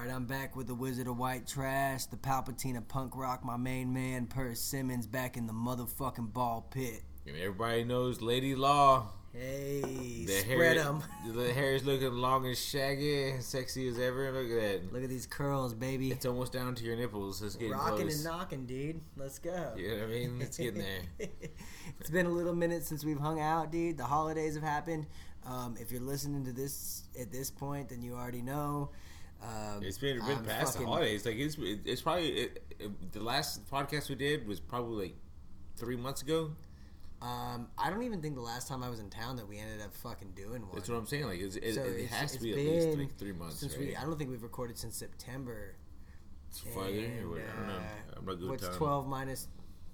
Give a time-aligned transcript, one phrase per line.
[0.00, 3.56] right, I'm back with the Wizard of White Trash, the Palpatine of punk rock, my
[3.56, 7.02] main man, Per Simmons, back in the motherfucking ball pit.
[7.26, 9.08] And everybody knows Lady Law.
[9.32, 11.02] Hey, The spread them.
[11.34, 14.32] The hair is looking long and shaggy, sexy as ever.
[14.32, 14.92] Look at that.
[14.92, 16.10] Look at these curls, baby.
[16.10, 17.40] It's almost down to your nipples.
[17.42, 18.14] It's getting Rocking close.
[18.16, 19.00] and knocking, dude.
[19.16, 19.74] Let's go.
[19.76, 20.38] You know what I mean?
[20.40, 21.28] It's getting there.
[22.00, 23.98] it's been a little minute since we've hung out, dude.
[23.98, 25.06] The holidays have happened.
[25.46, 28.90] Um, if you're listening to this at this point, then you already know.
[29.42, 31.24] Um, It's been been past fucking- the holidays.
[31.24, 35.16] Like it's it's probably it, it- the last podcast we did was probably like
[35.76, 36.50] three months ago.
[37.22, 39.82] Um, I don't even think the last time I was in town that we ended
[39.82, 40.70] up fucking doing one.
[40.74, 41.24] That's what I'm saying.
[41.24, 43.60] Like it's, it, So it has to be at least like three months.
[43.60, 43.88] since right?
[43.88, 43.96] we.
[43.96, 45.74] I don't think we've recorded since September.
[46.48, 46.90] It's farther.
[46.90, 47.40] And, or what?
[47.40, 47.74] I don't know.
[47.74, 49.48] uh, I'm not good What's twelve minus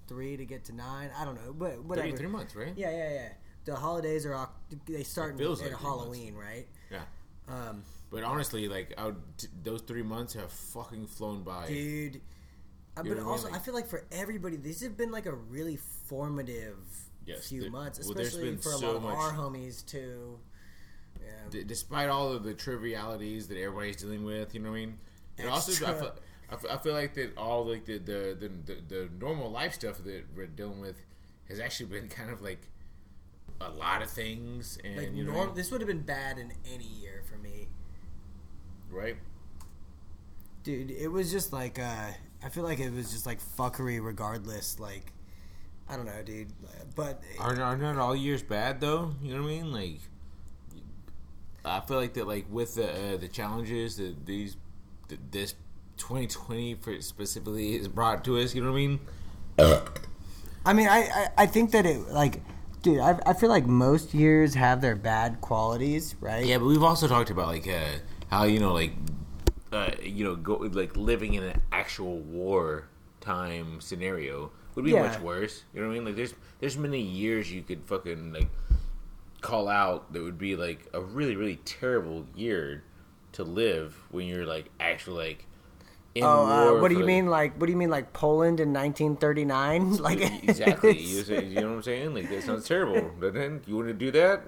[0.07, 1.09] three to get to nine?
[1.17, 2.07] I don't know, but whatever.
[2.09, 2.73] Three, three months, right?
[2.77, 3.29] Yeah, yeah, yeah.
[3.65, 4.49] The holidays are
[4.85, 6.65] they start in, like Halloween, right?
[6.89, 7.01] Yeah.
[7.49, 11.67] Um, But honestly, like I would, t- those three months have fucking flown by.
[11.67, 12.21] dude.
[12.95, 13.27] Uh, but what I mean?
[13.29, 16.77] also, I feel like for everybody, these have been like a really formative
[17.25, 20.39] Yes, few there- months, especially been for a so lot of much- our homies too.
[21.21, 21.31] Yeah.
[21.49, 24.97] D- despite all of the trivialities that everybody's dealing with, you know what I mean.
[25.37, 26.13] And also, I feel,
[26.49, 29.73] I feel, I feel like that all like the the, the the the normal life
[29.73, 30.95] stuff that we're dealing with
[31.49, 32.61] has actually been kind of like
[33.61, 36.53] a lot of things, and Like you know, norm, this would have been bad in
[36.71, 37.67] any year for me.
[38.91, 39.15] Right?
[40.63, 42.11] Dude, it was just like uh
[42.43, 44.79] I feel like it was just like fuckery regardless.
[44.79, 45.13] Like
[45.89, 46.51] I don't know, dude.
[46.95, 49.13] But Are, are not all years bad though?
[49.21, 49.71] You know what I mean?
[49.71, 49.99] Like,
[51.63, 54.57] I feel like that, like with the uh, the challenges that these
[55.07, 55.55] that this
[55.97, 58.53] 2020 for specifically is brought to us.
[58.53, 58.99] You know what I mean?
[60.65, 62.41] I mean, I, I, I think that it like,
[62.81, 66.45] dude, I, I feel like most years have their bad qualities, right?
[66.45, 68.93] Yeah, but we've also talked about like uh, how you know like
[69.71, 72.87] uh, you know go like living in an actual war
[73.21, 75.07] time scenario would be Yeah.
[75.07, 75.63] much worse.
[75.73, 76.05] You know what I mean?
[76.05, 78.47] Like there's there's many years you could fucking like
[79.41, 82.83] call out that would be like a really really terrible year
[83.33, 85.45] to live when you're like actually like
[86.15, 87.27] in Oh, uh, what do you like- mean?
[87.27, 87.91] Like, what do you mean?
[87.91, 89.97] Like Poland in 1939?
[90.01, 90.97] Like, exactly.
[90.97, 92.13] You, say- you know what I'm saying?
[92.15, 93.11] Like that sounds terrible.
[93.19, 94.41] But then you want to do that?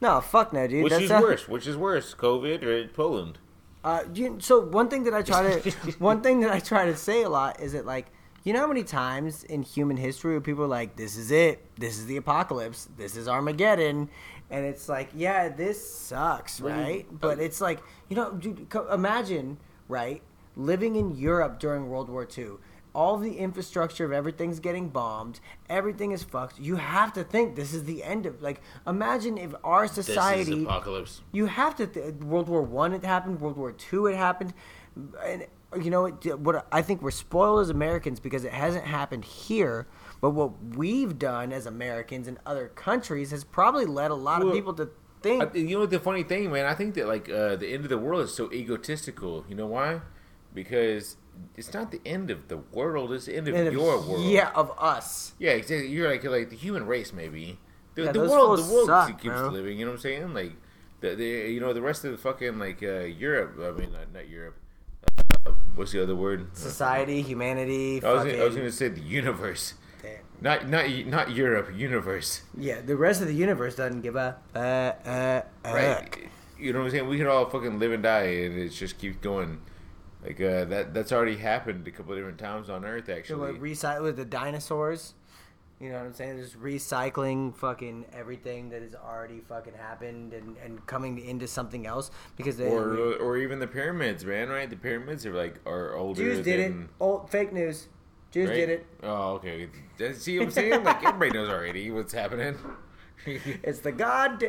[0.00, 0.84] No, fuck no, dude.
[0.84, 1.48] Which That's is not- worse?
[1.48, 3.38] Which is worse, COVID or Poland?
[3.82, 6.96] Uh, you, so one thing that I try to one thing that I try to
[6.96, 8.06] say a lot is that like
[8.42, 11.62] you know how many times in human history where people are like this is it
[11.78, 14.08] this is the apocalypse this is Armageddon
[14.50, 19.58] and it's like yeah this sucks Well, right but it's like you know dude, imagine
[19.88, 20.22] right
[20.56, 22.52] living in Europe during World War II
[22.94, 27.74] all the infrastructure of everything's getting bombed everything is fucked you have to think this
[27.74, 31.20] is the end of like imagine if our This is society apocalypse.
[31.32, 31.86] you have to.
[31.86, 33.40] Th- World War One, it happened.
[33.40, 34.54] World War Two, it happened.
[35.24, 35.46] And
[35.82, 36.38] you know what?
[36.38, 39.86] What I think we're spoiled as Americans because it hasn't happened here.
[40.20, 44.52] But what we've done as Americans in other countries has probably led a lot of
[44.52, 44.88] people to
[45.20, 45.42] think.
[45.42, 46.66] I, you know the funny thing, man?
[46.66, 49.44] I think that like uh, the end of the world is so egotistical.
[49.48, 50.00] You know why?
[50.54, 51.16] Because
[51.56, 54.24] it's not the end of the world; it's the end of if- your world.
[54.24, 55.32] Yeah, of us.
[55.38, 55.52] yeah.
[55.52, 55.88] Exactly.
[55.88, 57.58] You're like like the human race, maybe.
[57.94, 59.48] The, Yeah, the world, the world suck, keeps bro.
[59.48, 59.78] living.
[59.78, 60.34] You know what I'm saying?
[60.34, 60.52] Like
[61.00, 63.54] the, the you know the rest of the fucking like uh, Europe.
[63.60, 64.56] I mean, not, not Europe.
[65.46, 66.56] Uh, what's the other word?
[66.56, 68.02] Society, humanity.
[68.02, 69.74] I was, gonna, I was gonna say the universe.
[70.02, 70.12] Damn.
[70.40, 71.70] Not not not Europe.
[71.76, 72.42] Universe.
[72.56, 76.08] Yeah, the rest of the universe doesn't give a uh, uh, right?
[76.58, 77.08] You know what I'm saying?
[77.08, 79.60] We can all fucking live and die, and it just keeps going.
[80.24, 80.94] Like uh, that.
[80.94, 83.52] That's already happened a couple of different times on Earth, So actually.
[83.52, 85.14] what, recycle with the dinosaurs.
[85.80, 86.38] You know what I'm saying?
[86.38, 92.10] Just recycling fucking everything that has already fucking happened and, and coming into something else
[92.36, 94.48] because they, or or even the pyramids, man.
[94.48, 94.70] Right?
[94.70, 96.22] The pyramids are like are older.
[96.22, 96.68] Jews did it.
[96.68, 97.88] than, Old fake news.
[98.30, 98.56] Jews right?
[98.56, 98.86] did it.
[99.02, 99.68] Oh, okay.
[100.14, 100.84] See what I'm saying?
[100.84, 102.56] Like everybody knows already what's happening.
[103.26, 104.40] It's the god.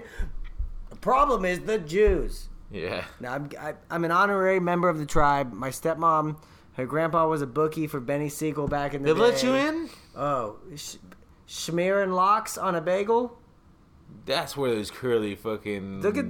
[0.89, 2.49] The problem is the Jews.
[2.71, 3.05] Yeah.
[3.19, 5.53] Now I'm I, I'm an honorary member of the tribe.
[5.53, 6.37] My stepmom,
[6.73, 9.25] her grandpa was a bookie for Benny Siegel back in the They day.
[9.25, 9.89] let you in?
[10.15, 10.95] Oh, sh-
[11.47, 13.37] schmearing locks on a bagel.
[14.25, 16.01] That's where those curly fucking.
[16.01, 16.25] Look at.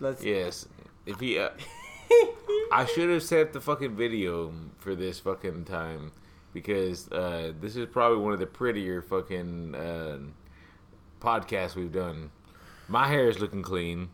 [0.00, 0.24] Let's.
[0.24, 0.66] Yes.
[1.06, 1.38] If he.
[1.38, 1.50] Uh,
[2.72, 6.12] I should have set up the fucking video for this fucking time
[6.52, 10.18] because uh, this is probably one of the prettier fucking uh,
[11.20, 12.30] podcasts we've done.
[12.88, 14.08] My hair is looking clean.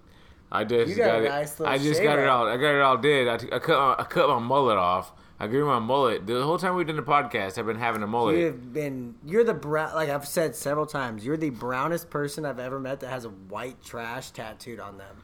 [0.55, 1.29] I just You got a it.
[1.29, 2.47] nice I just got it all.
[2.47, 3.29] I got it all did.
[3.29, 3.77] I, t- I cut.
[3.79, 5.13] My, I cut my mullet off.
[5.41, 6.27] I grew my mullet.
[6.27, 8.39] The whole time we've done the podcast, I've been having a mullet.
[8.39, 9.17] You've been.
[9.27, 9.95] You're the brown.
[9.95, 13.31] Like I've said several times, you're the brownest person I've ever met that has a
[13.31, 15.17] white trash tattooed on them.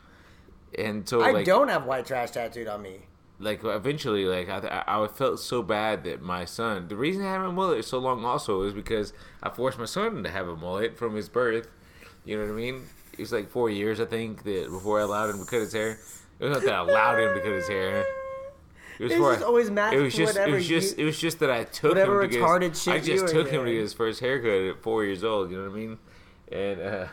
[0.76, 3.06] And so, I like, don't have white trash tattooed on me.
[3.38, 6.88] like eventually, like I, I felt so bad that my son.
[6.88, 9.12] The reason I have a mullet so long also is because
[9.42, 11.68] I forced my son to have a mullet from his birth.
[12.24, 12.82] You know what I mean?
[13.12, 15.72] It was like four years, I think, that before I allowed him to cut his
[15.72, 15.98] hair.
[16.38, 18.04] It was not that I allowed him to cut his hair.
[18.98, 20.34] It was just always matched It was just.
[20.34, 20.98] whatever It was just.
[20.98, 22.98] you- It was just that I took whatever him to get retarded his, shit I
[23.00, 25.50] just took him to get his first haircut at four years old.
[25.50, 25.98] You know what I mean?
[26.52, 27.06] And uh,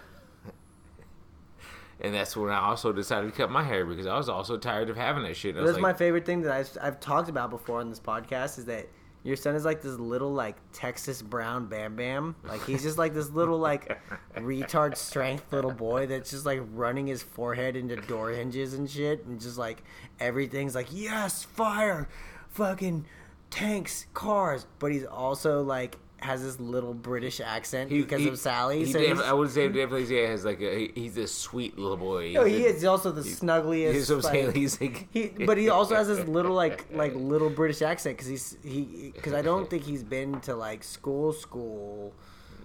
[2.01, 4.89] and that's when I also decided to cut my hair because I was also tired
[4.89, 5.55] of having that shit.
[5.55, 8.57] And That's like, my favorite thing that I've, I've talked about before on this podcast
[8.59, 8.87] is that
[9.23, 12.35] your son is like this little like Texas Brown Bam Bam.
[12.43, 13.99] Like he's just like this little like
[14.37, 19.25] retard strength little boy that's just like running his forehead into door hinges and shit,
[19.25, 19.83] and just like
[20.19, 22.07] everything's like yes, fire,
[22.49, 23.05] fucking
[23.49, 24.65] tanks, cars.
[24.79, 28.85] But he's also like has this little British accent He- because he- of Sally.
[28.85, 31.97] He so def- I would say definitely say has like a he's a sweet little
[31.97, 32.31] boy.
[32.33, 33.93] no, he is also the snuggliest.
[33.93, 37.49] He's what like- He's like He, but he also has this little like like little
[37.51, 42.13] British accent because he's he because I don't think he's been to like school school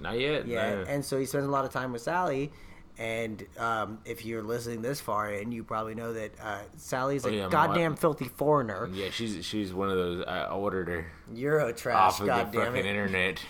[0.00, 0.46] not yet.
[0.48, 2.50] Yeah, and so he spends a lot of time with Sally.
[2.98, 7.28] And um, if you're listening this far in, you probably know that uh, Sally's a
[7.28, 10.24] Oh, yeah, goddamn filthy foreigner, yeah, she's she's one of those.
[10.26, 12.86] I ordered her Euro trash, off of the fucking it.
[12.86, 13.40] internet.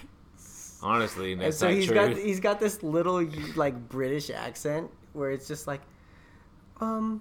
[0.80, 1.94] Honestly, that's so he's true.
[1.94, 3.24] got he's got this little
[3.56, 5.80] like British accent where it's just like,
[6.80, 7.20] um,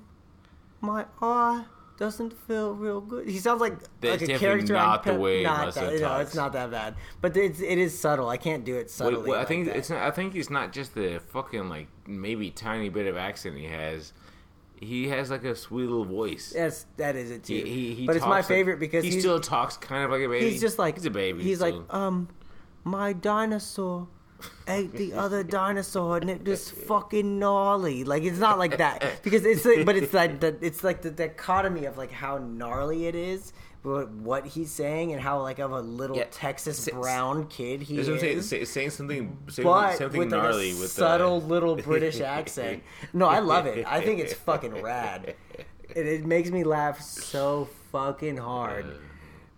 [0.80, 1.64] my eye
[1.98, 3.28] doesn't feel real good.
[3.30, 4.76] He sounds like That's like a character.
[4.76, 7.78] on not the Pep- way not that, no, it's not that bad, but it's it
[7.78, 8.28] is subtle.
[8.30, 9.30] I can't do it subtly.
[9.30, 9.76] wait, I like think that.
[9.78, 10.02] it's not.
[10.02, 14.14] I think it's not just the fucking like maybe tiny bit of accent he has.
[14.76, 16.54] He has like a sweet little voice.
[16.56, 17.54] Yes, that is it too.
[17.54, 20.12] He, he, he but it's my talks like- favorite because he still talks kind of
[20.12, 20.50] like a baby.
[20.50, 21.44] he's just like he's a baby.
[21.44, 22.28] He's like, um,
[22.84, 24.08] my dinosaur
[24.68, 28.04] ate the other dinosaur and it was fucking gnarly.
[28.04, 31.12] Like it's not like that because it's like, but it's like the it's like the
[31.12, 35.72] dichotomy of like how gnarly it is, but what he's saying and how like of
[35.72, 36.26] a little Yeah.
[36.32, 38.38] Texas S- brown kid he That's saying.
[38.38, 38.50] is.
[38.50, 42.84] Say, saying something, saying But something with like a with subtle the, little British accent.
[43.14, 43.86] No, I love it.
[43.88, 45.36] I think it's fucking rad.
[45.96, 48.86] It, it makes me laugh so fucking hard.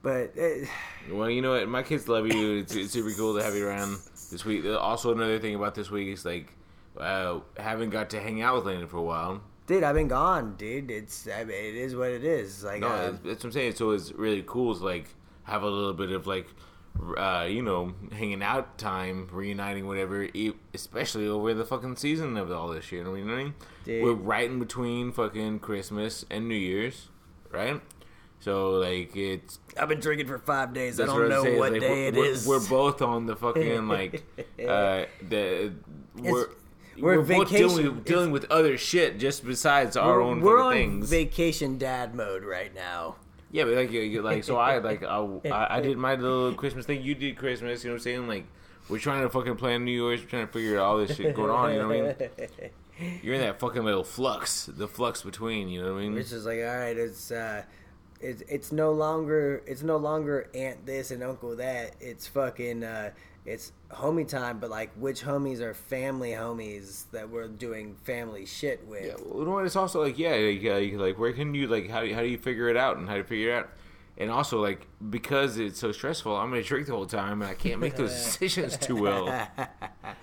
[0.01, 0.65] But uh,
[1.11, 1.67] Well, you know what?
[1.69, 2.57] My kids love you.
[2.59, 3.97] It's, it's super cool to have you around
[4.31, 4.65] this week.
[4.65, 6.51] Uh, Also, another thing about this week is like,
[6.97, 9.41] uh, haven't got to hang out with Landon for a while.
[9.67, 10.91] Dude, I've been gone, dude.
[10.91, 12.63] It's I mean, it is what it is.
[12.63, 13.75] Like, No, uh, that's what I'm saying.
[13.75, 15.07] So it's really cool to like
[15.43, 16.47] have a little bit of like,
[17.17, 20.27] uh, you know, hanging out time, reuniting, whatever.
[20.73, 22.99] Especially over the fucking season of all this shit.
[22.99, 23.53] You know what I mean?
[23.83, 24.03] Dude.
[24.03, 27.09] We're right in between fucking Christmas and New Year's,
[27.51, 27.81] right?
[28.39, 30.99] So like it's I've been drinking for five days.
[30.99, 32.45] I don't know what like, day we're, it we're- is.
[32.45, 34.21] We're both on the fucking like
[34.67, 35.71] uh the
[36.17, 36.47] we're
[36.97, 40.73] we're we're, both dealing, with, dealing with other shit just besides our own we're on
[40.73, 41.09] things.
[41.09, 43.15] vacation dad mode right now.
[43.51, 43.91] yeah, but like
[44.23, 45.17] like so I like I,
[45.49, 47.01] I I did my little Christmas thing.
[47.01, 47.83] You did Christmas.
[47.83, 48.27] You know what I'm saying?
[48.27, 48.45] Like
[48.89, 50.21] we're trying to fucking plan New Year's.
[50.21, 51.73] We're trying to figure out all this shit going on.
[51.73, 52.69] You know what I mean?
[53.23, 55.67] You're in that fucking little flux, the flux between.
[55.69, 56.17] You know what I mean?
[56.17, 57.63] It's just like, all right, it's uh,
[58.19, 61.95] it's it's no longer it's no longer aunt this and uncle that.
[61.99, 63.11] It's fucking uh,
[63.45, 64.59] it's homie time.
[64.59, 69.05] But like, which homies are family homies that we're doing family shit with?
[69.05, 69.57] Yeah, well, you know?
[69.59, 72.21] It's also like, yeah, like, uh, like where can you like how do you, how
[72.21, 73.69] do you figure it out and how do you figure it out?
[74.15, 77.55] And also like because it's so stressful, I'm gonna drink the whole time and I
[77.55, 79.25] can't make those decisions too well.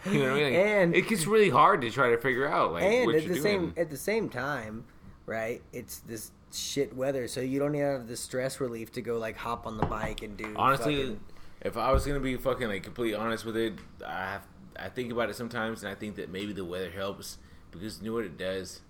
[0.07, 0.45] You know what I mean?
[0.45, 3.29] Like, And- it gets really hard to try to figure out like and at the
[3.29, 3.43] doing.
[3.43, 4.85] same at the same time,
[5.27, 5.61] right?
[5.73, 9.37] It's this shit weather, so you don't even have the stress relief to go like
[9.37, 10.53] hop on the bike and do.
[10.57, 11.21] Honestly, fucking-
[11.61, 13.75] if I was gonna be fucking like completely honest with it,
[14.07, 14.47] I have,
[14.79, 17.39] I think about it sometimes and I think that maybe the weather helps
[17.71, 18.81] because you know what it does?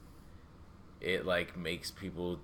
[1.01, 2.41] It like makes people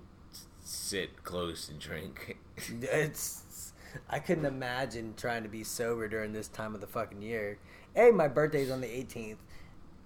[0.61, 2.37] sit close and drink.
[2.81, 3.73] It's
[4.09, 7.57] I couldn't imagine trying to be sober during this time of the fucking year.
[7.95, 9.37] Hey, my birthday's on the 18th,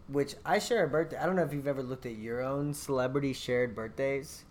[0.07, 1.17] which I share a birthday.
[1.17, 4.45] I don't know if you've ever looked at your own celebrity shared birthdays.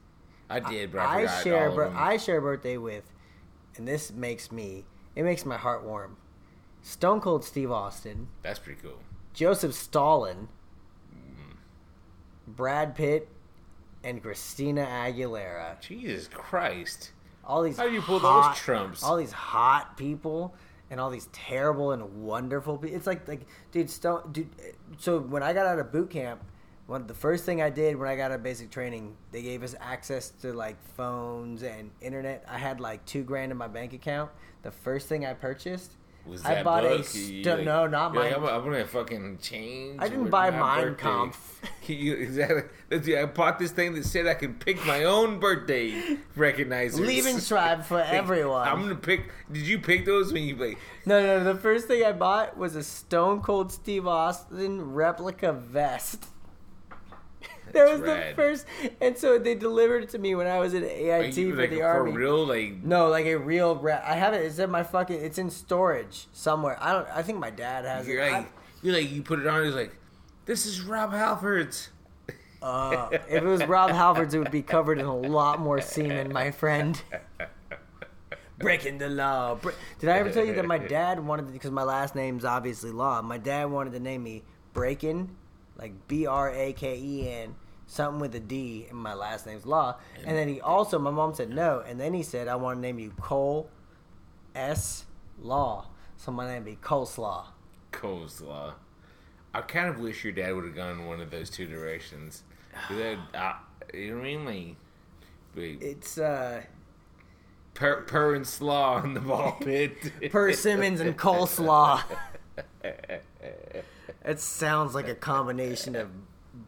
[0.49, 1.93] I did, but I, I share all.
[1.97, 3.05] I share a birthday with,
[3.77, 4.85] and this makes me
[5.17, 6.17] it makes my heart warm.
[6.83, 8.99] Stone Cold Steve Austin, That's pretty cool.
[9.35, 10.49] Joseph Stalin,
[11.15, 11.57] Mm.
[12.47, 13.29] Brad Pitt,
[14.03, 15.79] and Christina Aguilera.
[15.81, 17.13] Jesus Christ.
[17.45, 19.03] all these How do you pull hot- those trumps?
[19.03, 20.55] All these hot people
[20.91, 22.97] and all these terrible and wonderful people.
[22.97, 24.49] It's like like dude, Stone, dude.
[24.99, 26.43] So when I got out of boot camp,
[26.91, 29.63] one the first thing I did when I got out of basic training, they gave
[29.63, 32.45] us access to like phones and internet.
[32.49, 34.31] I had like two grand in my bank account.
[34.63, 35.93] The first thing I purchased
[36.27, 37.05] Was I bought a book?
[37.07, 38.37] st- You, no, not you're like.
[38.37, 40.01] I'm, I'm gonna fucking change.
[40.03, 41.03] I didn't buy my Mein birthday.
[41.03, 41.47] Kampf.
[41.87, 43.17] You- exactly.
[43.17, 45.91] I bought this thing that said I can pick my own birthday
[46.37, 47.01] recognizers.
[47.01, 48.67] Lebensschreiben for everyone.
[48.69, 49.31] I'm gonna pick.
[49.51, 50.79] Did you pick those when you like?
[51.07, 56.27] No, no, the first thing I bought was a Stone Cold Steve Austin replica vest.
[57.75, 58.33] that was rad.
[58.33, 58.67] the first,
[59.01, 61.61] and so they delivered it to me when I was at Are AIT you, for
[61.63, 62.13] like the for army.
[62.13, 62.47] real?
[62.47, 63.77] Like No, like a real.
[63.77, 64.39] Re- I have it.
[64.45, 65.21] It's in my fucking.
[65.21, 66.77] It's in storage somewhere.
[66.81, 67.09] I don't.
[67.09, 68.33] I think my dad has you're it.
[68.33, 69.65] like you're like you put it on.
[69.65, 69.97] It's like
[70.47, 71.91] this is Rob Halford's.
[72.63, 76.31] Uh, if it was Rob Halford's, it would be covered in a lot more semen,
[76.33, 77.03] my friend.
[78.59, 79.55] Breaking the law.
[79.55, 82.45] Bre- Did I ever tell you that my dad wanted to, because my last name's
[82.45, 84.43] obviously Law, my dad wanted to name me
[84.75, 85.29] Breakin,
[85.81, 87.55] like B R A K E N,
[87.87, 89.97] something with a D, and my last name's Law.
[90.25, 92.81] And then he also, my mom said no, and then he said, I want to
[92.81, 93.71] name you Cole
[94.55, 95.05] S.
[95.41, 95.87] Law.
[96.17, 97.47] So my name be Coleslaw.
[97.93, 98.75] coleslaw.
[99.55, 102.43] I kind of wish your dad would have gone one of those two directions.
[102.91, 103.55] that, uh,
[103.95, 104.77] you know what I mean?
[105.57, 106.63] Like, It's, uh,
[107.73, 109.93] per, per and slaw in the ball pit.
[110.31, 112.03] Per Simmons and Coleslaw.
[114.25, 116.11] It sounds like a combination of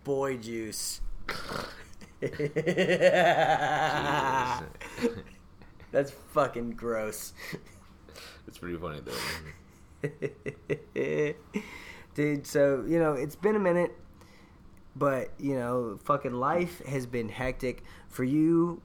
[0.04, 1.00] boy juice.
[5.90, 7.34] That's fucking gross.
[8.46, 9.12] it's pretty funny though.
[12.14, 13.96] Dude, so, you know, it's been a minute,
[14.94, 18.82] but, you know, fucking life has been hectic for you,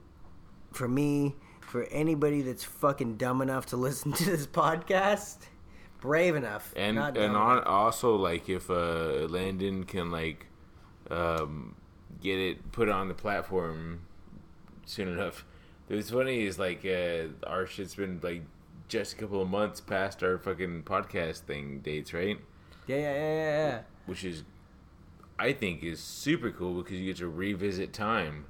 [0.72, 5.38] for me, for anybody that's fucking dumb enough to listen to this podcast.
[6.00, 6.72] Brave enough.
[6.76, 10.46] And not and on, also like if uh, Landon can like
[11.10, 11.74] um,
[12.22, 14.00] get it put on the platform
[14.86, 15.44] soon enough.
[15.88, 18.42] What's funny is like uh, our shit's been like
[18.88, 22.38] just a couple of months past our fucking podcast thing dates, right?
[22.86, 23.34] Yeah, yeah, yeah,
[23.68, 24.44] yeah, Which is
[25.38, 28.46] I think is super cool because you get to revisit time.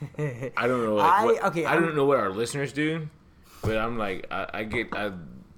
[0.18, 0.96] I don't know.
[0.96, 3.08] Like, I- what, okay, I I'm- don't know what our listeners do,
[3.62, 4.88] but I'm like, I, I get.
[4.92, 5.12] I,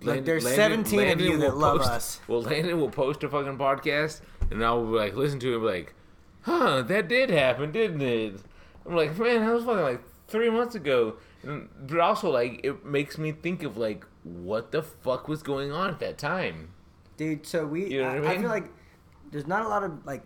[0.06, 2.20] Look, there's 17 of you that will love post- us.
[2.28, 4.20] Well, Landon will post a fucking podcast,
[4.50, 5.94] and I'll like listen to it, and be like,
[6.42, 8.40] "Huh, that did happen, didn't it?"
[8.86, 12.84] I'm like, "Man, that was fucking like three months ago." And, but also, like, it
[12.84, 16.70] makes me think of like what the fuck was going on at that time.
[17.16, 17.46] dude.
[17.46, 18.68] So we, You know I, what I I feel like
[19.30, 20.22] there's not a lot of like,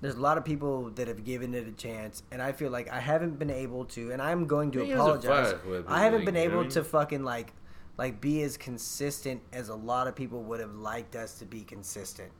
[0.00, 2.88] there's a lot of people that have given it a chance, and I feel like
[2.90, 5.54] I haven't been able to, and I'm going to apologize.
[5.88, 7.52] I haven't been think, you know able to fucking like,
[7.98, 11.62] like be as consistent as a lot of people would have liked us to be
[11.62, 12.30] consistent.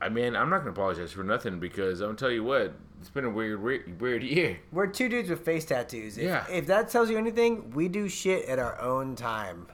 [0.00, 3.10] I mean, I'm not gonna apologize for nothing because I'm gonna tell you what, it's
[3.10, 4.58] been a weird, weird, weird year.
[4.72, 6.18] We're two dudes with face tattoos.
[6.18, 6.44] If, Yeah.
[6.50, 9.66] if that tells you anything, we do shit at our own time.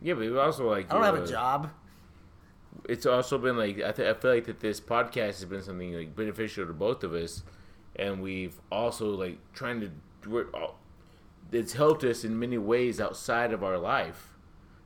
[0.00, 1.70] Yeah, but it also like I don't have uh, a job.
[2.88, 5.94] it's also been like I, th- I feel like that this podcast has been something
[5.94, 7.42] like beneficial to both of us,
[7.96, 9.90] and we've also like trying to.
[10.28, 10.78] We're, all-
[11.52, 14.36] it's helped us in many ways outside of our life.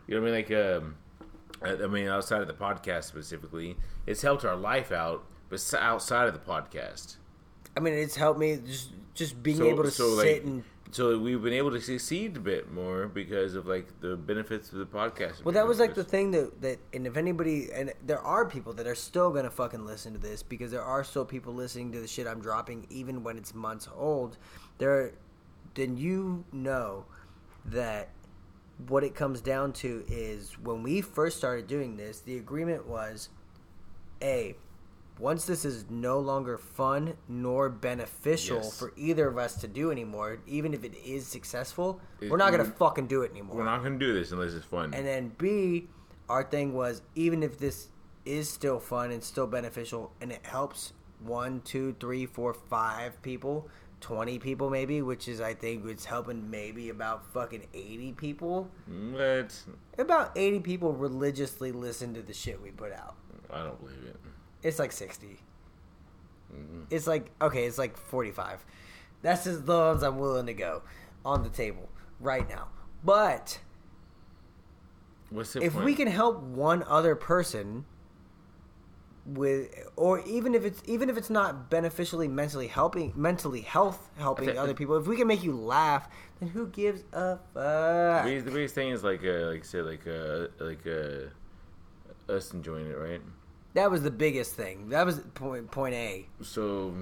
[0.07, 0.45] You know what I mean?
[0.49, 0.97] Like, um,
[1.83, 3.77] I mean, outside of the podcast specifically,
[4.07, 7.17] it's helped our life out, but outside of the podcast.
[7.77, 10.65] I mean, it's helped me just just being So- able to so, sit like, and
[10.93, 14.79] So we've been able to succeed a bit more because of like the benefits of
[14.79, 15.45] the podcast.
[15.45, 18.73] Well, that was like the thing that that, and if anybody, and there are people
[18.73, 22.01] that are still gonna fucking listen to this because there are still people listening to
[22.01, 24.37] the shit I'm dropping, even when it's months old.
[24.79, 25.13] There,
[25.75, 27.05] then you know
[27.65, 28.09] that
[28.89, 33.29] what it comes down to is when we first started doing this, the agreement was,
[34.23, 34.55] a,
[35.19, 38.79] once this is no longer fun nor beneficial Yes.
[38.79, 42.51] for either of us to do anymore, even if it is successful, It- we're not
[42.53, 43.57] gonna fucking do it anymore.
[43.57, 44.95] We're not gonna do this unless it's fun.
[44.95, 45.89] And then B,
[46.29, 47.89] our thing was even if this
[48.25, 53.69] is still fun and still beneficial and it helps one, two, three, four, five people,
[54.01, 58.71] twenty people maybe, which is I think it's helping maybe about fucking eighty people.
[58.89, 59.55] but
[59.99, 63.15] About eighty people religiously listen to the shit we put out.
[63.53, 64.17] I don't believe it.
[64.63, 65.41] It's like 60
[66.55, 66.87] Mhm.
[66.91, 68.65] It's like okay, it's like forty five.
[69.23, 70.83] That's just the ones I'm willing to go
[71.25, 71.89] on the table
[72.21, 72.69] right now.
[73.05, 73.61] But
[75.31, 75.85] What's the if point?
[75.85, 77.85] we can help one other person
[79.27, 84.49] with or even if it's even if it's not beneficially mentally helping mentally health helping
[84.49, 84.59] Okay.
[84.59, 86.09] other people if we can make you laugh
[86.41, 89.67] then who gives a The fuck biggest, the biggest thing is like uh, like I
[89.67, 93.21] said like uh, like uh, us enjoying it, right?
[93.75, 96.95] that was the biggest thing that was point point a So,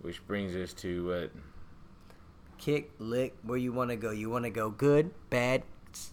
[0.00, 1.30] which brings us to what?
[2.56, 5.62] kick lick where you want to go you want to go good bad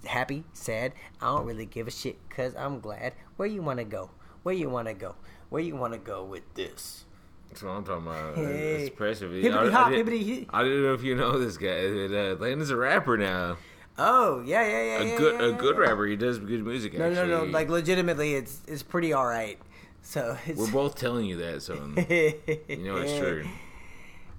[0.05, 0.93] happy, sad.
[1.19, 3.13] I don't really give a shit because I'm glad.
[3.37, 4.11] Where you want to go?
[4.43, 5.15] Where you want to go?
[5.49, 7.05] Where you want to go with this?
[7.49, 8.35] That's what I'm talking about.
[8.35, 8.75] Hey.
[8.83, 9.31] It's impressive.
[9.31, 10.47] Hippity I, hop, hippity.
[10.51, 11.89] I didn't know if you know this guy.
[11.89, 13.57] but, Uh, Landon's a rapper now.
[13.97, 15.01] Oh yeah, yeah, yeah.
[15.01, 15.81] A yeah, good, yeah, a good yeah.
[15.81, 16.05] rapper.
[16.05, 16.93] He does good music.
[16.93, 17.27] No, actually.
[17.27, 17.51] no, no.
[17.51, 19.59] Like legitimately, it's it's pretty all right.
[20.01, 23.45] So it's, we're both telling you that, so you know it's true.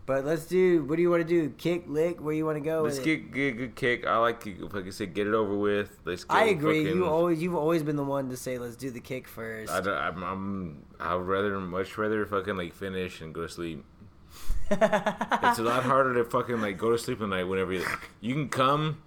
[0.04, 0.84] But let's do.
[0.84, 1.50] What do you want to do?
[1.50, 2.20] Kick, lick?
[2.20, 2.82] Where you want to go?
[2.82, 4.04] Let's get good, good kick.
[4.04, 5.96] I like, like I said, get it over with.
[6.04, 6.24] Let's.
[6.24, 6.84] Get I agree.
[6.84, 9.70] fucking- You always, you've always been the one to say, "Let's do the kick first.
[9.72, 10.82] I don't, I'm, I'm.
[10.98, 13.84] I'd rather, much rather fucking like finish and go to sleep.
[14.72, 17.84] It's a lot harder to fucking like go to sleep at night whenever you,
[18.20, 19.02] you can come,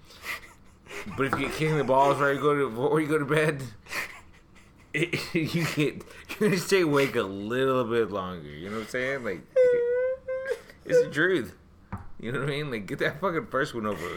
[1.18, 3.26] but if you get kicking the balls right, you go to before you go to
[3.26, 3.64] bed,
[4.94, 6.04] it, you get
[6.40, 8.48] you're gonna stay awake a little bit longer.
[8.48, 9.24] You know what I'm saying?
[9.24, 9.42] Like
[10.86, 11.56] it's the truth.
[12.20, 12.72] You know what I mean?
[12.72, 14.08] Like get that fucking first one over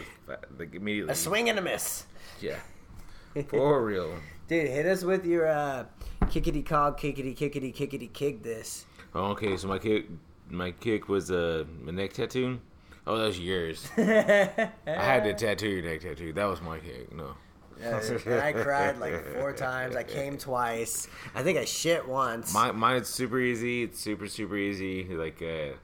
[0.59, 1.13] like immediately.
[1.13, 2.07] a swing and a miss,
[2.41, 2.59] Yeah,
[3.49, 4.15] for real.
[4.47, 4.69] dude.
[4.69, 5.85] Hit us with your uh,
[6.23, 8.43] kickity cog, kickity kickity kickity kick.
[8.43, 8.87] This.
[9.15, 10.07] Oh, okay, so my kick,
[10.51, 12.61] my kick was uh, a neck tattoo.
[13.07, 13.89] Oh, that was yours.
[13.97, 16.33] I had to tattoo your neck tattoo.
[16.35, 17.13] That was my kick.
[17.15, 17.35] No.
[17.83, 18.01] Uh,
[18.43, 19.95] I cried like four times.
[19.97, 21.07] I came twice.
[21.35, 22.53] I think I shit once.
[22.53, 23.85] My mine's super easy.
[23.85, 25.05] It's super super easy.
[25.05, 25.75] Like uh,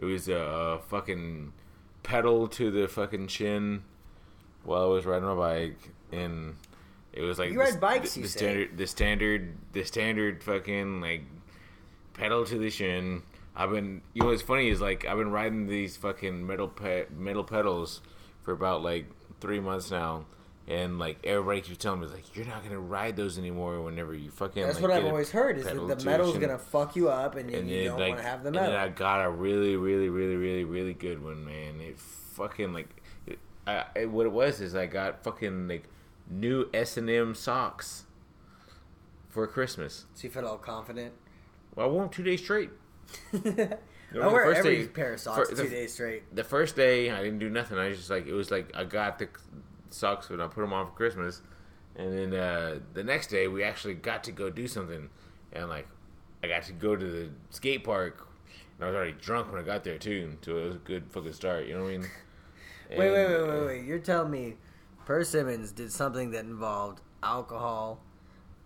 [0.00, 1.52] it was a uh, fucking
[2.02, 3.82] pedal to the fucking chin
[4.64, 5.78] while I was riding my bike,
[6.10, 6.56] and
[7.12, 8.38] it was like You the- ride bikes, The, you the say?
[8.38, 11.22] standard, the standard, the standard fucking like
[12.14, 13.22] pedal to the shin.
[13.54, 17.06] I've been, you know, what's funny is like I've been riding these fucking metal pe-
[17.16, 18.00] metal pedals
[18.42, 19.06] for about like
[19.40, 20.24] three months now.
[20.70, 23.82] And like everybody keeps telling me, like you're not gonna ride those anymore.
[23.82, 26.94] Whenever you fucking That's like, what I've always heard is that the metal's gonna fuck
[26.94, 28.70] you up, and, and you don't like, want to have the and metal.
[28.70, 31.80] then I got a really, really, really, really, really good one, man.
[31.80, 32.88] It fucking like,
[33.26, 35.88] it, I, it, what it was is I got fucking like
[36.30, 38.04] new S and M socks
[39.28, 40.06] for Christmas.
[40.14, 41.14] so you felt all confident.
[41.74, 42.70] Well, I wore them two days straight.
[43.32, 43.38] I
[44.12, 46.32] wear first every day- pair of socks fir- two the- days straight.
[46.34, 47.76] The first day I didn't do nothing.
[47.76, 49.28] I was just like it was like I got the
[49.90, 51.42] socks and I put them on for Christmas,
[51.96, 55.08] and then uh, the next day we actually got to go do something,
[55.52, 55.88] and like
[56.42, 58.26] I got to go to the skate park,
[58.76, 61.04] and I was already drunk when I got there too, so it was a good
[61.10, 61.66] fucking start.
[61.66, 62.06] You know what I mean?
[62.90, 63.84] Wait, wait, wait, uh, wait, wait.
[63.84, 64.56] You're telling me
[65.06, 68.02] Per Simmons did something that involved alcohol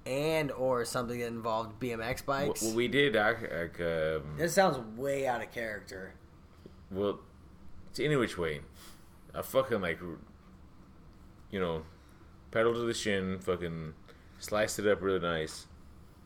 [0.06, 2.62] and or something that involved BMX bikes?
[2.62, 6.14] What we did, I, like, um, this sounds way out of character.
[6.90, 7.20] well,
[7.90, 8.62] it's any which way.
[9.34, 9.98] I fucking like,
[11.54, 11.82] you know,
[12.50, 13.94] pedal to the shin, fucking
[14.40, 15.66] sliced it up really nice.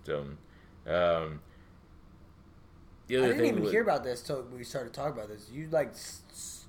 [0.05, 0.21] So,
[0.87, 1.41] um,
[3.07, 5.29] the other I didn't thing even wa- hear about this till we started talking about
[5.29, 5.51] this.
[5.53, 6.65] You like, s- s-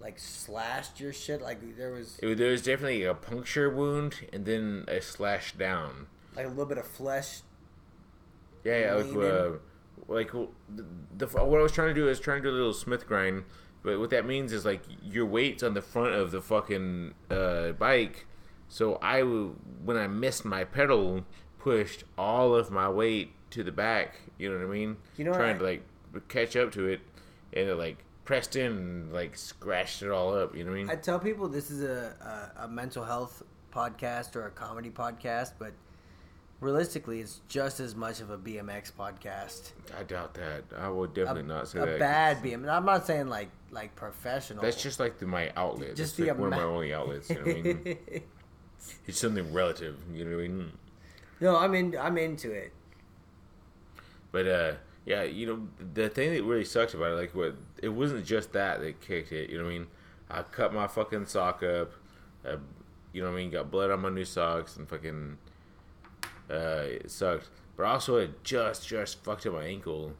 [0.00, 1.42] like slashed your shit.
[1.42, 6.06] Like there was it there was definitely a puncture wound and then a slash down.
[6.34, 7.40] like a little bit of flesh.
[8.64, 9.50] Yeah, yeah, like, uh,
[10.08, 10.84] like the,
[11.18, 13.44] the what I was trying to do is trying to do a little Smith grind,
[13.82, 17.72] but what that means is like your weight's on the front of the fucking uh,
[17.72, 18.26] bike.
[18.68, 21.24] So I, when I missed my pedal,
[21.58, 24.20] pushed all of my weight to the back.
[24.38, 24.96] You know what I mean?
[25.16, 25.82] You know trying I- to like
[26.28, 27.00] catch up to it,
[27.52, 30.54] and it like pressed in and like scratched it all up.
[30.54, 30.90] You know what I mean?
[30.90, 35.52] I tell people this is a, a, a mental health podcast or a comedy podcast,
[35.58, 35.72] but
[36.60, 39.72] realistically, it's just as much of a BMX podcast.
[39.98, 40.64] I doubt that.
[40.76, 41.98] I would A, definitely not say a that.
[41.98, 42.68] bad BMX.
[42.68, 44.62] I'm not saying like like professional.
[44.62, 45.90] That's just like the, my outlet.
[45.90, 47.30] Just Just the like one of my only outlets.
[47.30, 47.96] You know what I mean?
[49.06, 50.72] It's something relative, you know what I mean?
[51.40, 51.56] no.
[51.56, 51.96] I'm in.
[51.98, 52.72] I'm into it.
[54.30, 54.72] But uh,
[55.04, 58.52] yeah, you know, the thing that really sucks about it, like, what it wasn't just
[58.52, 59.50] that that kicked it.
[59.50, 59.86] You know what I mean?
[60.30, 61.92] I cut my fucking sock up.
[62.46, 62.56] Uh,
[63.12, 63.50] you know what I mean?
[63.50, 65.38] Got blood on my new socks and fucking.
[66.50, 67.50] Uh, it sucked.
[67.76, 70.12] But also, it just just fucked up my ankle,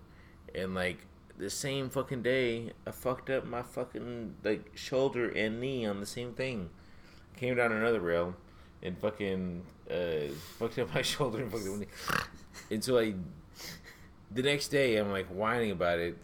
[0.54, 0.98] and like
[1.38, 6.06] the same fucking day, I fucked up my fucking like shoulder and knee on the
[6.06, 6.70] same thing.
[7.36, 8.34] Came down another rail,
[8.82, 11.86] and fucking uh, fucked up my shoulder and fucked up my knee.
[12.70, 13.14] And so like
[14.30, 16.16] the next day I'm like whining about it.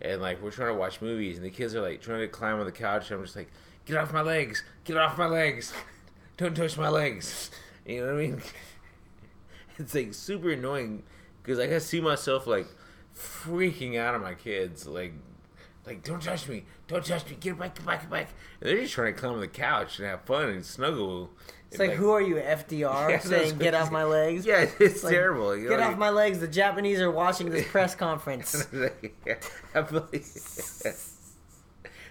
[0.00, 1.36] And like we're trying to watch movies.
[1.36, 3.10] And the kids are like trying to climb on the couch.
[3.10, 3.50] And I'm just like
[3.84, 4.64] get off my legs!
[4.84, 5.72] Get off my legs!
[6.36, 7.50] Don't touch my legs!
[7.84, 8.42] You know what I mean
[9.82, 11.02] it's like super annoying
[11.42, 12.66] because I can see myself like
[13.16, 15.12] freaking out on my kids like
[15.86, 18.28] like don't touch me don't touch me get back get back get back
[18.60, 21.30] and they're just trying to climb on the couch and have fun and snuggle
[21.70, 24.46] It's like, who are you, FDR, Yeah, saying get off my legs?
[24.46, 26.38] yeah it's Like, terrible you know, Get like- off my legs.
[26.38, 28.66] The Japanese are watching this press conference.
[29.74, 30.24] I feel like,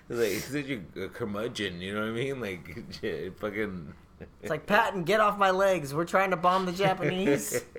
[0.10, 2.42] like such a, a curmudgeon, you know what I mean?
[2.42, 3.94] Like, fucking.
[4.42, 5.94] It's like Patton, get off my legs.
[5.94, 7.64] We're trying to bomb the Japanese.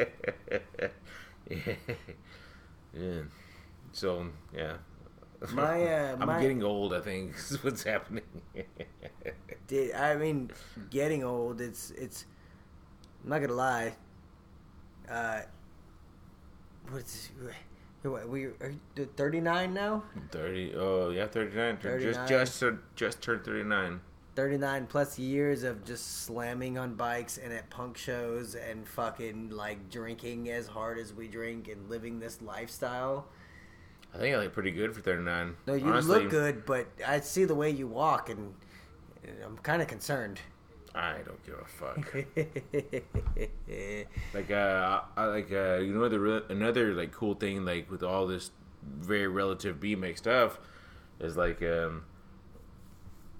[1.48, 1.58] yeah.
[2.94, 3.20] yeah.
[3.92, 4.76] So yeah.
[5.52, 6.94] My, uh, I'm my- getting old.
[6.94, 8.24] I think is what's happening.
[9.66, 10.50] Dude, I mean,
[10.90, 11.60] getting old.
[11.60, 12.26] It's it's.
[13.22, 13.94] I'm not gonna lie.
[15.10, 15.40] Uh,
[16.90, 17.30] what's
[18.02, 20.02] what, we are you 39 now?
[20.30, 20.74] Thirty.
[20.74, 21.78] Oh yeah, thirty nine.
[21.80, 22.64] Just just
[22.96, 24.00] just turned thirty nine.
[24.34, 29.90] 39 plus years of just slamming on bikes and at punk shows and fucking like
[29.90, 33.26] drinking as hard as we drink and living this lifestyle.
[34.14, 35.56] I think I look pretty good for thirty nine.
[35.66, 38.54] No, you look good, but I see the way you walk and
[39.44, 40.40] I'm kind of concerned.
[40.94, 42.14] I don't give a fuck.
[44.34, 48.02] like uh, I like uh, you know the re- another like cool thing like with
[48.02, 48.50] all this
[48.82, 50.58] very relative BMX stuff
[51.20, 52.04] is like um,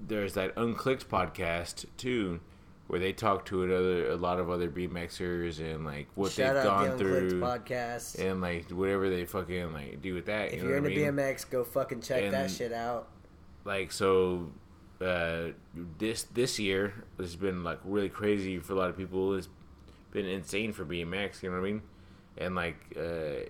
[0.07, 2.41] there's that Unclicked podcast too,
[2.89, 6.65] where they talk to another a lot of other BMXers and like what Shout they've
[6.65, 8.19] out gone the through podcast.
[8.19, 10.49] and like whatever they fucking like do with that.
[10.49, 10.99] if you know you're into mean?
[11.15, 13.09] BMX, go fucking check that shit out.
[13.65, 14.51] like so
[15.01, 15.49] uh
[15.99, 19.49] this this year has been like really crazy for a lot of people it's
[20.13, 21.83] been insane for bmx you know what i mean
[22.39, 23.41] and like uh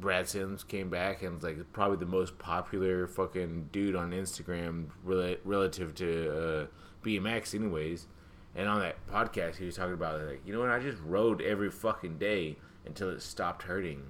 [0.00, 4.86] brad simms came back and was like probably the most popular fucking dude on instagram
[5.06, 6.66] rela- relative to uh
[7.04, 8.06] bmx anyways
[8.54, 11.40] and on that podcast he was talking about like you know what i just rode
[11.42, 14.02] every fucking day until it stopped hurting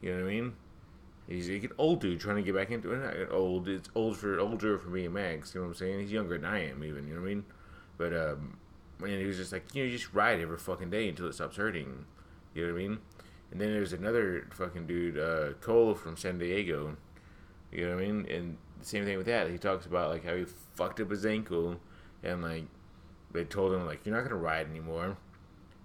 [0.00, 0.52] you know what i mean
[1.28, 3.28] He's like an old dude trying to get back into it.
[3.30, 3.68] Old.
[3.68, 5.54] It's old for older for me and Max.
[5.54, 6.00] You know what I'm saying?
[6.00, 7.06] He's younger than I am, even.
[7.06, 7.44] You know what I mean?
[7.98, 8.56] But um,
[9.00, 11.56] and he was just like, you know, just ride every fucking day until it stops
[11.56, 12.06] hurting.
[12.54, 12.98] You know what I mean?
[13.50, 16.96] And then there's another fucking dude, uh, Cole from San Diego.
[17.72, 18.26] You know what I mean?
[18.30, 19.50] And the same thing with that.
[19.50, 21.80] He talks about like how he fucked up his ankle,
[22.22, 22.64] and like
[23.32, 25.16] they told him like you're not gonna ride anymore,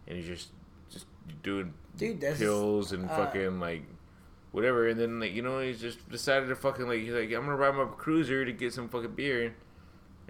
[0.08, 0.50] and he's just
[0.90, 1.06] just
[1.42, 3.84] doing Dude, pills and uh, fucking like
[4.52, 4.88] whatever.
[4.88, 7.56] And then like you know he's just decided to fucking like he's like I'm gonna
[7.56, 9.56] ride my cruiser to get some fucking beer,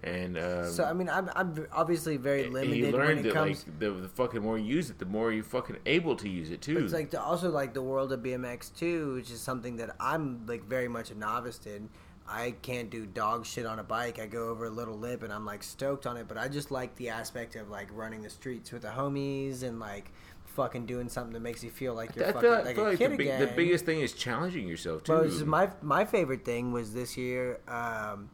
[0.03, 3.33] and um, So I mean, I'm I'm obviously very limited he when learned it that
[3.33, 3.65] comes.
[3.65, 6.51] like the, the fucking more you use it, the more you're fucking able to use
[6.51, 6.77] it too.
[6.77, 10.45] It's like the, also like the world of BMX too, which is something that I'm
[10.45, 11.89] like very much a novice in.
[12.27, 14.17] I can't do dog shit on a bike.
[14.19, 16.71] I go over a little lip and I'm like stoked on it, but I just
[16.71, 20.11] like the aspect of like running the streets with the homies and like
[20.45, 22.89] fucking doing something that makes you feel like you're I fucking like, I feel a
[22.89, 25.13] like kid the, big, the biggest thing is challenging yourself too.
[25.13, 27.59] But my my favorite thing was this year.
[27.67, 28.29] Um,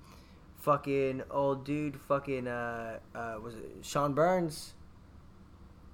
[0.59, 4.73] fucking old dude, fucking uh, uh, was it Sean Burns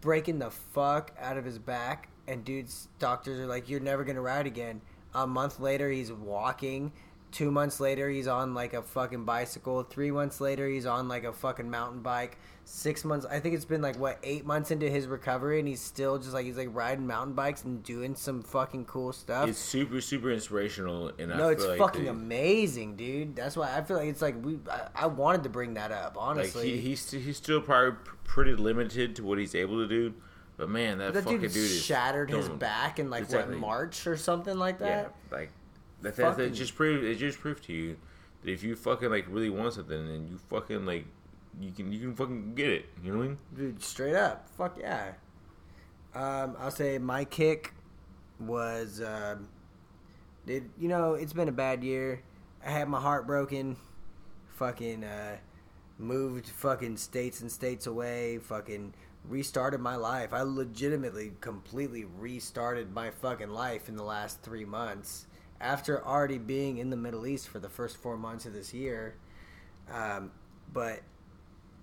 [0.01, 4.21] breaking the fuck out of his back, and dude's doctors are like, "You're never gonna
[4.21, 4.81] ride again."
[5.13, 6.91] A month later, he's walking.
[7.35, 9.83] Two months later, he's on like a fucking bicycle.
[9.83, 12.37] Three months later, he's on like a fucking mountain bike.
[12.63, 15.81] Six months, I think it's been like what eight months into his recovery, and he's
[15.81, 19.49] still just like he's like riding mountain bikes and doing some fucking cool stuff.
[19.49, 23.35] it's super super inspirational, and I No, it's feel like fucking amazing, dude.
[23.35, 24.57] That's why I feel like it's like we.
[24.71, 26.71] I, I wanted to bring that up, Like honestly.
[26.71, 30.13] he, he's he's still probably pretty limited to what he's able to do,
[30.55, 33.55] but man, that, that fucking dude, dude is shattered his back in like Exactly.
[33.55, 35.11] what March or something like that.
[35.31, 35.51] Yeah, like
[36.05, 37.97] that, that, that just proved it just proved to you
[38.43, 41.05] that if you fucking like really want something and you fucking like
[41.59, 42.85] you can you can fucking get it.
[43.03, 43.37] You know what I mean?
[43.55, 45.13] Dude, straight up, fuck yeah.
[46.13, 47.73] Um, I'll say my kick
[48.39, 49.49] was, um,
[50.45, 52.21] did you know it's been a bad year.
[52.65, 53.77] I had my heart broken.
[54.55, 55.37] Fucking uh,
[55.97, 58.37] moved fucking states and states away.
[58.37, 58.93] Fucking
[59.27, 60.33] restarted my life.
[60.33, 65.25] I legitimately, completely restarted my fucking life in the last three months
[65.61, 69.15] after already being in the Middle East for the first four months of this year.
[69.91, 70.31] Um,
[70.73, 71.01] but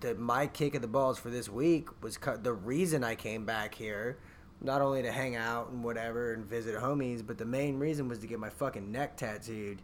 [0.01, 3.45] the my kick of the balls for this week was cu- the reason I came
[3.45, 4.17] back here,
[4.61, 8.19] not only to hang out and whatever and visit homies, but the main reason was
[8.19, 9.79] to get my fucking neck tattooed.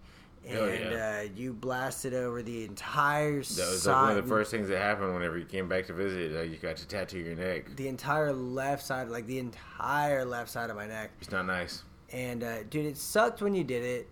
[0.48, 1.20] And Oh, yeah.
[1.26, 4.70] uh, you blasted over the entire That was side, like one of the first things
[4.70, 6.34] that happened whenever you came back to visit.
[6.36, 7.76] Uh, you got to tattoo your neck.
[7.76, 11.12] the entire left side, like the entire left side of my neck.
[11.20, 11.84] It's not nice.
[12.12, 14.08] And uh, dude, it sucked when you did it,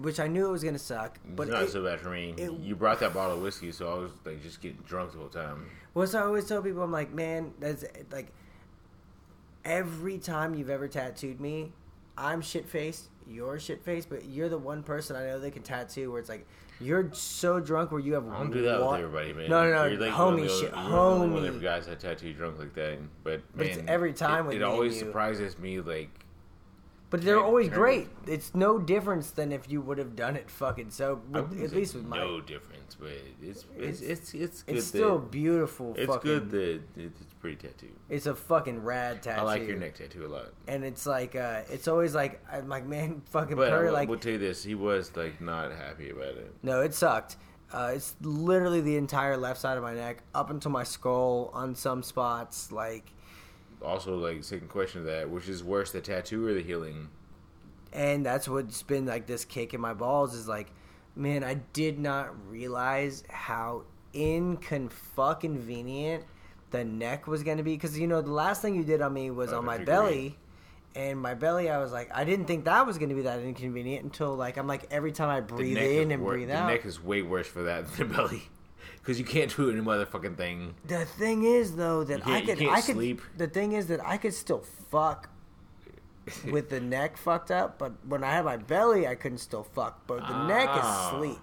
[0.00, 1.18] which I knew it was gonna suck.
[1.34, 2.34] But it's not it, so bad for me.
[2.36, 5.18] it- you brought that bottle of whiskey, so I was like just getting drunk the
[5.18, 5.66] whole time.
[5.94, 8.28] Well, so I always tell people, I'm like, man, that's like
[9.64, 11.72] every time you've ever tattooed me,
[12.16, 15.62] I'm shit faced, you're shit faced, but you're the one person I know that can
[15.62, 16.46] tattoo where it's like
[16.80, 19.50] you're so drunk where you have I don't do that wa- with everybody, man.
[19.50, 21.60] No, no, no, You're like homie shit, you're one of homie.
[21.62, 22.98] guys that tattoo drunk like that.
[23.22, 25.00] But, man, every time it, it always you.
[25.00, 25.80] surprises me.
[25.80, 26.08] Like
[27.10, 28.08] But they're always great.
[28.26, 31.20] It's no difference than if you would have done it fucking so.
[31.34, 33.10] I at least with my, no difference, but
[33.42, 35.92] it's it's It's- it's it's, still that- beautiful.
[35.96, 37.88] it's fucking, good that it's pretty tattoo.
[38.08, 39.40] It's a fucking rad tattoo.
[39.40, 40.52] I like your neck tattoo a lot.
[40.68, 43.92] And it's like, uh, it's always like, I'm like, man, fucking But I Perry, will,
[43.94, 46.54] like, will tell you this: he was like not happy about it.
[46.62, 47.36] no, it sucked.
[47.72, 51.74] Uh, it's literally the entire left side of my neck, up until my skull on
[51.74, 52.72] some spots.
[52.72, 53.12] Like,
[53.82, 57.08] Also, like second question to that, which is worse, the tattoo or the healing?
[57.92, 60.70] and that's what's been like this kick in my balls is like,
[61.16, 66.24] man, I did not realize how inconvenient
[66.70, 69.30] the neck was gonna be because you know the last thing you did on me
[69.30, 70.36] was Oh, on my belly.
[70.94, 73.38] And my belly, I was like, I didn't think that was going to be that
[73.42, 76.66] inconvenient until, like, I'm like, every time I breathe in and wor- breathe the out.
[76.66, 78.42] neck is way worse for that than the belly,
[79.02, 80.74] because you can't do any motherfucking thing.
[80.86, 82.94] The thing is, though, that I could, I could.
[82.96, 83.20] sleep.
[83.36, 85.28] The thing is that I could still fuck
[86.50, 90.06] with the neck fucked up, but when I had my belly, I couldn't still fuck.
[90.06, 91.16] But the neck is Ah.
[91.18, 91.38] sleep.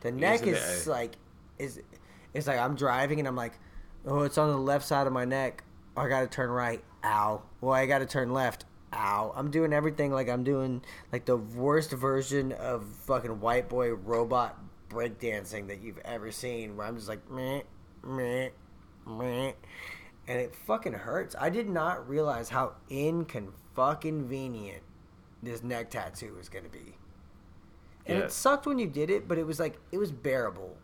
[0.00, 1.12] The neck Isn't is it- like,
[1.58, 1.80] is
[2.34, 3.52] it's like I'm driving and I'm like,
[4.06, 5.62] oh, it's on the left side of my neck.
[5.96, 6.82] I got to turn right.
[7.04, 7.42] Ow.
[7.60, 8.64] Well, I got to turn left.
[8.94, 9.32] Ow.
[9.36, 14.58] I'm doing everything like I'm doing like the worst version of fucking white boy robot
[14.92, 17.62] breakdancing that you've ever seen, where I'm just like meh,
[18.04, 18.50] meh,
[19.06, 19.52] meh,
[20.28, 21.34] and it fucking hurts.
[21.38, 24.82] I did not realize how inconvenient
[25.42, 26.96] this neck tattoo was gonna be,
[28.06, 28.24] and Yeah.
[28.24, 30.76] it sucked when you did it, but it was like it was bearable.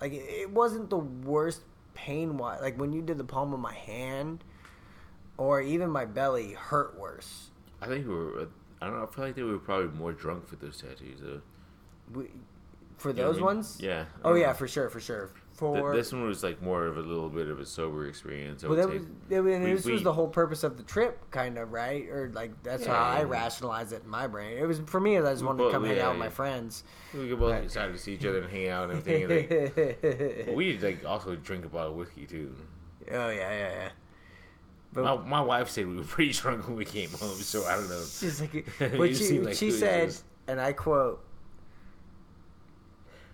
[0.00, 1.62] Like it, it wasn't the worst
[1.94, 2.60] pain wise.
[2.60, 4.44] Like when you did the palm of my hand,
[5.38, 7.50] or even my belly hurt worse.
[7.80, 8.48] I think we were.
[8.80, 9.04] I don't know.
[9.04, 11.20] I feel like they were probably more drunk for those tattoos.
[11.20, 11.40] Though.
[12.12, 12.30] We,
[13.02, 13.44] for You know those I mean?
[13.44, 14.04] ones, Yeah.
[14.24, 15.26] Oh yeah, for sure, for sure.
[15.26, 18.64] Th- For this one was like more of a little bit of a sober experience.
[18.64, 21.30] I Well, that was, was- and We- this was the whole purpose of the trip,
[21.30, 22.08] kind of, right?
[22.08, 24.56] Or like that's how I rationalize it in my brain.
[24.56, 25.18] It was for me.
[25.18, 26.84] I just We wanted to both- come hang out with my friends.
[27.14, 29.22] We could both decided to see each other and hang out and everything.
[29.24, 30.00] And, like,
[30.46, 32.54] but we like also drink a bottle of whiskey too.
[33.10, 33.88] oh yeah, yeah, yeah.
[34.94, 37.76] But My, my wife said we were pretty drunk when we came home, so I
[37.76, 38.02] don't know.
[38.04, 40.24] she's like, You but she, like she said, this?
[40.48, 41.24] and I quote: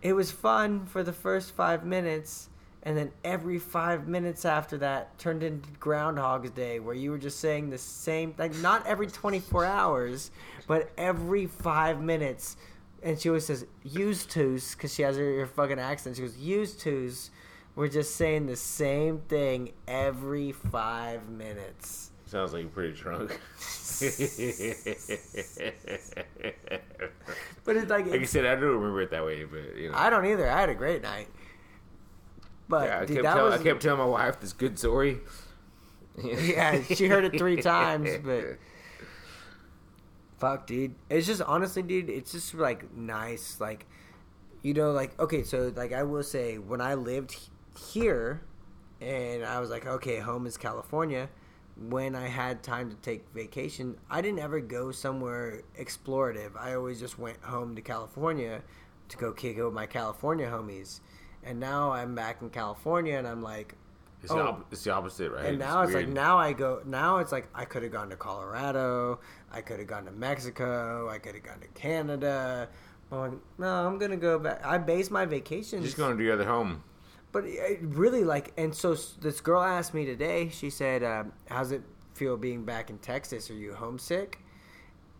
[0.03, 2.49] "It was fun for the first five minutes."
[2.83, 7.41] And then every five minutes after that turned into Groundhog's Day, where you were just
[7.41, 10.31] saying the same, like not every 24 hours,
[10.67, 12.57] but every five minutes.
[13.03, 16.17] And she always says, used to's, because she has her, her fucking accent.
[16.17, 17.31] She goes, used to's.
[17.75, 22.08] We're just saying the same thing every five minutes.
[22.29, 23.41] Sounds like you're pretty drunk.
[27.65, 29.91] But it's like, like I it's- said, I don't remember it that way, but you
[29.91, 29.99] know.
[29.99, 30.49] I don't either.
[30.49, 31.29] I had a great night.
[32.69, 35.19] But yeah, I dude, kept, tell, was I kept telling my wife this good story.
[36.23, 38.45] yeah, she heard it three times, but
[40.39, 40.95] fuck, dude.
[41.09, 42.11] It's just honestly, dude.
[42.11, 43.87] It's just like nice, like
[44.63, 45.43] you know, like okay.
[45.45, 47.39] So like I will say, when I lived
[47.91, 48.43] here,
[49.01, 51.29] and I was like, okay, home is California.
[51.81, 56.57] When I had time to take vacation, I didn't ever go somewhere explorative.
[56.59, 58.63] I always just went home to California
[59.11, 61.01] to go kick it with my California homies.
[61.45, 63.75] And now I'm back in California, and I'm like,
[64.21, 64.37] It's, Oh.
[64.37, 65.45] the, op- it's the opposite, right?
[65.45, 68.17] and now it's, like now I go now it's like I could have gone to
[68.17, 69.21] Colorado,
[69.53, 72.69] I could have gone to Mexico, I could have gone to Canada.
[73.13, 74.61] I'm like, no, I'm gonna go back.
[74.67, 76.83] I base my vacations, just going to the other home.
[77.33, 78.53] But it really like.
[78.57, 80.49] And so this girl asked me today.
[80.51, 81.83] She said, um, "How's it
[82.15, 83.51] feel being back in Texas?
[83.51, 84.39] Are you homesick?"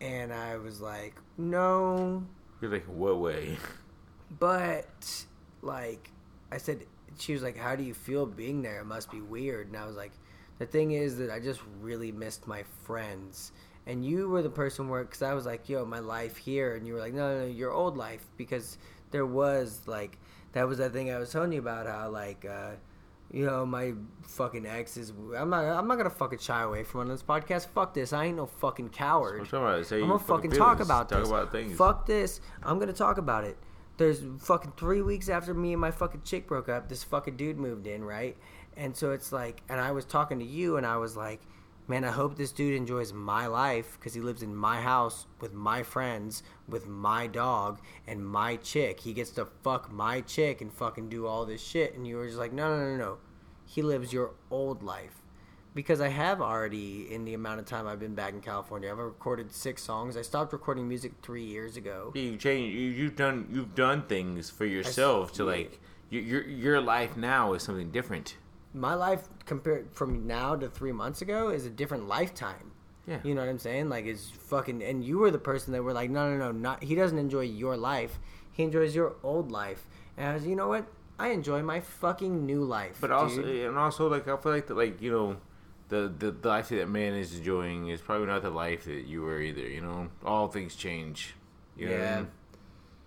[0.01, 2.23] And I was like, "No,
[2.61, 3.57] You're like, what way?
[4.39, 5.25] but
[5.61, 6.11] like
[6.51, 6.85] I said,
[7.17, 8.79] she was like, "How do you feel being there?
[8.81, 10.11] It must be weird." And I was like,
[10.57, 13.51] "The thing is that I just really missed my friends."
[13.87, 16.85] And you were the person where, because I was like, "Yo, my life here," and
[16.85, 18.77] you were like, "No, no, no, your old life," because
[19.11, 20.17] there was like
[20.53, 22.45] that was that thing I was telling you about how like.
[22.45, 22.71] uh
[23.31, 25.11] you know my fucking ex is.
[25.37, 25.63] I'm not.
[25.63, 27.67] I'm not gonna fucking shy away from on this podcast.
[27.67, 28.11] Fuck this.
[28.11, 29.41] I ain't no fucking coward.
[29.41, 29.91] I'm talking about.
[29.91, 30.57] I'm gonna fucking feelings.
[30.57, 31.29] talk about talk this.
[31.29, 31.77] about things.
[31.77, 32.41] Fuck this.
[32.63, 33.57] I'm gonna talk about it.
[33.97, 37.57] There's fucking three weeks after me and my fucking chick broke up, this fucking dude
[37.57, 38.37] moved in, right?
[38.77, 41.41] And so it's like, and I was talking to you, and I was like,
[41.89, 45.53] man, I hope this dude enjoys my life because he lives in my house with
[45.53, 48.99] my friends, with my dog, and my chick.
[48.99, 51.95] He gets to fuck my chick and fucking do all this shit.
[51.95, 53.17] And you were just like, no, no, no, no.
[53.65, 55.23] He lives your old life
[55.73, 58.97] because I have already, in the amount of time I've been back in California, I've
[58.97, 60.15] recorded six songs.
[60.15, 62.11] I stopped recording music three years ago.
[62.15, 62.73] You change.
[62.73, 63.47] You, you've done.
[63.51, 65.51] You've done things for yourself to yeah.
[65.51, 65.79] like.
[66.11, 68.35] Your, your your life now is something different.
[68.73, 72.71] My life compared from now to three months ago is a different lifetime.
[73.07, 73.19] Yeah.
[73.23, 73.89] You know what I'm saying?
[73.89, 74.83] Like it's fucking.
[74.83, 76.83] And you were the person that were like, no, no, no, not.
[76.83, 78.19] He doesn't enjoy your life.
[78.51, 79.87] He enjoys your old life.
[80.17, 80.85] And I was, you know what?
[81.17, 82.97] I enjoy my fucking new life.
[83.01, 85.37] But also, and also, like I feel like that, like you know,
[85.89, 89.23] the, the the life that man is enjoying is probably not the life that you
[89.23, 89.67] were either.
[89.67, 91.35] You know, all things change.
[91.75, 92.15] You know what I yeah.
[92.17, 92.27] mean?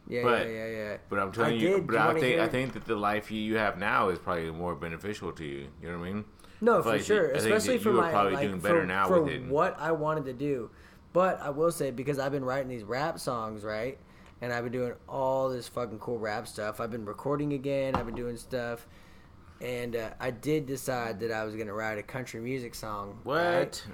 [0.09, 0.97] Yeah, But- yeah, yeah, yeah.
[1.09, 1.87] But I'm I telling you, did.
[1.87, 4.51] but you I think I think that the life you, you have now is probably
[4.51, 5.69] more beneficial to you.
[5.83, 6.25] You know what I mean?
[6.61, 7.35] No, I for like sure.
[7.35, 9.47] I Especially for my probably like, doing better for, now for with it.
[9.49, 10.71] what I wanted to do.
[11.13, 13.99] But I will say because I've been writing these rap songs, right?
[14.41, 16.81] And I've been doing all this fucking cool rap stuff.
[16.81, 17.95] I've been recording again.
[17.95, 18.87] I've been doing stuff.
[19.61, 23.19] And uh, I did decide that I was gonna write a country music song.
[23.23, 23.37] What?
[23.37, 23.85] right?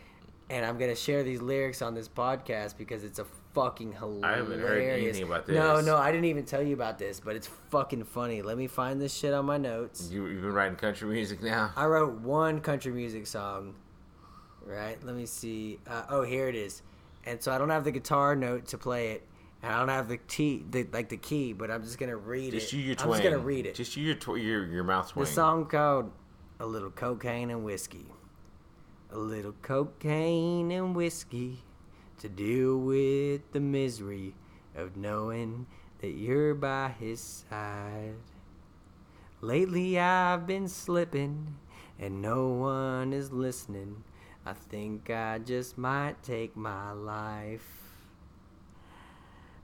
[0.51, 3.27] And I'm gonna share these lyrics on this podcast because it's a
[3.59, 4.25] fucking hilarious.
[4.25, 5.57] I haven't heard anything about this.
[5.57, 8.41] no, no, I didn't even tell you about this, but it's fucking funny.
[8.43, 10.09] Let me find this shit on my notes.
[10.13, 11.73] You, you've been writing country music now.
[11.77, 13.75] I wrote one country music song.
[14.65, 15.03] Right?
[15.03, 15.79] Let me see.
[15.87, 16.83] Uh, oh, here it is.
[17.25, 19.27] And so I don't have the guitar note to play it,
[19.63, 22.53] and I don't have the T, the, like the key, but I'm just gonna read
[22.53, 22.77] Just it.
[22.77, 23.75] use your I'm just gonna read it.
[23.75, 25.25] Just use your tw- your your mouth twang.
[25.25, 26.13] the song called
[26.61, 28.07] "A Little Cocaine and Whiskey."
[29.11, 31.65] A little cocaine and whiskey
[32.19, 34.35] to deal with the misery
[34.75, 35.67] of knowing
[36.01, 38.15] that you're by his side.
[39.41, 41.57] Lately I've been slipping
[41.99, 44.05] and no one is listening.
[44.45, 47.95] I think I just might take my life.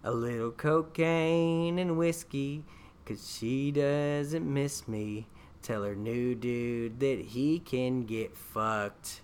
[0.02, 2.64] A little cocaine and whiskey,
[3.06, 5.26] cause she doesn't miss me.
[5.62, 9.22] Tell her new dude that he can get fucked.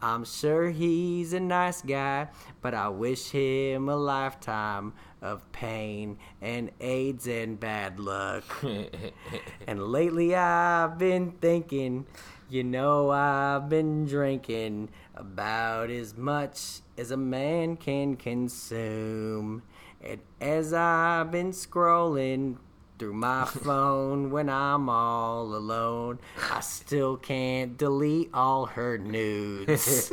[0.00, 2.28] I'm sure he's a nice guy,
[2.62, 8.44] but I wish him a lifetime of pain and AIDS and bad luck.
[9.66, 12.06] And lately I've been thinking,
[12.48, 19.62] you know, I've been drinking about as much as a man can consume.
[20.00, 22.56] And as I've been scrolling
[22.98, 26.18] through my phone when I'm all alone,
[26.50, 30.10] I still can't delete all her nudes.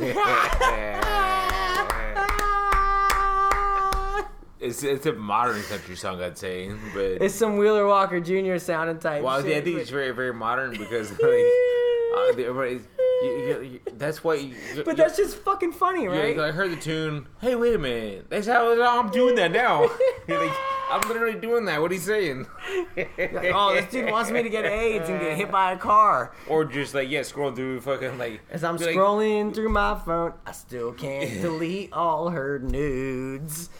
[4.60, 8.58] it's it's a modern country song, I'd say, but it's some Wheeler Walker Jr.
[8.58, 9.50] sounding type well, shit.
[9.50, 12.80] yeah, I think but- it's very very modern because like uh, you,
[13.22, 14.34] you, you, that's why.
[14.34, 16.38] You, but that's just fucking funny, Yeah, right?
[16.38, 17.26] I heard the tune.
[17.40, 18.26] Hey, wait a minute.
[18.28, 19.90] That's how I'm doing that now.
[20.28, 20.50] Like,
[20.90, 21.80] I'm literally doing that.
[21.80, 22.46] What are you saying?
[22.96, 26.32] Like, oh, this dude wants me to get AIDS and get hit by a car.
[26.48, 28.40] Or just like, yeah, scrolling through fucking like.
[28.50, 33.70] As I'm be like, scrolling through my phone, I still can't delete all her nudes.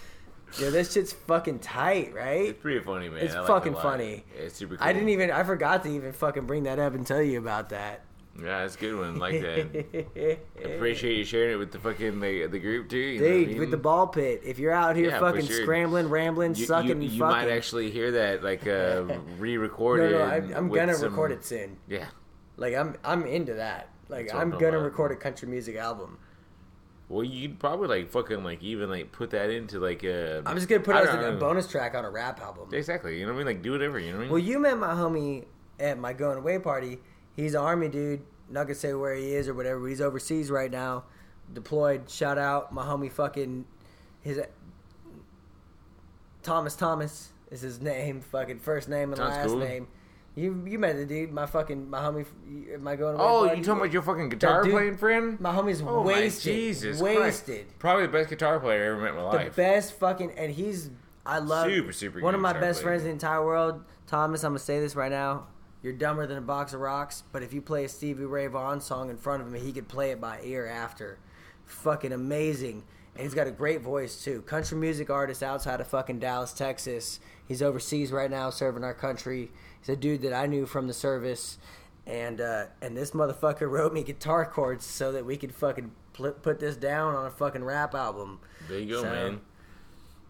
[0.60, 2.48] Yeah, this shit's fucking tight, right?
[2.48, 3.18] It's pretty funny, man.
[3.18, 3.82] It's I like fucking it a lot.
[3.82, 4.24] funny.
[4.34, 4.86] It's super cool.
[4.86, 7.68] I didn't even, I forgot to even fucking bring that up and tell you about
[7.70, 8.05] that.
[8.42, 9.18] Yeah, it's a good one.
[9.18, 10.38] Like that.
[10.64, 12.98] Appreciate you sharing it with the fucking the, the group too.
[12.98, 13.58] You know what I Dude, mean?
[13.60, 15.62] with the ball pit, if you're out here Yeah, fucking sure.
[15.62, 17.46] scrambling, rambling, you, sucking, you, you fucking.
[17.48, 19.04] might actually hear that like uh,
[19.38, 20.12] re-recorded.
[20.12, 21.76] no, I, I'm gonna some- record it soon.
[21.88, 22.06] Yeah,
[22.56, 23.88] Like I'm, I'm into that.
[24.08, 26.18] Like That's I'm gonna record a country music album.
[27.08, 30.42] well, you'd probably like fucking like even like put that into like a.
[30.46, 32.68] I'm just gonna put it as don't a bonus track on a rap album.
[32.72, 33.18] Exactly.
[33.18, 33.46] You know what I mean?
[33.46, 33.98] Like do whatever.
[33.98, 34.30] You know what I mean?
[34.32, 35.44] Well, you met my homie
[35.80, 36.98] at my going away party.
[37.36, 38.22] He's an army dude.
[38.50, 39.80] Not gonna say where he is or whatever.
[39.80, 41.04] But he's overseas right now,
[41.52, 42.08] deployed.
[42.10, 43.10] Shout out my homie.
[43.12, 43.64] Fucking
[44.22, 44.40] his
[46.42, 48.20] Thomas Thomas is his name.
[48.20, 49.58] Fucking first name and Sounds last cool.
[49.58, 49.88] name.
[50.34, 51.32] You you met the dude.
[51.32, 52.20] My fucking my homie.
[52.22, 52.26] at
[52.76, 53.16] oh, My going.
[53.18, 55.40] Oh, you talking about your fucking guitar dude- playing friend?
[55.40, 56.54] My homie's Oh my wasted.
[56.54, 57.56] Jesus wasted.
[57.56, 57.78] Christ.
[57.78, 59.54] Probably the best guitar player I ever met in my life.
[59.56, 60.90] the best fucking and he's
[61.24, 62.92] I love Super, super one of my best player.
[62.92, 63.82] friends in the entire world.
[64.06, 65.46] Thomas, I'm gonna say this right now.
[65.86, 68.80] You're dumber than a box of rocks, but if you play a Stevie Ray Vaughan
[68.80, 71.16] song in front of him, he could play it by ear after.
[71.64, 72.82] Fucking amazing.
[73.14, 74.42] And he's got a great voice too.
[74.42, 77.20] Country music artist outside of fucking Dallas, Texas.
[77.46, 79.52] He's overseas right now serving our country.
[79.78, 81.56] He's a dude that I knew from the service.
[82.04, 86.32] And uh, and this motherfucker wrote me guitar chords so that we could fucking pl-
[86.32, 88.40] put this down on a fucking rap album.
[88.68, 89.40] there you go, So, man.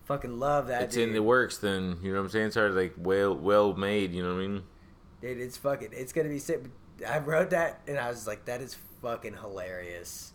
[0.05, 0.83] Fucking love that.
[0.83, 1.09] It's dude.
[1.09, 1.97] in the works then.
[2.03, 2.47] You know what I'm saying?
[2.49, 4.13] It's already like well well made.
[4.13, 4.63] You know what I mean?
[5.27, 5.89] Dude, it's fucking.
[5.91, 6.63] It's gonna be sick.
[7.07, 10.33] I wrote that and I was like, that is fucking hilarious.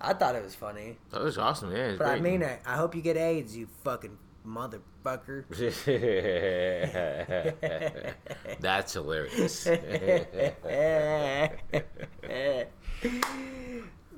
[0.00, 1.74] I thought it was funny, That was awesome.
[1.74, 2.60] Yeah, but I mean it.
[2.64, 4.16] I hope you get AIDS, you fucking
[4.46, 5.44] motherfucker.
[8.60, 9.64] That's hilarious.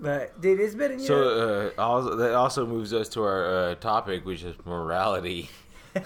[0.01, 0.93] but dude, it's been.
[0.93, 5.49] You so uh, also, that also moves us to our uh, topic, which is morality.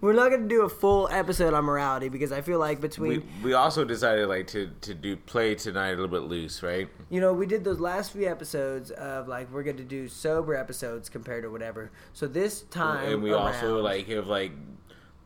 [0.00, 3.22] We're not gonna do a full episode on morality because I feel like between we
[3.42, 6.88] we also decided like to to do play tonight a little bit loose, right?
[7.10, 11.08] you know we did those last few episodes of like we're gonna do sober episodes
[11.08, 11.90] compared to whatever.
[12.12, 14.52] So this time and we also like have like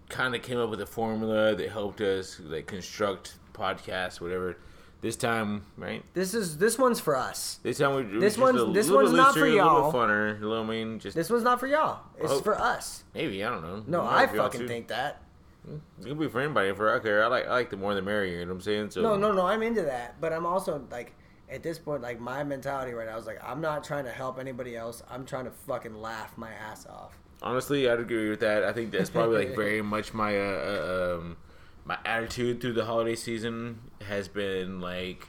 [0.09, 4.57] kind of came up with a formula that helped us like construct podcasts, whatever.
[5.03, 6.05] This time, right?
[6.15, 7.59] this is this one's for us.
[7.65, 9.87] This time we This one's- this one's not for y'all.
[9.87, 10.37] little funner.
[10.41, 11.01] You know what I mean?
[11.01, 12.01] Just This one's not for y'all.
[12.19, 12.41] It's Oh.
[12.41, 13.03] for us.
[13.13, 13.77] maybe I don't know.
[13.87, 15.21] No, know I fucking think that.
[15.69, 16.73] it could be for anybody.
[16.73, 17.25] For I care.
[17.25, 18.39] I like I like the more the merrier.
[18.39, 18.91] You know what I'm saying?
[18.93, 19.45] So No, no, no.
[19.45, 21.15] I'm into that, but I'm also like,
[21.51, 24.39] at this point, like my mentality right now is like, I'm not trying to help
[24.39, 25.03] anybody else.
[25.11, 27.19] I'm trying to fucking laugh my ass off.
[27.43, 28.63] Honestly, I'd agree with that.
[28.63, 31.37] I think that's probably like very much my uh, uh, um,
[31.85, 35.29] my attitude through the holiday season has been like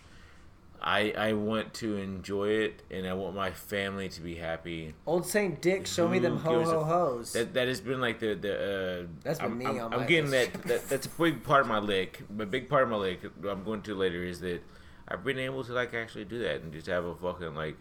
[0.83, 4.93] I I want to enjoy it and I want my family to be happy.
[5.05, 7.31] Old Saint Dick, show me them Who ho ho hos.
[7.33, 9.03] That that has been like the the.
[9.03, 10.87] Uh, That's been I'm, me I'm, on I'm my getting that, that.
[10.89, 12.23] That's a big part of my lick.
[12.37, 13.21] A big part of my lick.
[13.49, 14.61] I'm going to later is that
[15.07, 17.77] I've been able to like actually do that and just have a fucking like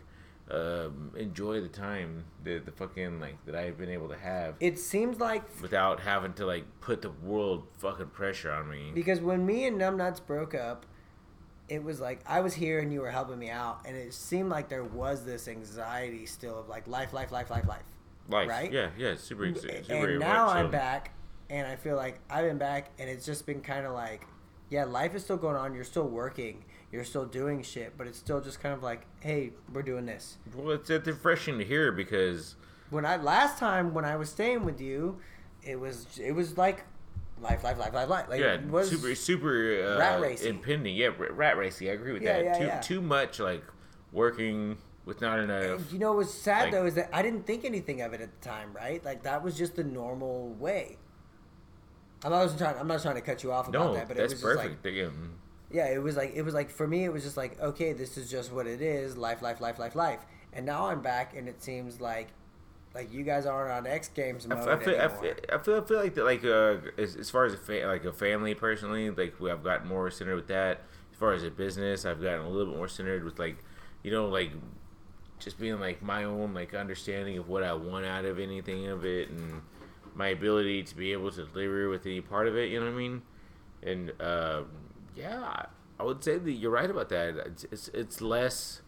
[0.52, 4.78] um, enjoy the time the the fucking like that I've been able to have It
[4.78, 8.92] seems like without having to like put the world fucking pressure on me.
[8.94, 10.84] because when me and Numbnuts broke up,
[11.68, 14.50] it was like I was here and you were helping me out, and it seemed
[14.50, 17.82] like there was this anxiety still of like life, life, life, life, life.
[18.28, 18.70] Life, right?
[18.70, 19.82] Yeah, yeah, super, super.
[19.88, 21.12] and now I'm back,
[21.50, 24.26] and I feel like I've been back, and it's just been kind of like,
[24.70, 25.74] yeah, life is still going on.
[25.74, 26.64] You're still working.
[26.92, 30.36] You're still doing shit, but it's still just kind of like, hey, we're doing this.
[30.54, 32.54] Well, it's, it's refreshing to hear because
[32.90, 35.18] When I last time when I was staying with you,
[35.62, 36.84] it was it was like
[37.40, 38.26] life, life, life, life, life.
[38.28, 40.48] Like yeah, it was super, super uh, rat racy.
[40.48, 40.94] impending.
[40.94, 41.88] Yeah, ra- rat racy.
[41.90, 42.44] I agree with Yeah, that.
[42.44, 42.80] yeah, too, yeah.
[42.80, 43.64] too much like
[44.12, 44.76] working
[45.06, 45.90] with not enough.
[45.92, 48.38] You know what's sad Like- though is that I didn't think anything of it at
[48.38, 49.02] the time, right?
[49.02, 50.98] Like that was just the normal way.
[52.22, 52.76] I'm not trying.
[52.78, 54.56] I'm not trying to cut you off about No, that, but it that's was just
[54.56, 54.82] like perfect.
[55.72, 55.86] Yeah.
[55.88, 58.30] It was like it was like for me it was just like okay, this is
[58.30, 60.20] just what it is, life, life, life, life, life.
[60.52, 62.28] And now I'm back, and it seems like
[62.94, 65.80] like you guys aren't on X Games mode I feel, I feel, I feel, I
[65.80, 69.10] feel like that, like uh, as, as far as a fa- like a family personally,
[69.10, 70.82] like we, I've gotten more centered with that.
[71.10, 73.56] As far as a business, I've gotten a little bit more centered with like,
[74.02, 74.50] you know, like
[75.38, 79.06] just being like my own like understanding of what I want out of anything of
[79.06, 79.62] it, and
[80.14, 82.70] my ability to be able to deliver with any part of it.
[82.70, 83.22] You know what I mean?
[83.82, 84.62] And uh,
[85.16, 85.64] yeah,
[85.98, 87.36] I- would say that you're right about that.
[87.46, 88.82] It's it's, it's less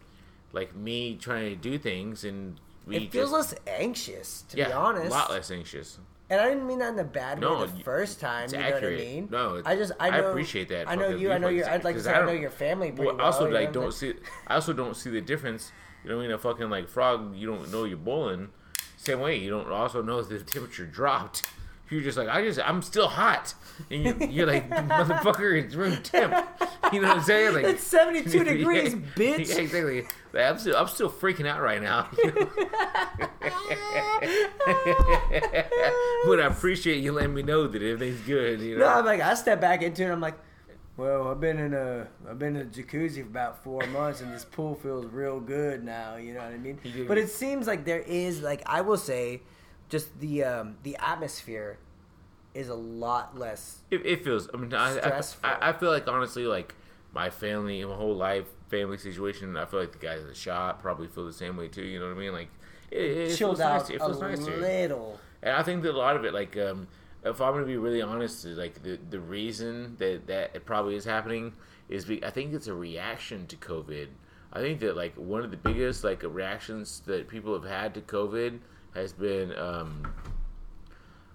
[0.51, 2.59] like me trying to do things and.
[2.87, 5.07] We it feels just, less anxious, to yeah, be honest.
[5.07, 5.97] a lot less anxious.
[6.29, 8.49] And I didn't mean that in a bad No, way the first time.
[8.51, 8.83] You know accurate.
[8.99, 9.27] what I mean?
[9.31, 11.31] No, I just I, I appreciate that I know you.
[11.31, 11.67] I know your.
[11.69, 13.25] I'd like to say I I know your family pretty Well, well.
[13.25, 14.13] also like don't see.
[14.47, 15.71] I also don't see the difference.
[16.03, 17.35] You know, what I mean, a fucking like frog.
[17.35, 18.49] You don't know you're boiling.
[18.97, 21.47] Same way, you don't also know the temperature dropped.
[21.89, 23.53] You're just like I just I'm still hot,
[23.91, 26.33] and you're, you're like motherfucker, it's room temp.
[26.91, 27.53] You know what I'm saying?
[27.53, 29.49] Like It's 72 degrees, Yeah, bitch.
[29.49, 30.01] Yeah, exactly.
[30.33, 32.07] Like, I'm still I'm still freaking out right now.
[36.25, 38.59] but I appreciate you letting me know that everything's good.
[38.61, 38.85] You know.
[38.85, 40.11] No, I'm like I step back into it.
[40.11, 40.35] I'm like,
[40.97, 44.33] well, I've been in a I've been in a jacuzzi for about four months, and
[44.33, 46.15] this pool feels real good now.
[46.15, 46.79] You know what I mean?
[47.07, 49.41] But it seems like there is like I will say,
[49.89, 51.77] just the um, the atmosphere
[52.53, 53.79] is a lot less.
[53.91, 54.49] It, it feels.
[54.53, 55.49] I mean, I, I, Stressful.
[55.49, 56.75] I, I feel like honestly, like
[57.13, 59.55] my family, my whole life, family situation.
[59.57, 61.83] I feel like the guys at the shop probably feel the same way too.
[61.83, 62.33] You know what I mean?
[62.33, 62.49] Like
[62.91, 63.89] it, it Chilled feels out nice.
[63.89, 64.57] It a feels nicer.
[64.57, 65.19] little.
[65.43, 66.87] And I think that a lot of it, like, um,
[67.23, 70.95] if I'm gonna be really honest, is like the the reason that that it probably
[70.95, 71.53] is happening
[71.89, 74.07] is be, I think it's a reaction to COVID.
[74.53, 78.01] I think that like one of the biggest like reactions that people have had to
[78.01, 78.59] COVID
[78.95, 80.13] has been um,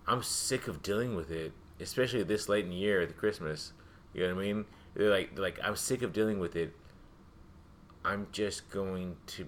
[0.07, 3.73] I'm sick of dealing with it, especially this late in the year at Christmas.
[4.13, 4.65] You know what I mean?
[4.95, 6.75] They're like they're like I'm sick of dealing with it.
[8.05, 9.47] I'm just going to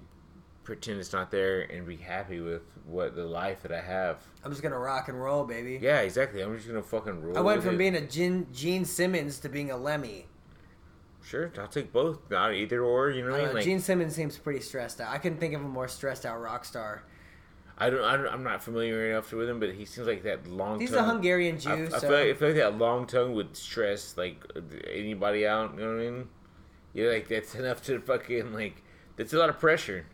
[0.65, 4.19] pretend it's not there and be happy with what the life that I have.
[4.45, 5.79] I'm just gonna rock and roll, baby.
[5.81, 6.43] Yeah, exactly.
[6.43, 7.37] I'm just gonna fucking roll.
[7.37, 7.79] I went from it.
[7.79, 10.27] being a Gene, Gene Simmons to being a Lemmy.
[11.25, 11.53] sure.
[11.59, 12.19] I'll take both.
[12.31, 13.11] Not either or.
[13.11, 13.55] You know what I mean?
[13.55, 15.13] Like, Gene Simmons seems pretty stressed out.
[15.13, 17.05] I couldn't think of a more stressed out rock star.
[17.83, 18.29] I don't, I don't.
[18.29, 20.79] I'm not familiar enough with him, but he seems like that long.
[20.79, 23.07] He's tongue, a Hungarian I, Jew, I, so feel like, I feel like that long
[23.09, 24.41] tongue would stress like
[24.89, 25.75] anybody out.
[25.75, 26.29] You know what I mean?
[26.95, 28.85] You're like that's enough to fucking like.
[29.17, 30.07] That's a lot of pressure.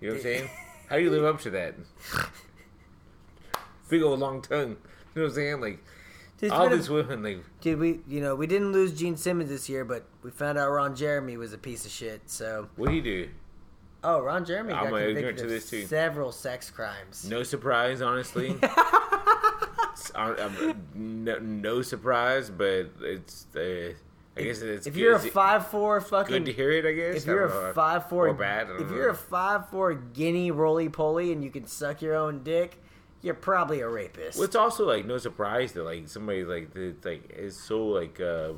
[0.00, 0.50] You know what I'm saying?
[0.88, 1.74] How do you live up to that?
[3.90, 4.60] Big old long tongue.
[4.60, 5.60] You know what I'm saying?
[5.60, 5.84] Like
[6.38, 9.68] Dude, all these women, like Dude, we you know we didn't lose Gene Simmons this
[9.68, 12.22] year, but we found out Ron Jeremy was a piece of shit.
[12.26, 13.28] So what do you do?
[14.04, 15.86] Oh, Ron Jeremy I'm got ignorant convicted to this, too.
[15.86, 17.26] several sex crimes.
[17.28, 18.56] No surprise, honestly.
[18.62, 23.46] it's uh, um, no, no surprise, but it's.
[23.54, 23.94] Uh,
[24.36, 24.86] I guess it's.
[24.86, 25.00] if good.
[25.00, 26.86] you're a five four fucking good to hear it.
[26.86, 27.16] I guess.
[27.22, 27.54] if you're know.
[27.54, 28.68] a five four or bad.
[28.70, 28.96] If know.
[28.96, 32.78] you're a five four guinea roly poly and you can suck your own dick,
[33.20, 34.38] you're probably a rapist.
[34.38, 38.20] Well, it's also like no surprise that like somebody like that like is so like
[38.20, 38.52] uh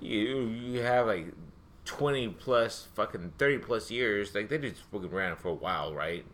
[0.00, 1.26] you you have like
[1.88, 6.24] twenty plus fucking thirty plus years like they just fucking around for a while, right?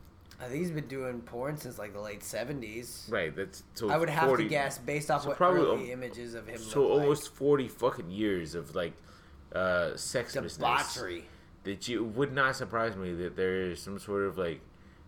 [0.41, 3.07] I think he's been doing porn since like the late seventies.
[3.11, 3.35] Right.
[3.35, 3.89] That's so.
[3.89, 6.47] I would have 40 to guess based off so what probably early al- images of
[6.49, 6.59] him.
[6.59, 7.01] So look like.
[7.03, 8.93] almost forty fucking years of like
[9.55, 11.25] uh sex debauchery.
[11.63, 14.61] that you would not surprise me that there is some sort of like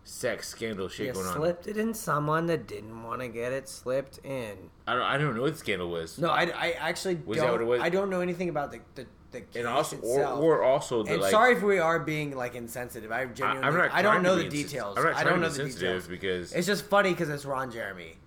[0.05, 1.35] sex scandal shit You going on.
[1.35, 4.55] slipped it in someone that didn't want to get it slipped in.
[4.87, 5.01] I don't.
[5.03, 6.17] I don't know what the scandal was.
[6.17, 7.47] No, I, I actually Was don't.
[7.47, 7.81] that what it was?
[7.81, 9.05] I don't know anything about the the,
[9.39, 10.39] the case and also or, itself.
[10.41, 11.31] or also the and like.
[11.31, 13.11] sorry if we are being like insensitive.
[13.11, 13.91] I I, genuinely, not.
[13.91, 14.97] I don't know the details.
[14.97, 16.07] I'm not I don't know the details.
[16.07, 18.17] because It's just funny because it's Ron Jeremy.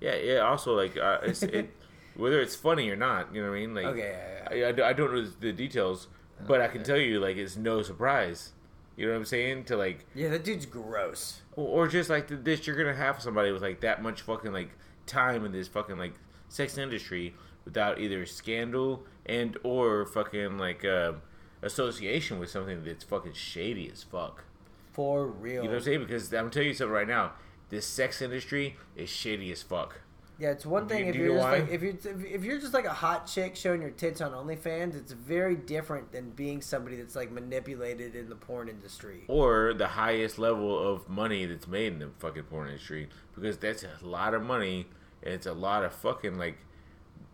[0.00, 0.38] yeah, yeah.
[0.38, 1.70] Also, like uh, it's, it,
[2.16, 3.74] whether it's funny or not, you know what I mean?
[3.74, 4.16] Like, Okay,
[4.50, 4.66] yeah, yeah.
[4.66, 6.08] I, I I don't know the details,
[6.46, 8.52] but I can tell you, like, it's no surprise.
[8.96, 9.64] You know what I'm saying?
[9.66, 11.42] To like, Yeah, that dude's gross.
[11.54, 14.70] or, or just like this, you're gonna have somebody with like that much fucking like
[15.06, 16.14] time in this fucking like
[16.48, 17.34] sex industry
[17.68, 21.12] without either scandal and or fucking like uh,
[21.60, 24.44] association with something that's fucking shady as fuck.
[24.92, 25.56] For real.
[25.56, 26.00] You know what I'm saying?
[26.00, 27.32] Because I'm telling you something right now.
[27.68, 30.00] This sex industry is shady as fuck.
[30.38, 31.58] Yeah, it's one thing you- if you you're just why?
[31.58, 34.32] like if you're if- if you're just like a hot chick showing your tits on
[34.32, 34.96] OnlyFans.
[34.96, 39.24] It's very different than being somebody that's like manipulated in the porn industry.
[39.28, 43.10] Or the highest level of money that's made in the fucking porn industry.
[43.34, 44.86] Because that's a lot of money
[45.22, 46.56] and it's a lot of fucking like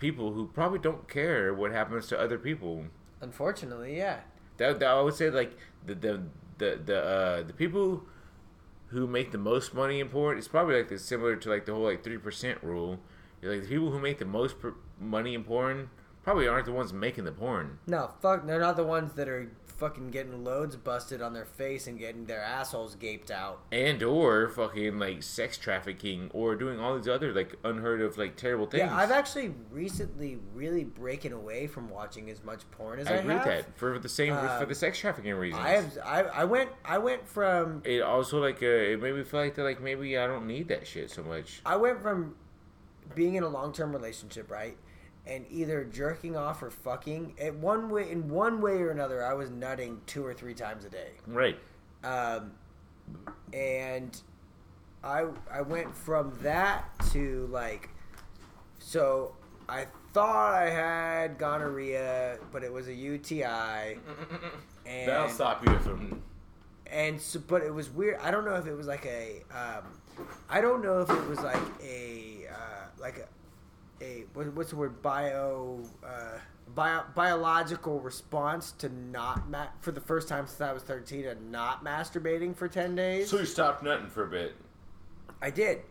[0.04, 2.84] people who probably don't care what happens to other people.
[3.22, 4.18] Unfortunately, yeah.
[4.58, 5.52] That, that I would say like
[5.86, 6.22] the the
[6.58, 8.02] the the uh, the people
[8.88, 10.36] who make the most money in porn.
[10.36, 13.00] is probably like the, similar to like the whole like three percent rule.
[13.42, 15.88] Like the people who make the most per- money in porn
[16.22, 17.78] probably aren't the ones making the porn.
[17.86, 18.46] No, fuck.
[18.46, 22.26] They're not the ones that are fucking getting loads busted on their face and getting
[22.26, 23.60] their assholes gaped out.
[23.72, 28.36] and or fucking like sex trafficking or doing all these other like unheard of like
[28.36, 28.82] terrible things.
[28.82, 33.16] Yeah, I've actually recently really breaking away from watching as much porn as I I,
[33.16, 33.46] agree have.
[33.46, 35.62] with that for the same for Um, the sex trafficking reasons.
[35.64, 35.98] I have.
[36.04, 36.70] I, I went.
[36.84, 37.82] I went from.
[37.84, 40.68] it also like uh, it made me feel like that like maybe I don't need
[40.68, 41.60] that shit so much.
[41.66, 42.36] I went from
[43.14, 44.76] being in a long term relationship, right,
[45.26, 47.34] and either jerking off or fucking.
[47.40, 50.84] At one way, in one way or another, I was nutting two or three times
[50.84, 51.12] a day.
[51.26, 51.58] Right.
[52.02, 52.52] um,
[53.52, 54.20] and
[55.02, 57.90] I I went from that to like,
[58.78, 59.34] so
[59.68, 63.98] I thought I had gonorrhea, but it was a UTI,
[64.86, 66.22] and That'll stop you from.
[66.86, 68.18] and so, but it was weird.
[68.22, 69.84] I don't know if it was like a, um,
[70.48, 73.28] I don't know if it was like a, uh, like a,
[74.00, 76.38] a what, what's the word bio, uh,
[76.74, 81.34] bio biological response to not ma- for the first time since I was thirteen to
[81.50, 83.30] not masturbating for ten days.
[83.30, 84.54] So you stopped nutting for a bit.
[85.40, 85.82] I did.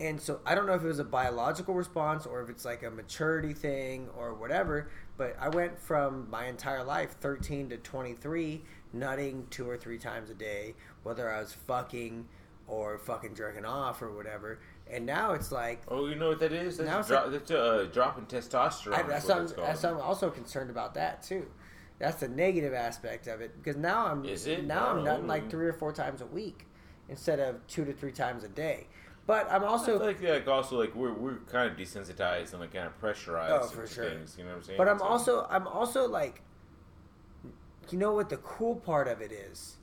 [0.00, 2.82] And so I don't know if it was a biological response or if it's like
[2.82, 8.62] a maturity thing or whatever, but I went from my entire life, 13 to 23,
[8.92, 10.74] nutting two or three times a day,
[11.04, 12.26] whether I was fucking
[12.66, 14.58] or fucking jerking off or whatever.
[14.90, 16.76] And now it's like, Oh, you know what that is?
[16.76, 18.94] That's, Now a, it's dro- like- that's a uh, drop in testosterone.
[18.94, 21.46] I, that's, I'm, that's I'm also concerned about that too.
[21.98, 24.64] That's the negative aspect of it because now I'm Is it?
[24.66, 26.66] now I'm nutting like three or four times a week
[27.08, 28.86] instead of two to three times a day.
[29.24, 32.60] But I'm I also feel like, like also like we're we're kind of desensitized and
[32.60, 34.10] like kind of pressurized Oh, for sure.
[34.10, 34.34] things.
[34.36, 34.78] You know what I'm saying?
[34.78, 36.42] But I'm So- also I'm also like
[37.90, 39.76] you know what the cool part of it is?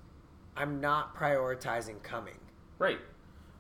[0.58, 2.38] I'm not prioritizing coming.
[2.80, 3.00] right.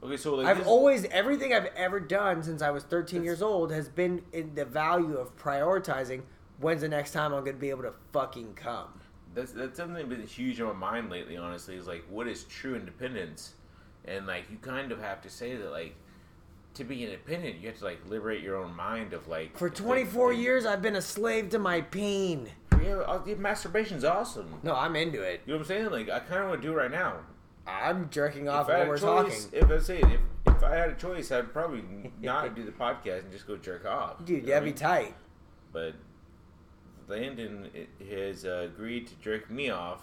[0.01, 3.41] Okay, so like I've this- always everything I've ever done since I was 13 years
[3.41, 6.21] old has been in the value of prioritizing
[6.59, 8.87] when's the next time I'm going to be able to fucking come.
[9.35, 11.35] that's that's something that's been huge in my mind lately.
[11.37, 13.53] Honestly, is like what is true independence,
[14.05, 15.95] and like you kind of have to say that like
[16.75, 20.29] to be independent, you have to like liberate your own mind of like For 24
[20.33, 22.49] like- years I've been a slave to my pain.
[22.81, 24.47] Yeah, uh, yeah, masturbation's awesome.
[24.63, 25.41] No, I'm into it.
[25.45, 25.89] You know what I'm saying?
[25.91, 27.17] Like I kind of want to do it right now.
[27.83, 29.33] I'm jerking off if while we're a talking.
[29.51, 31.83] if I say if if I had a choice, I'd probably
[32.21, 34.19] not do the podcast and just go jerk off.
[34.25, 35.05] Dude, You know that'd be I mean?
[35.05, 35.15] tight.
[35.71, 35.93] But
[37.07, 37.69] Landon
[38.09, 40.01] has uh, agreed to jerk me off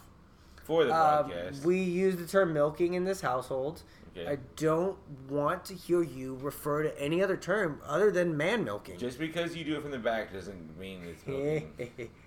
[0.65, 1.65] for the Um, podcast.
[1.65, 3.83] we use the term milking in this household.
[4.17, 4.31] Okay.
[4.33, 4.97] I don't
[5.29, 8.99] want to hear you refer to any other term other than man milking.
[8.99, 12.11] Just because you do it from the back doesn't mean it's milking.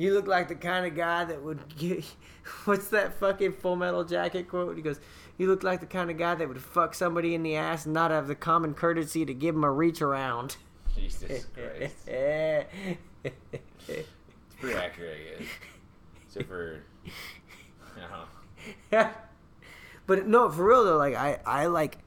[0.00, 2.02] You look like the kind of guy that would get.
[2.64, 4.74] What's that fucking Full Metal Jacket quote?
[4.74, 4.98] He goes,
[5.36, 7.92] "You look like the kind of guy that would fuck somebody in the ass and
[7.92, 10.56] not have the common courtesy to give him a reach around."
[10.96, 11.96] Jesus Christ.
[12.08, 13.36] it's
[14.58, 15.48] pretty accurate, I guess.
[16.28, 17.12] Except for, you
[17.98, 18.24] uh-huh.
[18.92, 19.10] know.
[20.06, 21.98] but no, for real though, like I, I like,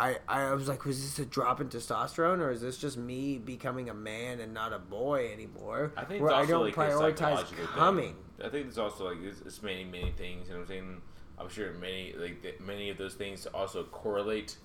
[0.00, 3.36] I, I was like, was this a drop in testosterone, or is this just me
[3.36, 5.92] becoming a man and not a boy anymore?
[5.94, 8.14] I think where it's I don't like prioritize coming.
[8.38, 8.46] Thing.
[8.46, 10.48] I think it's also like it's, it's many many things.
[10.48, 11.02] You know what I'm saying?
[11.38, 14.56] I'm sure many like that many of those things also correlate.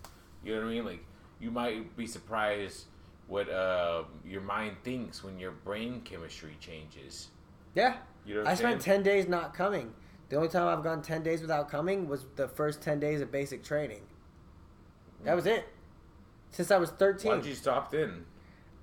[0.46, 0.86] You know what I mean?
[0.86, 1.06] Like
[1.42, 2.86] you might be surprised
[3.28, 7.28] what uh, your mind thinks when your brain chemistry changes.
[7.74, 9.94] Yeah, You know I spent ten days not coming.
[10.30, 13.34] The only time I've gone ten days without coming was the first ten days of
[13.34, 14.02] basic training.
[15.26, 15.66] That was it.
[16.52, 17.32] Since I was thirteen.
[17.32, 18.26] don't you stop then?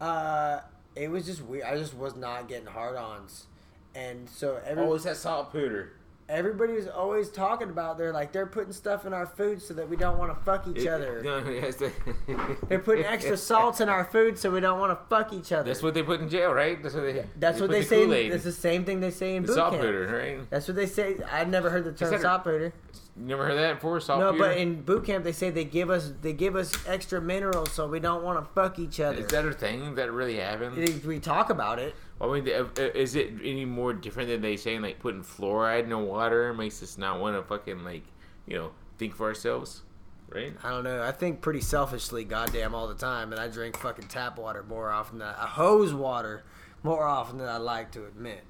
[0.00, 0.60] Uh,
[0.94, 1.64] it was just weird.
[1.64, 3.46] I just was not getting hard-ons,
[3.94, 5.92] and so every, Oh, it's that saltpeter.
[6.28, 9.88] everybody was always talking about they're like they're putting stuff in our food so that
[9.88, 11.22] we don't want to fuck each It- other.
[11.24, 11.92] No, yes, they-
[12.68, 15.64] They're putting extra salts in our food so we don't want to fuck each other.
[15.64, 16.82] That's what they put in jail, right?
[16.82, 17.24] That's what they.
[17.38, 18.04] That's what they the say.
[18.04, 18.32] Kool-Aid.
[18.32, 19.72] That's the same thing they say in The boot camp.
[19.72, 20.50] saltpeter, right?
[20.50, 21.16] That's what they say.
[21.30, 22.72] I've never heard the term that a- saltpeter.
[23.16, 23.94] You never heard that before?
[23.94, 24.38] No, Saltpeter.
[24.38, 27.86] but in boot camp they say they give us they give us extra minerals so
[27.86, 29.18] we don't want to fuck each other.
[29.18, 31.04] is that a thing that really happened?
[31.04, 31.94] we talk about it.
[32.20, 35.84] I mean, uh, uh, is it any more different than they saying like putting fluoride
[35.84, 38.04] in the water makes us not want to fucking like
[38.46, 39.82] you know think for ourselves,
[40.30, 40.54] right?
[40.62, 41.02] I don't know.
[41.02, 44.90] I think pretty selfishly, goddamn, all the time, and I drink fucking tap water more
[44.90, 46.44] often than I hose water
[46.82, 48.44] more often than I like to admit.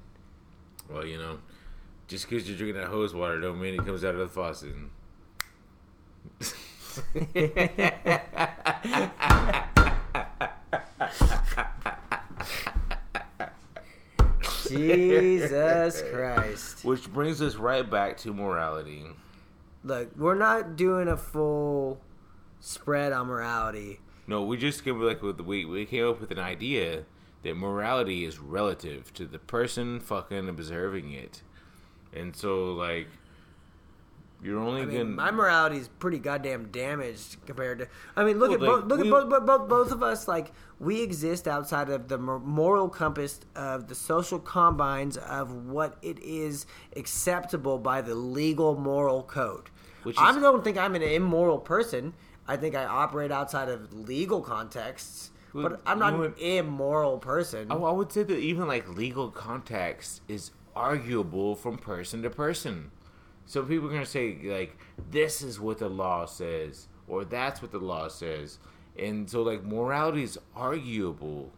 [0.89, 1.39] Well, you know,
[2.13, 4.75] just because you're drinking that hose water don't mean it comes out of the faucet.
[14.69, 16.85] Jesus Christ!
[16.85, 19.05] Which brings us right back to morality.
[19.83, 21.99] Look, we're not doing a full
[22.59, 24.01] spread on morality.
[24.27, 27.05] No, we just came like with we we came up with an idea
[27.41, 31.41] that morality is relative to the person fucking observing it,
[32.15, 33.07] and so like
[34.41, 37.87] you're only I gonna mean, my morality is pretty goddamn damaged compared to.
[38.17, 40.03] I mean, look Well, at like, both, look we- at both, both, both, both of
[40.03, 40.27] us.
[40.27, 46.19] Like we exist outside of the moral compass of the social combines of what it
[46.19, 46.65] is
[46.97, 49.69] acceptable by the legal moral code.
[50.03, 52.13] Which I don't think I'm an immoral person.
[52.45, 57.71] I think I operate outside of legal contexts, Well, but I'm not an immoral person.
[57.71, 62.91] I, I would say that even like legal context is arguable from person to person.
[63.45, 64.77] So people are gonna say like
[65.11, 68.59] this is what the law says, or that's what the law says,
[68.97, 71.51] and so like morality is arguable.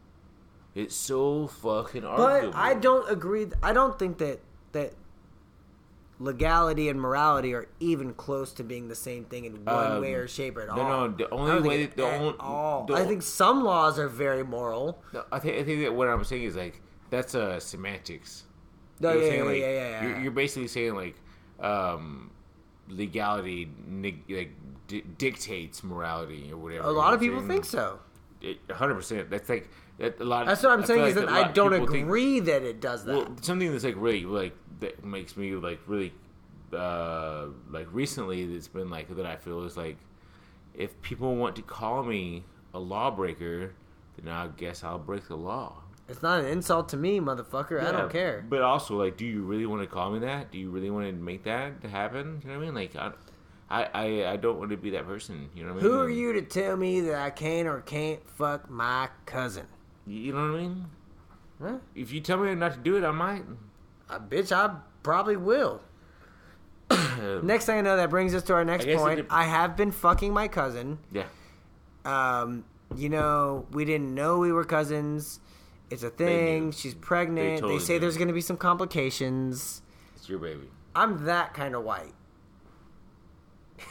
[0.74, 2.51] It's so fucking arguable.
[2.51, 3.47] But I don't agree.
[3.63, 4.39] I don't think that
[4.74, 4.93] that
[6.20, 10.13] legality and morality are even close to being the same thing in one Um, way
[10.13, 10.78] or shape at no, all.
[10.89, 11.13] no, no.
[11.18, 12.86] the only way that- the only- all.
[12.86, 15.01] the- I think some laws are very moral.
[15.13, 18.43] No, I think I think that what I'm saying is like that's uh semantics.
[18.99, 20.07] No, you're yeah, saying, yeah, like, yeah, yeah, yeah.
[20.07, 21.15] You're, you're basically saying like
[21.59, 22.31] um,
[22.87, 24.51] legality neg- like
[24.87, 26.87] di- dictates morality or whatever.
[26.87, 27.99] A lot of people think so.
[28.71, 29.29] Hundred percent.
[29.29, 30.19] That's like that.
[30.19, 30.45] A lot.
[30.45, 32.61] That's what I'm I saying feel is like that I don't people think- agree that
[32.63, 33.15] it does that.
[33.15, 36.13] well, something that's like really like that makes me like really
[36.73, 39.97] uh like recently that's been like that I feel is like
[40.73, 42.43] if people want to call me
[42.73, 43.73] a lawbreaker,
[44.17, 45.77] then I guess I'll break the law.
[46.08, 47.84] It's not an insult to me, motherfucker.
[47.84, 48.45] I don't care.
[48.47, 50.51] But also, like, do you really want to call me that?
[50.51, 52.41] Do you really want to make that to happen?
[52.43, 52.76] You know what I mean?
[52.76, 55.49] Like, I, I, I, don't want to be that person.
[55.56, 55.91] You know what I mean?
[55.91, 59.66] Who are you to tell me that I can or can't fuck my cousin?
[60.06, 60.86] You know what I mean?
[61.60, 61.78] Huh?
[61.95, 63.43] If you tell me not to do it, I might.
[64.08, 65.82] Uh, bitch, I probably will.
[67.41, 69.26] Next thing I know, that brings us to our next I point.
[69.32, 70.99] I have been fucking my cousin.
[71.12, 71.26] Yeah.
[72.03, 75.39] Um, you know, we didn't know we were cousins.
[75.89, 76.71] It's a thing.
[76.71, 77.55] She's pregnant.
[77.55, 77.99] They, totally say knew.
[77.99, 79.81] there's going to be some complications.
[80.15, 80.69] It's your baby.
[80.95, 82.13] I'm that kind of white.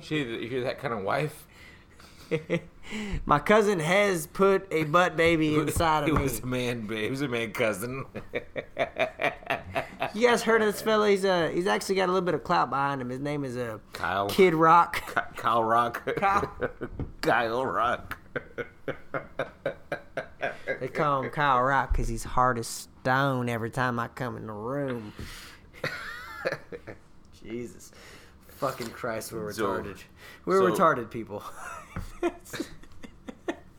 [0.00, 1.46] She, you're that kind of wife.
[3.26, 6.22] my cousin has put a butt baby inside He of me.
[6.22, 7.04] was a man, babe.
[7.04, 8.06] He was a man cousin.
[10.14, 11.10] You guys heard of this fella?
[11.10, 13.10] He's uh, he's actually got a little bit of clout behind him.
[13.10, 14.28] His name is uh, Kyle.
[14.30, 15.02] Kid Rock.
[15.14, 16.02] Ky- Kyle Rock.
[16.16, 16.50] Kyle.
[17.20, 18.18] Kyle Rock.
[20.82, 24.48] They call him Kyle Rock because he's hard as stone every time I come in
[24.48, 25.12] the room.
[27.44, 27.92] Jesus.
[28.48, 29.98] Fucking Christ, we're So- retarded.
[30.44, 31.44] We're so- retarded people.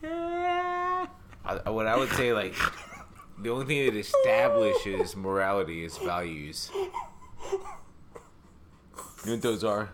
[0.02, 2.56] I, what I would say, like,
[3.38, 6.72] the only thing that establishes morality is values.
[6.74, 7.60] You
[9.26, 9.90] know what those are?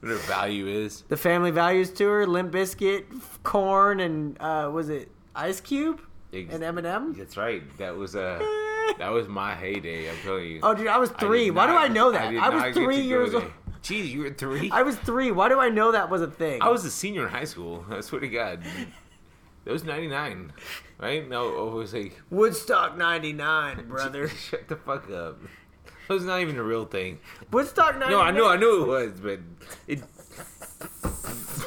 [0.00, 1.02] What a value is?
[1.08, 3.04] The Family Values Tour, Limp Bizkit,
[3.42, 6.00] Korn, and uh, was it Ice Cube
[6.32, 7.16] Ex- and Eminem?
[7.16, 7.62] That's right.
[7.78, 8.38] That was uh,
[8.98, 10.08] that was my heyday.
[10.08, 10.60] I'm telling you.
[10.62, 11.46] Oh, dude, I was three.
[11.46, 12.30] did Why do I know that?
[12.30, 13.50] did I, was not three years old.
[13.82, 14.70] Jeez, you were three.
[14.70, 15.30] I was three.
[15.30, 16.60] Why do I know that was a thing?
[16.62, 17.84] I was a senior in high school.
[17.90, 18.62] I swear to God.
[19.64, 20.52] That was '99,
[20.98, 21.28] right?
[21.28, 24.28] No, it was like Woodstock '99, brother.
[24.28, 25.40] Shut the fuck up.
[26.08, 27.20] That was not even a real thing.
[27.52, 28.10] Woodstock '99.
[28.10, 29.40] No, I know, I knew it was, but
[29.86, 30.02] it.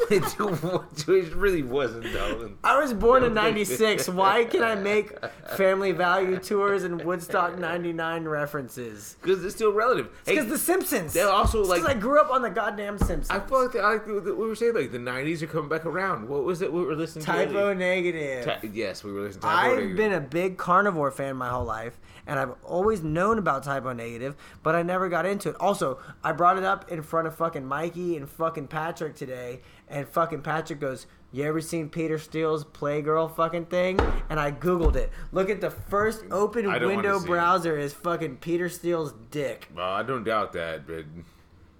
[0.09, 2.51] It, really wasn't though.
[2.63, 4.09] I was born in '96.
[4.09, 5.13] Why can I make
[5.57, 9.15] Family Value Tours and Woodstock '99 references?
[9.21, 10.09] Because it's still relative.
[10.25, 11.13] Hey, Because The Simpsons.
[11.13, 11.83] they're also like.
[11.85, 13.29] I grew up on the goddamn Simpsons.
[13.29, 15.69] I feel like, the, I like the, we were saying like the '90s are coming
[15.69, 16.27] back around.
[16.27, 17.31] What was it we were listening to?
[17.31, 18.45] Type O Negative.
[18.45, 19.47] Ty- yes, we were listening to.
[19.47, 21.97] Type O I've been a big carnivore fan my whole life,
[22.27, 25.55] and I've always known about Type O Negative, but I never got into it.
[25.59, 30.07] Also, I brought it up in front of fucking Mikey and fucking Patrick today, and
[30.07, 33.99] fucking Patrick goes, "You ever seen Peter Steele's Playgirl fucking thing?"
[34.29, 35.11] And I googled it.
[35.31, 39.67] Look at the first open I don't wanna window browser is fucking Peter Steele's dick.
[39.75, 41.05] Well, I don't doubt that, but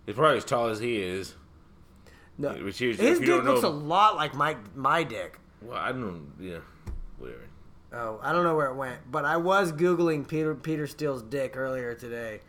[0.06, 1.36] he's probably as tall as he is.
[2.38, 5.40] No, Which is- his dick looks know- a lot like my my dick.
[5.62, 6.32] Well, I don't.
[6.40, 6.58] Yeah,
[7.20, 7.40] whatever.
[7.94, 11.56] Oh, I don't know where it went, but I was googling Peter Peter Steele's dick
[11.56, 12.40] earlier today.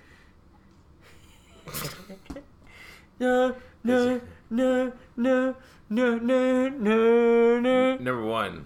[3.18, 5.56] no, no, no, no,
[5.90, 7.96] no, no, no, no.
[7.96, 8.64] Number one.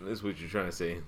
[0.00, 0.98] That's what you're trying to say.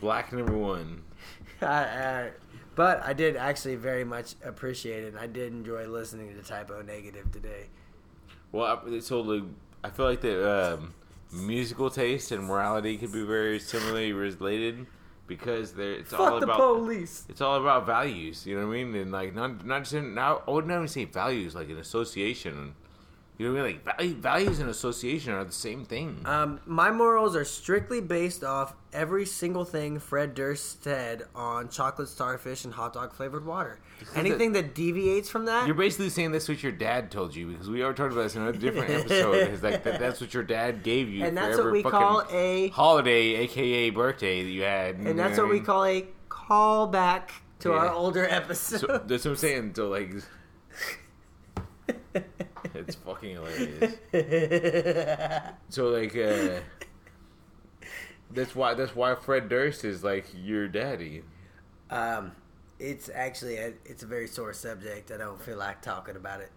[0.00, 1.02] Black number one.
[1.62, 2.30] I, I,
[2.74, 6.70] but I did actually very much appreciate it, and I did enjoy listening to Type
[6.70, 7.66] O Negative today.
[8.52, 9.42] Well, I, so like,
[9.82, 10.94] I feel like the um,
[11.32, 14.86] musical taste and morality could be very similarly related
[15.26, 17.24] because they're it's all Fuck the about police.
[17.28, 18.46] it's all about values.
[18.46, 18.94] You know what I mean?
[18.94, 22.74] And like not not just in, now I wouldn't even say values like an association.
[23.38, 23.80] You know what I mean?
[23.86, 26.22] Like value, values and association are the same thing.
[26.24, 32.08] Um, my morals are strictly based off every single thing Fred Durst said on chocolate
[32.08, 33.78] starfish and hot dog flavored water.
[34.16, 37.70] Anything that deviates from that, You're basically saying that's what your dad told you because
[37.70, 39.34] we already talked about this in a different episode.
[39.36, 42.68] It's like that, that's what your dad gave you, and that's what we call a
[42.68, 44.96] holiday, aka birthday that you had.
[44.96, 47.30] and that's what we call a callback
[47.60, 48.80] to our older episode.
[48.80, 49.72] So, that's what I'm saying.
[49.76, 50.12] So like,
[52.78, 53.94] it's fucking hilarious.
[55.68, 56.60] So like, uh,
[58.30, 61.22] that's why that's why Fred Durst is like your daddy.
[61.90, 62.32] um,
[62.80, 65.10] it's actually a, it's a very sore subject.
[65.10, 66.52] I don't feel like talking about it.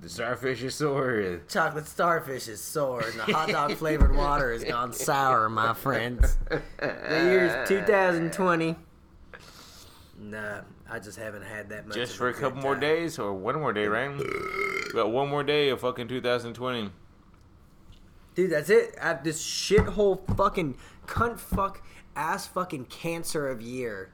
[0.00, 1.40] The starfish is sore.
[1.48, 6.36] Chocolate starfish is sore, and the hot dog flavored water has gone sour, my friends.
[6.78, 8.76] The year's 2020.
[10.18, 10.60] Nah,
[10.90, 11.96] I just haven't had that much.
[11.96, 12.80] Just for a couple more time.
[12.80, 14.10] days or one more day, right?
[14.16, 16.90] We got one more day of fucking 2020.
[18.34, 18.94] Dude, that's it.
[19.00, 20.76] At this shithole fucking
[21.06, 21.82] cunt fuck
[22.16, 24.12] ass fucking cancer of year,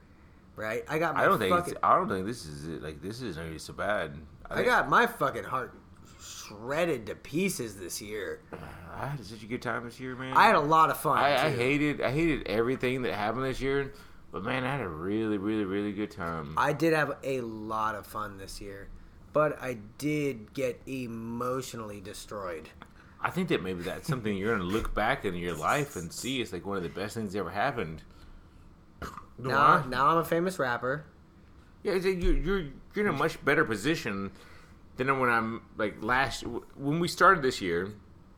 [0.55, 0.83] right?
[0.87, 2.81] I got my I don't think fucking, it's, I don't think this is it.
[2.81, 4.13] Like this isn't really so bad.
[4.49, 5.73] I think- got my fucking heart
[6.21, 8.41] shredded to pieces this year.
[8.95, 10.35] I had such a good time this year, man.
[10.35, 11.17] I had a lot of fun.
[11.17, 13.93] I, I hated I hated everything that happened this year,
[14.31, 16.53] but man, I had a really, really, really good time.
[16.57, 18.87] I did have a lot of fun this year,
[19.33, 22.69] but I did get emotionally destroyed.
[23.21, 26.41] I think that maybe that's something you're gonna look back in your life and see
[26.41, 28.01] it's like one of the best things that ever happened.
[29.37, 31.05] Now, now I'm a famous rapper.
[31.83, 34.31] Yeah, you're you're you're in a much better position
[34.97, 36.43] than when I'm like last
[36.75, 37.91] when we started this year.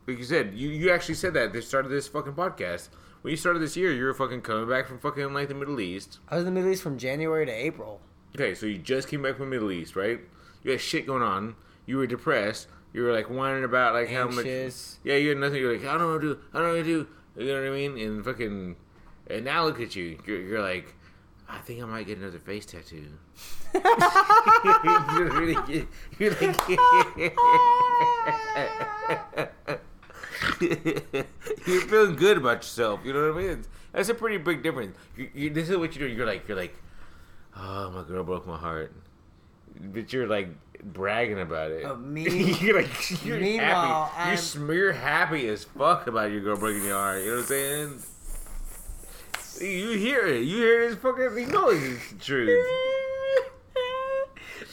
[0.08, 2.90] Like you said, you you actually said that at the start of this fucking podcast.
[3.24, 5.80] When you started this year, you were fucking coming back from fucking like the Middle
[5.80, 6.20] East.
[6.28, 8.02] I was in the Middle East from January to April.
[8.36, 10.20] Okay, so you just came back from the Middle East, right?
[10.62, 11.56] You had shit going on.
[11.86, 12.68] You were depressed.
[12.92, 14.46] You were like whining about like how much.
[14.46, 15.00] Anxious.
[15.06, 15.62] Yeah, you had nothing.
[15.62, 16.40] You're like, I don't know what to do.
[16.54, 17.08] I don't know what to do.
[17.38, 17.98] You know what I mean?
[17.98, 18.76] And fucking.
[19.28, 20.20] And now look at you.
[20.28, 20.94] You're, you're like,
[21.48, 23.08] I think I might get another face tattoo.
[25.16, 25.88] you're really.
[26.20, 26.60] You're like.
[31.68, 33.02] you're feeling good about yourself.
[33.04, 33.50] You know what I mean?
[33.60, 34.98] It's, that's a pretty big difference.
[35.16, 36.18] You, you, this is what you're doing.
[36.18, 36.76] You're like, you're like,
[37.56, 38.94] oh, my girl broke my heart,
[39.80, 40.50] but you're like
[40.84, 41.86] bragging about it.
[41.86, 44.30] Uh, me- you're like, you're Meanwhile, happy.
[44.30, 47.22] You're, sm- you're happy as fuck about your girl breaking your heart.
[47.24, 48.04] You know what I'm saying?
[49.62, 50.44] You hear it.
[50.44, 51.38] You hear this fucking.
[51.38, 52.66] You know it's the truth.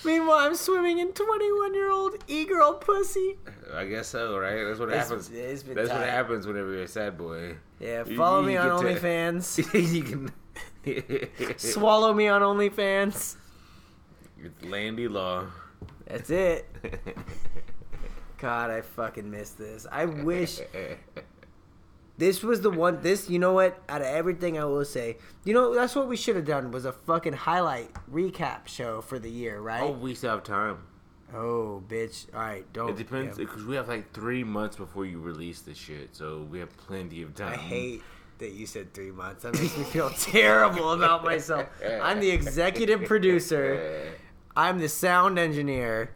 [0.04, 3.36] Meanwhile, I'm swimming in 21 year old e girl pussy.
[3.74, 4.64] I guess so, right?
[4.64, 5.30] That's what It's- happens.
[5.32, 7.56] it's That's what happens whenever you're a sad boy.
[7.78, 9.74] Yeah, follow you me on get to- OnlyFans.
[9.94, 11.58] you can.
[11.58, 13.36] Swallow me on OnlyFans.
[14.42, 15.46] It's Landy Law.
[16.06, 16.66] That's it.
[18.38, 19.86] God, I fucking miss this.
[19.92, 20.58] I wish
[22.18, 23.02] this was the one.
[23.02, 23.80] This, you know what?
[23.88, 26.84] Out of everything, I will say, you know, that's what we should have done was
[26.86, 29.82] a fucking highlight recap show for the year, right?
[29.82, 30.78] Oh, we still have time.
[31.32, 32.26] Bitch.
[32.34, 32.90] All right, don't.
[32.90, 33.44] It depends yeah.
[33.44, 37.22] because we have like three months before you release this shit, so we have plenty
[37.22, 37.52] of time.
[37.52, 38.02] I hate
[38.38, 39.42] that you said three months.
[39.42, 41.68] That makes me feel terrible about myself.
[42.02, 44.12] I'm the executive producer.
[44.56, 46.10] I'm the sound engineer.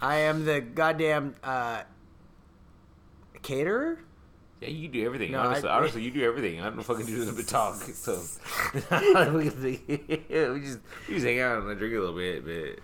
[0.00, 1.82] I am the goddamn uh,
[3.42, 3.98] caterer.
[4.60, 5.32] Yeah, you do everything.
[5.32, 6.60] No, honestly, I- honestly, you do everything.
[6.60, 7.76] I don't fucking do nothing but talk.
[7.76, 8.12] So
[9.34, 9.62] we just
[11.08, 12.82] we just hang out and drink a little bit, but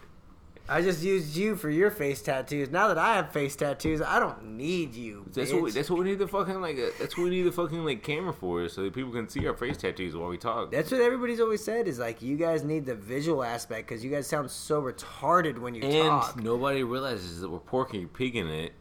[0.70, 2.70] I just used you for your face tattoos.
[2.70, 5.24] Now that I have face tattoos, I don't need you.
[5.32, 6.76] that's what we, that's what we need the fucking like.
[6.76, 9.46] Uh, that's what we need the fucking like camera for, so that people can see
[9.46, 10.70] our face tattoos while we talk.
[10.70, 14.10] That's what everybody's always said is like you guys need the visual aspect because you
[14.10, 16.34] guys sound so retarded when you and talk.
[16.36, 18.72] And nobody realizes that we're porking pigging it,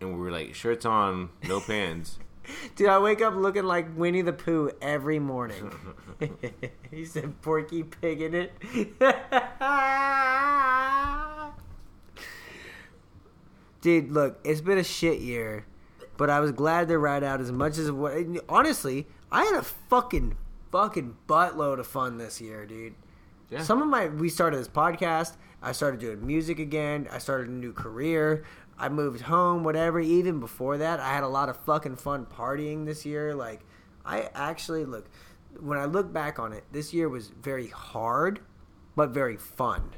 [0.00, 2.18] and we're like shirts on, no pants.
[2.76, 5.72] Dude, I wake up looking like Winnie the Pooh every morning.
[6.90, 8.52] he said Porky Pig in it.
[13.80, 15.64] Dude, look, it's been a shit year,
[16.16, 18.14] but I was glad to ride out as much as what.
[18.48, 20.36] Honestly, I had a fucking
[20.70, 22.94] fucking buttload of fun this year, dude.
[23.48, 23.62] Yeah.
[23.62, 25.36] Some of my we started this podcast.
[25.62, 27.08] I started doing music again.
[27.10, 28.44] I started a new career.
[28.80, 30.00] I moved home, whatever.
[30.00, 33.34] Even before that, I had a lot of fucking fun partying this year.
[33.34, 33.60] Like,
[34.04, 35.08] I actually look
[35.60, 38.40] when I look back on it, this year was very hard,
[38.96, 39.90] but very fun.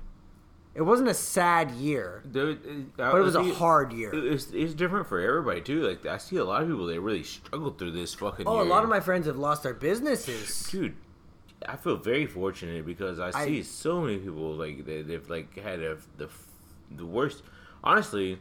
[0.74, 2.56] It wasn't a sad year, There- uh,
[2.96, 4.10] but it was a hard year.
[4.14, 5.86] It's, it's different for everybody too.
[5.86, 8.48] Like I see a lot of people that really struggled through this fucking.
[8.48, 10.68] Oh, a lot of my friends have lost their businesses.
[10.70, 10.96] dude
[11.68, 15.56] i feel very fortunate because i I- see so many people like that they've like
[15.56, 16.28] had a, the
[16.90, 17.44] the worst
[17.84, 18.40] honestly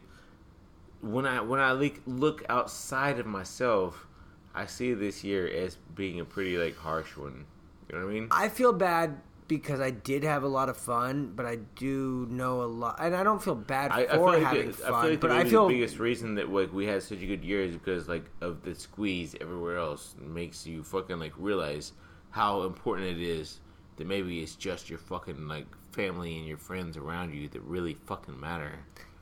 [1.02, 4.06] when i when i look look outside of myself
[4.54, 7.44] i see this year as being a pretty like harsh one
[7.88, 10.78] you know what i mean I feel bad because I did have a lot of
[10.78, 14.32] fun, but I do know a lot, and I don't feel bad I, I for
[14.32, 14.94] like, having the, fun.
[14.94, 17.20] I feel like but the, I feel the biggest reason that like we had such
[17.20, 21.32] a good year is because like of the squeeze everywhere else makes you fucking like
[21.36, 21.92] realize
[22.30, 23.60] how important it is
[23.96, 27.94] that maybe it's just your fucking like family and your friends around you that really
[27.94, 28.72] fucking matter.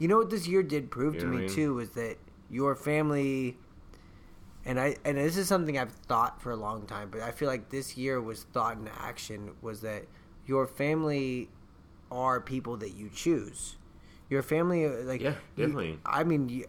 [0.01, 1.49] You know what this year did prove You to me I mean?
[1.49, 2.17] too was that
[2.51, 3.57] your family
[4.65, 7.49] and I and this is something I've thought for a long time, but I feel
[7.49, 10.07] like this year was thought in action was that
[10.47, 11.49] your family
[12.11, 13.77] are people that you choose.
[14.29, 15.99] Your family, uh, like Yeah, you- definitely.
[16.05, 16.65] I mean, you,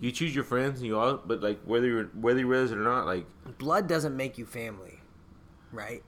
[0.00, 2.78] You choose your friends and you all, but like whether you're whether you realize it
[2.78, 3.26] or not, like
[3.58, 5.00] blood doesn't make you family,
[5.72, 6.02] right?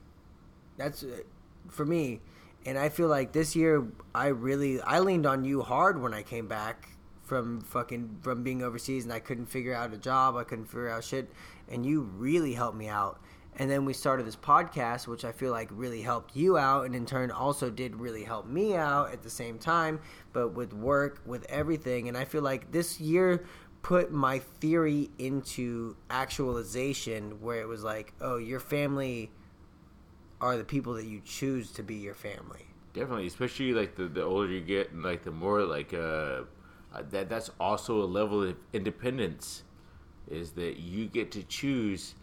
[0.77, 1.21] That's uh,
[1.69, 2.19] for me,
[2.67, 6.21] and I feel like this year I really I leaned on you hard when I
[6.21, 6.89] came back
[7.23, 10.89] from fucking from being overseas and I couldn't figure out a job, I couldn't figure
[10.89, 11.31] out shit,
[11.69, 13.21] and you really helped me out.
[13.59, 16.93] And then we started this podcast, which I feel like really helped you out, and
[16.93, 20.01] in turn also did really help me out at the same time.
[20.33, 23.45] But with work, with everything, and I feel like this year
[23.81, 29.31] put my theory into actualization where it was like, oh, your family
[30.39, 32.67] are the people that you choose to be your family.
[32.93, 36.43] definitely, especially like the, the older you get, and like the more like uh,
[36.93, 39.63] uh, that that's also a level of independence,
[40.29, 42.15] is that you get to choose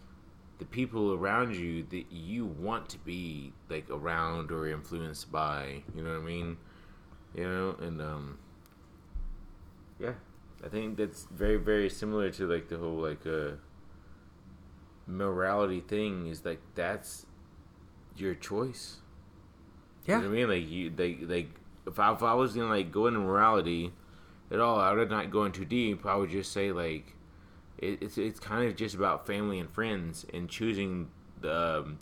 [0.58, 5.82] the people around you that you want to be like around or influenced by.
[5.94, 6.56] You know what I mean?
[7.34, 8.38] You know, and um,
[9.98, 10.14] yeah,
[10.64, 13.56] I think that's very very similar to like the whole like uh
[15.06, 16.26] morality thing.
[16.26, 17.26] Is like that's
[18.16, 18.96] your choice.
[20.06, 20.48] You know what I mean?
[20.48, 21.48] Like you, they, like
[21.86, 23.92] if I, if I was gonna like go into morality
[24.50, 26.04] at all, I would not go in too deep.
[26.06, 27.14] I would just say like
[27.78, 31.08] it, it's it's kind of just about family and friends and choosing
[31.40, 31.98] the um,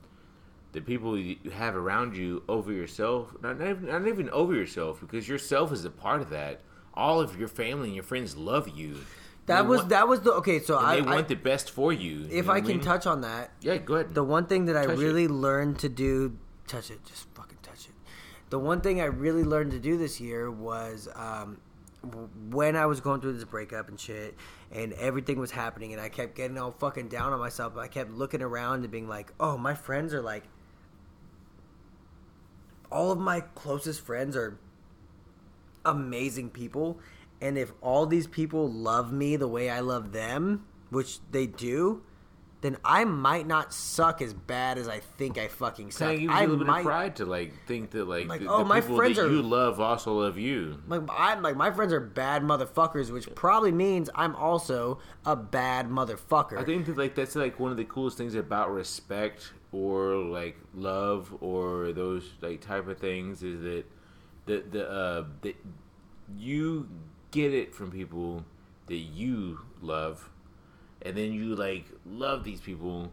[0.73, 3.35] the people you have around you over yourself.
[3.43, 6.61] Not, not even not even over yourself because yourself is a part of that.
[6.95, 8.99] All of your family and your friends love you.
[9.47, 10.61] That They was want- that was the okay.
[10.61, 12.25] So I, they I want the best for you.
[12.27, 12.81] if you know I can mean?
[12.81, 14.15] touch on that, yeah, go ahead.
[14.15, 15.03] the one thing that I Touch it.
[15.03, 16.37] really learned to do,
[16.69, 17.95] touch it, just fucking touch it.
[18.51, 21.59] The one thing I really learned to do this year was um,
[22.51, 24.37] when I was going through this breakup and shit,
[24.71, 27.77] and everything was happening, and I kept getting all fucking down on myself.
[27.77, 30.45] I kept looking around and being like, "Oh, my friends are like,
[32.91, 34.59] all of my closest friends are
[35.85, 37.01] amazing people."
[37.43, 42.05] And if all these people love me the way I love them, which they do,
[42.61, 46.07] then I might not suck as bad as I think I fucking suck.
[46.07, 48.29] Kind of gives I you a little bit of pride to like think that like,
[48.29, 50.81] Like, the, oh, the my people friends that are- you love also love you.
[50.87, 55.91] like I'm like my friends are bad motherfuckers, which probably means I'm also a bad
[55.91, 56.59] motherfucker.
[56.59, 60.57] I think that like that's like one of the coolest things about respect or like
[60.75, 63.85] love or those like type of things is that
[64.47, 65.57] the the uh that
[66.39, 66.89] you
[67.33, 68.45] get it from people
[68.87, 70.31] that you love
[71.03, 73.11] and then you like love these people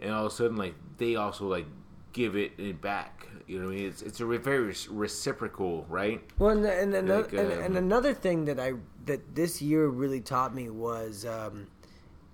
[0.00, 1.66] and all of a sudden like they also like
[2.12, 6.50] give it back you know what i mean it's it's a very reciprocal right Well,
[6.50, 8.74] and, and, another, Like, and, um, and another thing that I
[9.06, 11.68] that this year really taught me was um,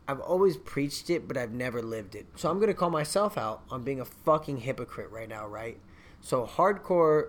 [0.06, 2.26] I've always preached it, but I've never lived it.
[2.36, 5.78] So I'm gonna call myself out on being a fucking hypocrite right now, right?
[6.20, 7.28] So hardcore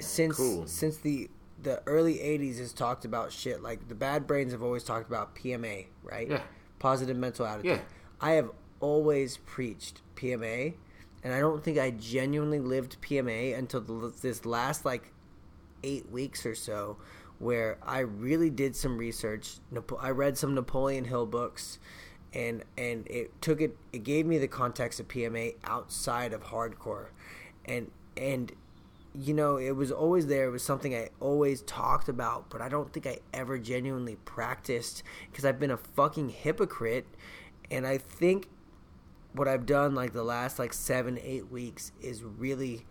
[0.00, 0.66] since Cool.
[0.66, 1.30] since the
[1.62, 5.34] the early '80s has talked about shit like the Bad Brains have always talked about
[5.34, 6.28] PMA, right?
[6.28, 6.42] Yeah.
[6.78, 7.70] Positive mental attitude.
[7.70, 7.80] Yeah.
[8.20, 8.50] I have
[8.80, 10.74] always preached PMA,
[11.22, 15.12] and I don't think I genuinely lived PMA until the, this last like
[15.82, 16.96] eight weeks or so
[17.38, 19.58] where I really did some research.
[20.00, 21.78] I read some Napoleon Hill books,
[22.32, 23.76] and and it took it.
[23.92, 27.08] It gave me the context of PMA outside of hardcore,
[27.64, 28.52] and and
[29.18, 30.46] you know it was always there.
[30.46, 35.02] It was something I always talked about, but I don't think I ever genuinely practiced
[35.30, 37.06] because I've been a fucking hypocrite,
[37.70, 38.48] and I think
[39.32, 42.86] what I've done like the last like seven, eight weeks is really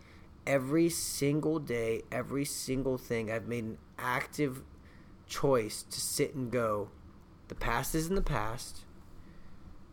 [0.46, 4.62] every single day, every single thing, I've made an active
[5.26, 6.90] choice to sit and go,
[7.48, 8.84] the past is in the past.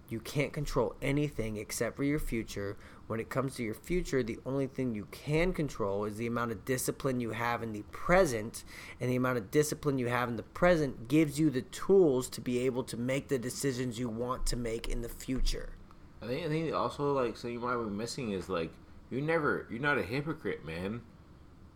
[0.08, 2.78] You can't control anything except for your future.
[3.08, 6.51] When it comes to your future, the only thing you can control is the amount
[6.51, 8.64] of discipline you have in the present.
[8.99, 12.41] And the amount of discipline you have in the present gives you the tools to
[12.41, 15.74] be able to make the decisions you want to make in the future.
[16.22, 18.72] I think I think also like so you might be missing is like
[19.12, 21.01] you never you're not a hypocrite, man.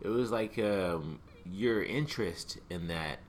[0.02, 3.20] It was like um, your interest in that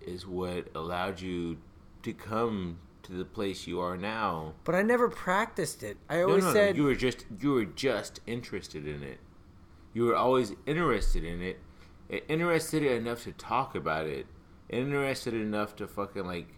[0.00, 1.58] is what allowed you
[2.02, 4.54] to come to the place you are now.
[4.64, 5.96] But I never practiced it.
[6.08, 9.18] I always no, no, said you were just you were just interested in it.
[9.92, 11.60] You were always interested in it,
[12.28, 14.26] interested enough to talk about it,
[14.68, 16.48] interested enough to fucking like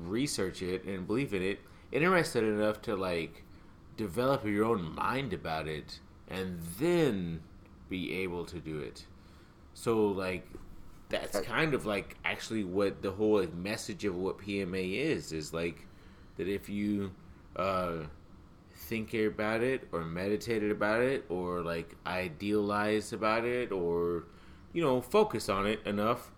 [0.00, 3.44] research it and believe in it, interested enough to like
[3.96, 7.42] develop your own mind about it, and then
[7.88, 9.06] be able to do it.
[9.74, 10.46] So like
[11.12, 15.52] that's kind of like actually what the whole like, message of what PMA is is
[15.52, 15.86] like
[16.38, 17.12] that if you
[17.56, 17.98] uh
[18.74, 24.24] think about it or meditated about it or like idealize about it or
[24.72, 26.32] you know focus on it enough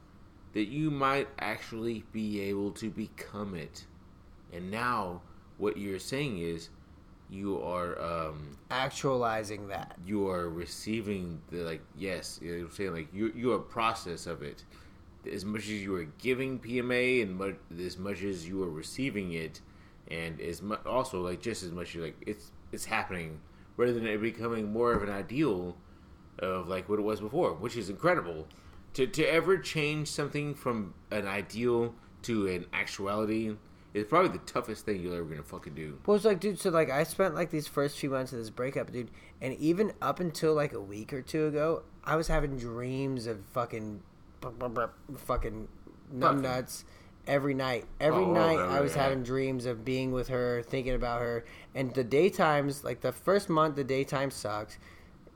[0.52, 3.86] that you might actually be able to become it.
[4.52, 5.22] And now
[5.58, 6.68] what you're saying is
[7.30, 9.96] you are um actualizing that.
[10.06, 12.92] you are receiving the like yes you know i'm saying?
[12.92, 14.64] Like you you're a process of it.
[15.30, 17.54] As much as you are giving pma and mu-
[17.84, 19.60] as much as you are receiving it
[20.10, 23.40] and as much also like just as much as like it's it's happening
[23.76, 25.76] rather than it becoming more of an ideal
[26.40, 28.46] of like what it was before which is incredible.
[28.94, 33.56] To to ever change something from an ideal to an actuality
[33.94, 36.58] is probably the toughest thing you're ever gonna fucking do Well, it's like, dude.
[36.60, 39.92] So like, I spent like these first few months of this breakup, dude, and even
[40.02, 44.02] up until like a week or two ago, I was having dreams of fucking,
[45.16, 45.68] fucking
[46.14, 46.84] numbnuts
[47.26, 47.86] every night.
[48.00, 51.92] Every Oh, night, I was having dreams of being with her, thinking about her, and
[51.94, 54.78] the daytimes, like the first month, the daytime sucked.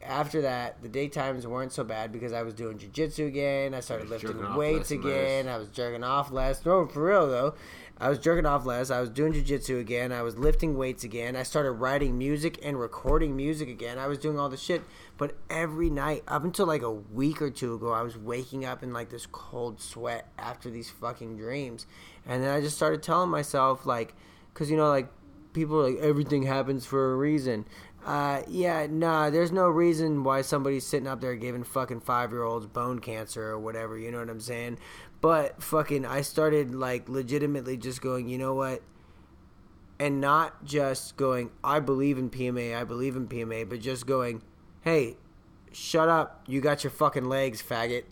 [0.00, 3.74] After that, the daytimes weren't so bad because I was doing jujitsu again.
[3.74, 5.46] I started lifting weights again.
[5.46, 5.54] less.
[5.54, 6.64] I was jerking off less.
[6.64, 7.54] No, for real though.
[8.00, 8.90] I was jerking off less.
[8.90, 10.12] I was doing jujitsu again.
[10.12, 11.34] I was lifting weights again.
[11.34, 13.98] I started writing music and recording music again.
[13.98, 14.82] I was doing all the shit.
[15.16, 18.84] But every night, up until like a week or two ago, I was waking up
[18.84, 21.86] in like this cold sweat after these fucking dreams.
[22.24, 24.14] And then I just started telling myself, like,
[24.54, 25.08] because you know, like,
[25.52, 27.64] people like, everything happens for a reason.
[28.06, 32.42] Uh, yeah, nah, there's no reason why somebody's sitting up there giving fucking five year
[32.42, 34.78] olds bone cancer or whatever, you know what I'm saying?
[35.20, 38.82] But fucking, I started like legitimately just going, you know what?
[39.98, 44.42] And not just going, I believe in PMA, I believe in PMA, but just going,
[44.82, 45.16] hey,
[45.72, 48.04] shut up, you got your fucking legs, faggot.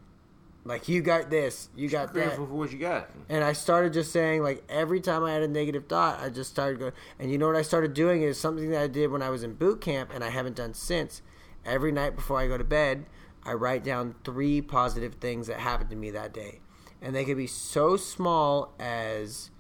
[0.65, 2.15] Like, you got this, you got that.
[2.15, 5.43] grateful for what you got And I started just saying, like, every time I had
[5.43, 6.93] a negative thought, I just started going.
[7.21, 9.45] And you know what I started doing is something that I did when I was
[9.45, 11.23] in boot camp and I haven't done since.
[11.65, 13.07] Every night before I go to bed,
[13.45, 16.61] I write down three positive things that happened to me that day.
[17.07, 19.51] And they could be so small as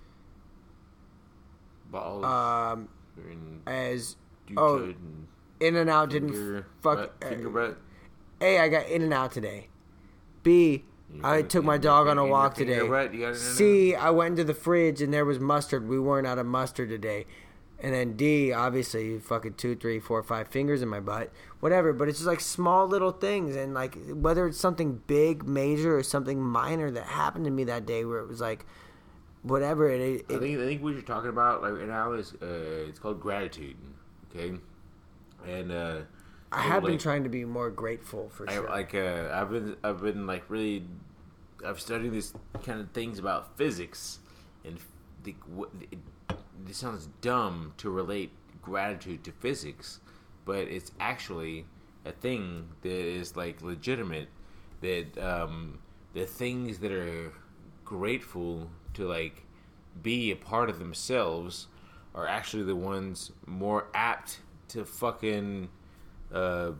[1.92, 2.24] Balls.
[2.24, 2.88] um
[3.68, 4.16] as
[4.56, 4.92] oh,
[5.60, 6.96] In-N-Out didn't finger fuck.
[6.96, 7.78] butt, uh, finger butt.
[8.40, 9.68] A, I got In-N-Out today.
[10.42, 10.82] B,
[11.22, 12.80] I took my dog on a walk today.
[12.80, 15.88] butt, you got it in C, I went into the fridge and there was mustard.
[15.88, 17.26] We weren't out of mustard today.
[17.78, 21.30] And then D, obviously, fucking two, three, four, five fingers in my butt.
[21.60, 21.92] Whatever.
[21.92, 23.54] But it's just like small little things.
[23.54, 27.84] And like, whether it's something big, major, or something minor that happened to me that
[27.84, 28.64] day where it was like,
[29.46, 29.88] whatever.
[29.88, 32.88] It, it, I think I think what you're talking about like right now is uh,
[32.88, 33.76] it's called gratitude.
[34.34, 34.58] Okay,
[35.46, 36.00] and uh,
[36.52, 38.68] I have been trying to be more grateful for I, sure.
[38.68, 40.84] like uh, I've been I've been like really
[41.64, 44.18] I've studied these kind of things about physics
[44.64, 44.78] and
[45.22, 45.70] the what
[46.68, 48.30] it sounds dumb to relate
[48.62, 50.00] gratitude to physics,
[50.44, 51.66] but it's actually
[52.04, 54.28] a thing that is like legitimate.
[54.80, 55.78] That um,
[56.12, 57.32] the things that are
[57.84, 59.44] grateful to like
[60.02, 61.68] be a part of themselves
[62.14, 65.68] are actually the ones more apt to fucking
[66.32, 66.72] uh,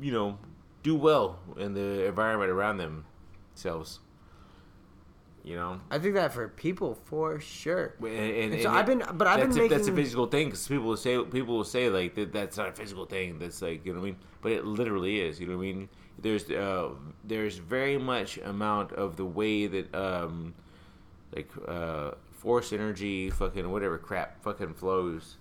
[0.00, 0.38] you know,
[0.82, 4.00] do well in the environment around themselves.
[5.44, 7.94] You know, I think that for people, for sure.
[8.00, 10.26] and, and, And so and I've been- but I've been that's a, that's a physical
[10.26, 13.38] thing because people will say people will say like that that's not a physical thing.
[13.38, 15.38] That's like you know what I mean, but it literally is.
[15.38, 15.88] You know what I mean?
[16.18, 16.90] There's uh
[17.24, 20.54] there's very much amount of the way that um
[21.36, 25.36] like uh force energy, fucking whatever crap, fucking flows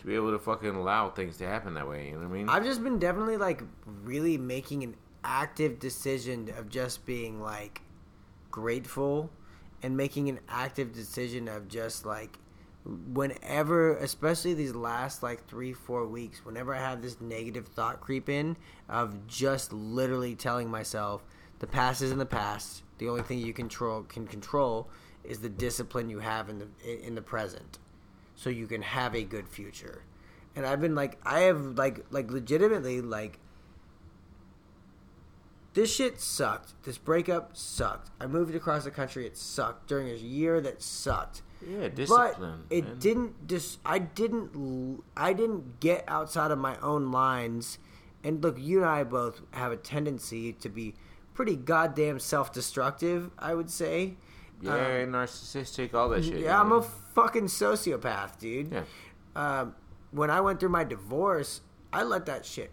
[0.00, 2.06] to be able to fucking allow things to happen that way.
[2.08, 2.48] You know what I mean?
[2.48, 3.62] I've just been definitely like
[4.02, 7.82] really making an active decision of just being like
[8.50, 9.30] grateful
[9.84, 12.38] and making an active decision of just like
[13.12, 18.28] whenever especially these last like three four weeks whenever i have this negative thought creep
[18.28, 18.54] in
[18.90, 21.24] of just literally telling myself
[21.64, 22.82] the past is in the past.
[22.98, 24.88] The only thing you control can control
[25.22, 27.78] is the discipline you have in the in the present.
[28.34, 30.02] So you can have a good future.
[30.56, 33.38] And i've been like i have like like legitimately like
[35.74, 36.72] this shit sucked.
[36.84, 38.10] This breakup sucked.
[38.20, 39.26] I moved across the country.
[39.26, 41.42] It sucked during a year that sucked.
[41.66, 42.64] yeah, discipline.
[42.68, 42.98] But it man.
[42.98, 43.46] didn't.
[43.46, 44.50] Dis- I didn't.
[44.54, 47.78] l- I didn't get outside of my own lines.
[48.22, 50.94] And look, you and I both have a tendency to be
[51.34, 53.30] pretty goddamn self-destructive.
[53.38, 54.16] I would say.
[54.62, 56.38] Yeah, Um, narcissistic, all that shit.
[56.38, 56.76] yeah, I'm know?
[56.76, 58.72] a fucking sociopath, dude.
[58.72, 58.84] Yeah.
[59.36, 59.74] Um,
[60.12, 61.60] when I went through my divorce,
[61.92, 62.70] I let that shit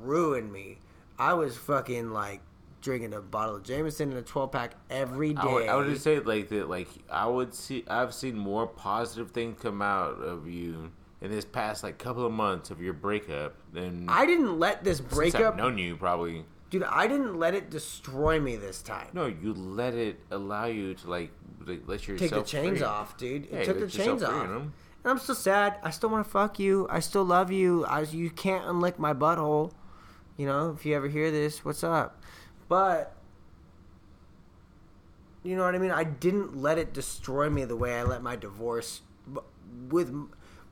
[0.00, 0.78] ruin me.
[1.18, 2.40] I was fucking like
[2.80, 5.40] drinking a bottle of Jameson and a 12 pack every day.
[5.40, 6.68] I would, I would just say like that.
[6.68, 10.90] Like I would see, I've seen more positive things come out of you
[11.20, 15.00] in this past like couple of months of your breakup than I didn't let this
[15.00, 15.96] breakup, I've known you.
[15.96, 16.82] Probably dude.
[16.82, 19.08] I didn't let it destroy me this time.
[19.12, 21.30] no, you let it allow you to like,
[21.64, 22.86] like let yourself Take the chains free.
[22.86, 23.44] off, dude.
[23.44, 24.50] It Yeah, took the chains off.
[25.04, 25.78] And I'm still sad.
[25.82, 26.86] I still want to fuck you.
[26.90, 27.84] I still love you.
[27.86, 29.72] I, you can't unlick my butthole.
[30.42, 32.20] You know, if you ever hear this, what's up?
[32.68, 33.14] But
[35.44, 35.92] you know what I mean.
[35.92, 39.02] I didn't let it destroy me the way I let my divorce.
[39.88, 40.12] With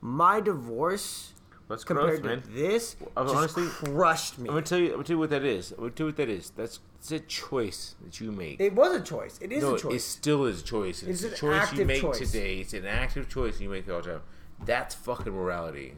[0.01, 1.31] my divorce
[1.69, 2.43] That's compared to man.
[2.49, 4.49] this, just honestly, crushed me.
[4.49, 4.87] I'm gonna tell you.
[4.87, 5.71] I'm gonna tell you what that is.
[5.71, 6.49] I'm gonna tell you what that is.
[6.49, 8.59] That's it's a choice that you make.
[8.59, 9.39] It was a choice.
[9.41, 9.93] It is no, a choice.
[9.93, 11.01] it still is a choice.
[11.01, 12.17] It's, It's a choice you make choice.
[12.17, 12.57] today.
[12.57, 14.21] It's an active choice you make all the time.
[14.65, 15.93] That's fucking morality.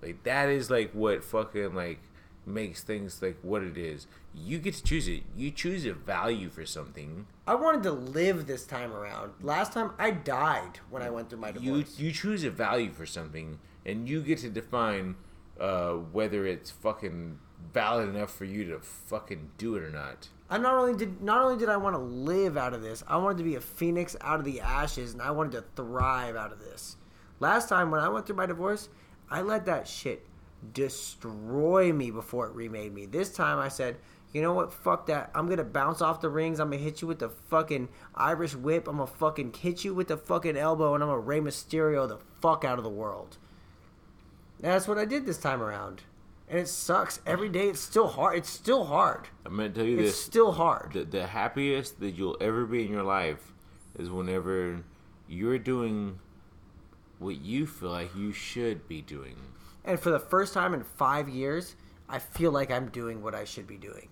[0.00, 1.98] Like that is like what fucking like
[2.44, 4.06] makes things like what it is.
[4.34, 5.22] You get to choose it.
[5.36, 7.26] You choose a value for something.
[7.46, 9.32] I wanted to live this time around.
[9.40, 11.98] Last time I died when I went through my You divorce.
[11.98, 15.16] you choose a value for something, and you get to define
[15.60, 17.38] uh, whether it's fucking
[17.72, 20.28] valid enough for you to fucking do it or not.
[20.50, 23.16] I not only did not only did I want to live out of this, I
[23.16, 26.52] wanted to be a phoenix out of the ashes, and I wanted to thrive out
[26.52, 26.96] of this.
[27.40, 28.88] Last time when I went through my divorce,
[29.30, 30.26] I let that shit
[30.72, 33.06] destroy me before it remade me.
[33.06, 33.96] This time I said,
[34.32, 34.72] you know what?
[34.72, 35.30] Fuck that.
[35.34, 36.58] I'm gonna bounce off the rings.
[36.58, 38.88] I'm gonna hit you with the fucking Irish whip.
[38.88, 42.18] I'm gonna fucking hit you with the fucking elbow, and I'm gonna Rey Mysterio the
[42.40, 43.36] fuck out of the world.
[44.62, 46.02] And that's what I did this time around.
[46.48, 47.20] And it sucks.
[47.26, 48.38] Every day it's still hard.
[48.38, 49.28] It's still hard.
[49.44, 50.14] I'm gonna tell you It's this.
[50.14, 50.92] It's still hard.
[50.92, 53.52] the, the happiest that you'll ever be in your life
[53.98, 54.82] is whenever
[55.28, 56.18] you're doing
[57.18, 59.36] what you feel like you should be doing.
[59.84, 61.76] And for the first time in five years,
[62.08, 64.08] I feel like I'm doing what I should be doing.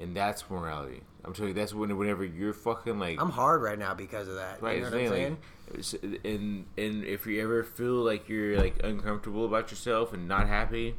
[0.00, 1.02] And that's morality.
[1.24, 4.36] I'm telling you, that's when whenever you're fucking like I'm hard right now because of
[4.36, 4.62] that.
[4.62, 4.76] right.
[4.76, 5.38] You know what I'm saying,
[5.74, 10.46] like, and and if you ever feel like you're like uncomfortable about yourself and not
[10.46, 10.94] happy,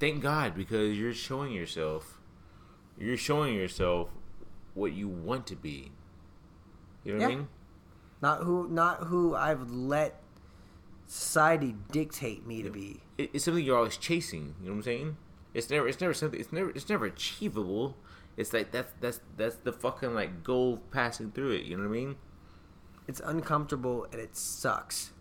[0.00, 2.20] thank God because you're showing yourself.
[2.98, 4.10] You're showing yourself
[4.74, 5.92] what you want to be.
[7.04, 7.34] You know what Yeah.
[7.34, 7.48] I mean?
[8.22, 10.20] Not who, not who I've let
[11.14, 13.00] society dictate me to be.
[13.16, 14.56] It's something you're always chasing.
[14.60, 15.16] You know what I'm saying?
[15.54, 16.40] It's never, it's never something.
[16.40, 17.96] It's never, it's never achievable.
[18.36, 21.62] It's like that's that's that's the fucking like goal passing through it.
[21.62, 22.16] You know what I mean?
[23.06, 25.12] It's uncomfortable and it sucks.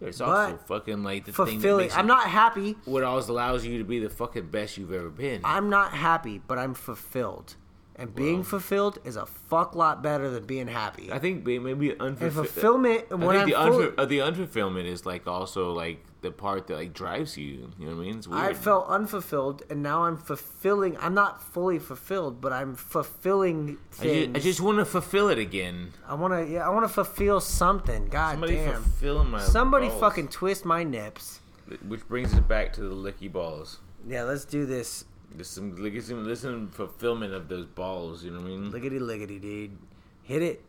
[0.00, 2.76] It's also But fucking like the thing that makes I'm not happy.
[2.84, 5.42] what always allows you to be the fucking best you've ever been.
[5.44, 7.54] I'm not happy, but I'm fulfilled.
[7.98, 11.10] And being Well- fulfilled is a fuck lot better than being happy.
[11.10, 14.84] I think may- maybe and fulfillment, I when I'm think the, unfu- uh, the unfulfillment
[14.84, 17.70] is like also like the part that like drives you.
[17.78, 18.18] You know what I mean?
[18.18, 18.42] It's weird.
[18.42, 20.98] I felt unfulfilled, and now I'm fulfilling.
[20.98, 24.26] I'm not fully fulfilled, but I'm fulfilling I things.
[24.34, 25.92] just, I just want to fulfill it again.
[26.06, 26.52] I want to.
[26.52, 28.08] Yeah, I want to fulfill something.
[28.08, 28.82] God Somebody damn.
[28.82, 30.00] fulfill my Somebody balls.
[30.00, 31.40] fucking twist my nips.
[31.88, 33.78] Which brings us back to the licky balls.
[34.06, 35.04] Yeah, let's do this.
[35.34, 38.24] There's some, like, some, there's some fulfillment of those balls.
[38.24, 38.70] You know what I mean?
[38.70, 39.78] Lickety lickety, dude.
[40.22, 40.64] Hit it.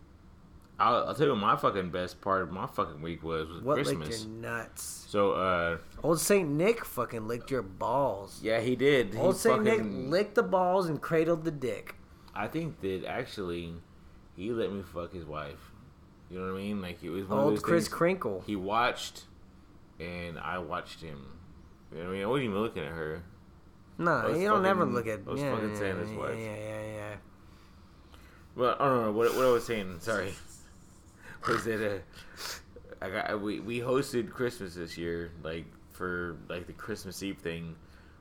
[0.79, 3.63] I'll, I'll tell you what my fucking best part of my fucking week was was
[3.63, 4.09] What Christmas.
[4.09, 5.05] licked your nuts?
[5.09, 8.39] So, uh, Old Saint Nick fucking licked your balls.
[8.43, 9.13] yeah, he did.
[9.15, 11.95] He Old Saint Nick licked the balls and cradled the dick.
[12.35, 13.73] I think that actually
[14.35, 15.71] he let me fuck his wife.
[16.29, 16.81] You know what I mean?
[16.81, 18.43] Like it was one of Old those Kris Kringle.
[18.45, 19.23] He watched,
[19.99, 21.25] and I watched him.
[21.91, 22.23] You know what I mean?
[22.23, 23.23] I wasn't even looking at her.
[23.97, 25.21] Was you don't ever look at.
[25.27, 26.37] I was yeah, fucking yeah, saying his yeah, wife.
[26.37, 27.15] Yeah, yeah, yeah.
[28.55, 29.97] Well, I don't know what, what I was saying.
[29.99, 30.33] Sorry,
[31.47, 31.99] was that uh,
[33.01, 37.75] I got we we hosted Christmas this year, like for like the Christmas Eve thing,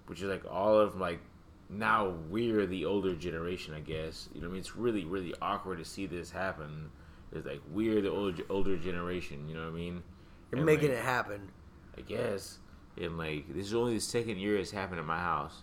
[0.06, 1.20] which is like all of like
[1.68, 4.28] now we're the older generation, I guess.
[4.34, 6.90] You know, what I mean, it's really really awkward to see this happen.
[7.32, 9.48] It's like we're the older older generation.
[9.48, 10.02] You know what I mean?
[10.50, 11.50] You're And, making like, it happen.
[11.96, 12.58] I guess.
[13.00, 15.62] And like this is only the second year it's happened at my house.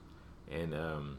[0.53, 1.17] And um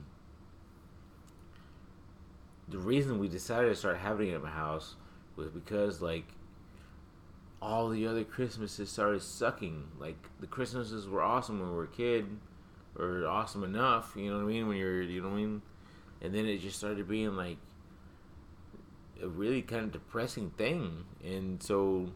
[2.69, 4.95] the reason we decided to start having it at my house
[5.37, 6.27] was because like
[7.61, 9.85] all the other Christmases started sucking.
[9.99, 12.27] Like the Christmases were awesome when we were a kid,
[12.99, 15.63] or awesome enough, you know what I mean, when you're you know what I mean?
[16.21, 17.59] And then it just started being like
[19.23, 21.05] a really kind of depressing thing.
[21.25, 22.13] And so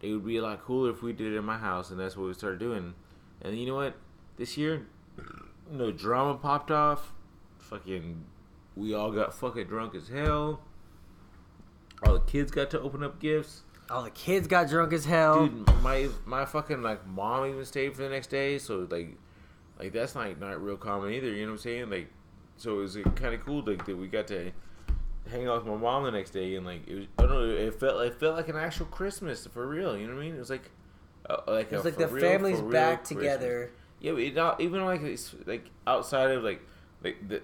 [0.00, 2.16] it would be a lot cooler if we did it in my house, and that's
[2.16, 2.94] what we started doing.
[3.42, 3.94] And you know what?
[4.36, 4.86] This year,
[5.70, 7.12] no drama popped off.
[7.58, 8.24] Fucking,
[8.76, 10.60] we all got fucking drunk as hell.
[12.06, 13.62] All the kids got to open up gifts.
[13.90, 15.46] All the kids got drunk as hell.
[15.46, 19.16] Dude, my my fucking like mom even stayed for the next day, so like,
[19.78, 21.28] like that's not not real common either.
[21.28, 21.90] You know what I'm saying?
[21.90, 22.08] Like,
[22.56, 24.50] so it was kind of cool like, that we got to
[25.30, 27.54] hang out with my mom the next day, and like it was I don't know,
[27.54, 29.96] it felt it felt like an actual Christmas for real.
[29.96, 30.34] You know what I mean?
[30.34, 30.70] It was like
[31.28, 33.08] uh, like It's a like the real, family's back Christmas.
[33.22, 33.70] together.
[34.04, 36.60] Yeah, but it not, even like it's like outside of like
[37.02, 37.40] like the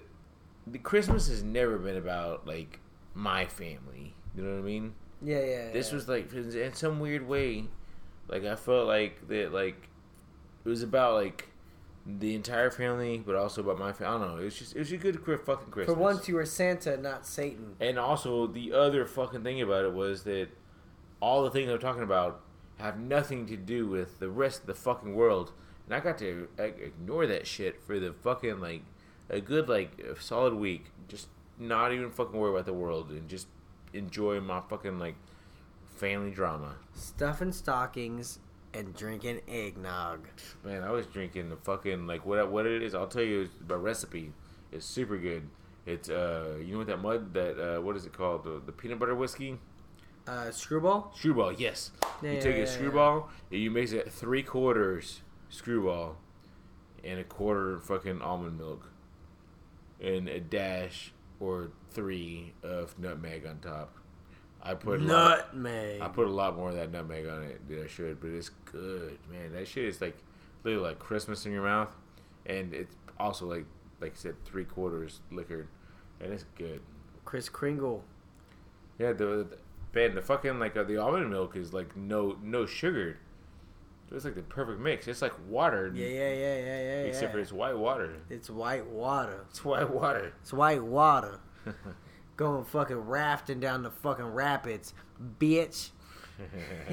[0.67, 2.79] the Christmas has never been about like
[3.15, 4.13] my family.
[4.35, 4.93] You know what I mean?
[5.23, 5.71] Yeah, yeah.
[5.71, 5.95] This yeah.
[5.95, 7.65] was like in some weird way,
[8.27, 9.89] like I felt like that like
[10.63, 11.47] it was about like
[12.05, 14.15] the entire family, but also about my family.
[14.15, 14.41] I don't know.
[14.43, 17.75] It was just it was a good fucking For once, you were Santa, not Satan.
[17.79, 20.49] and also the other fucking thing about it was that
[21.19, 22.41] all the things I'm talking about
[22.77, 25.53] have nothing to do with the rest of the fucking world,
[25.85, 28.83] and I got to like, ignore that shit for the fucking like
[29.29, 31.27] a good like a solid week, just
[31.57, 33.47] not even fucking worry about the world and just
[33.93, 35.15] enjoy my fucking like
[35.95, 36.75] family drama.
[36.93, 38.39] Stuffing stockings
[38.73, 40.27] and drinking eggnog.
[40.63, 42.95] Man, I was drinking the fucking like what what it is.
[42.95, 44.33] I'll tell you the recipe.
[44.71, 45.49] It's super good.
[45.85, 48.71] It's uh you know what that mud that uh what is it called the, the
[48.71, 49.57] peanut butter whiskey
[50.27, 51.13] Uh, Skrewball?
[51.15, 51.55] Skrewball.
[51.57, 51.91] Yes,
[52.21, 55.21] Yeah, you yeah, take yeah, a Skrewball and you mix it three quarters
[55.51, 56.15] Skrewball
[57.03, 58.87] and a quarter fucking almond milk
[59.99, 63.95] and a dash or three of nutmeg on top.
[64.63, 66.01] I put a lot- Nutmeg.
[66.01, 68.49] I put a lot more of that nutmeg on it than I should, but it's
[68.65, 69.51] good, man.
[69.53, 70.17] That shit is like
[70.63, 71.89] literally like Christmas in your mouth,
[72.45, 73.65] and it's also like
[73.99, 75.67] like I said, three quarters liquored,
[76.19, 76.81] and it's good.
[77.25, 78.03] Kris Kringle.
[78.99, 79.57] Yeah, the, the
[79.95, 83.17] man, the fucking like uh, the almond milk is like no no sugar.
[84.11, 85.07] It's like the perfect mix.
[85.07, 87.01] It's like water, Yeah, yeah, yeah, yeah, yeah.
[87.07, 87.31] except yeah.
[87.31, 88.13] for it's white water.
[88.29, 89.45] It's white water.
[89.49, 90.33] It's white water.
[90.41, 91.39] It's white water.
[92.37, 94.93] Going fucking rafting down the fucking rapids,
[95.39, 95.91] bitch.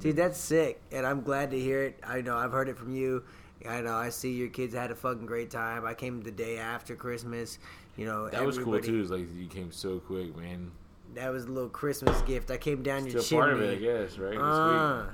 [0.00, 2.00] Dude, that's sick, and I'm glad to hear it.
[2.04, 3.22] I know I've heard it from you.
[3.68, 5.86] I know I see your kids had a fucking great time.
[5.86, 7.58] I came the day after Christmas.
[7.96, 9.00] You know, that was cool too.
[9.00, 10.72] Is like you came so quick, man.
[11.14, 12.50] That was a little Christmas gift.
[12.50, 13.40] I came down your Still chimney.
[13.42, 14.36] part of it, I guess, right?
[14.36, 15.04] Uh,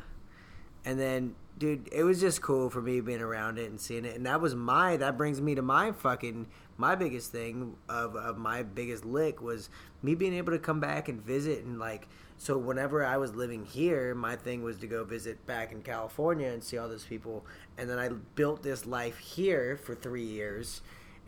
[0.85, 4.17] and then dude, it was just cool for me being around it and seeing it.
[4.17, 6.47] And that was my that brings me to my fucking
[6.77, 9.69] my biggest thing of of my biggest lick was
[10.03, 12.09] me being able to come back and visit and like
[12.41, 16.49] so whenever I was living here, my thing was to go visit back in California
[16.49, 17.45] and see all those people.
[17.77, 20.81] And then I built this life here for three years.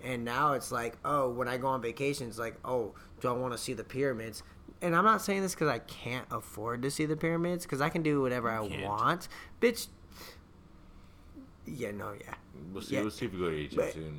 [0.04, 3.32] And now it's like, oh, when I go on vacation, it's like, oh, do I
[3.32, 4.44] want to see the pyramids?
[4.82, 7.88] And I'm not saying this because I can't afford to see the pyramids because I
[7.90, 8.82] can do whatever I can't.
[8.84, 9.28] want.
[9.60, 9.88] Bitch.
[11.66, 12.34] Yeah, no, yeah.
[12.72, 12.94] We'll see.
[12.94, 13.02] Yeah.
[13.02, 13.76] We'll see if we go to Egypt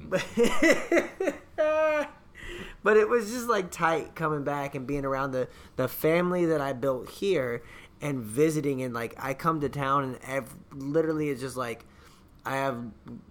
[0.10, 1.34] But, soon.
[1.58, 2.10] but,
[2.84, 6.62] but it was just like tight coming back and being around the the family that
[6.62, 7.64] I built here
[8.02, 11.86] and visiting and like I come to town and ev- literally it's just like
[12.46, 12.84] I have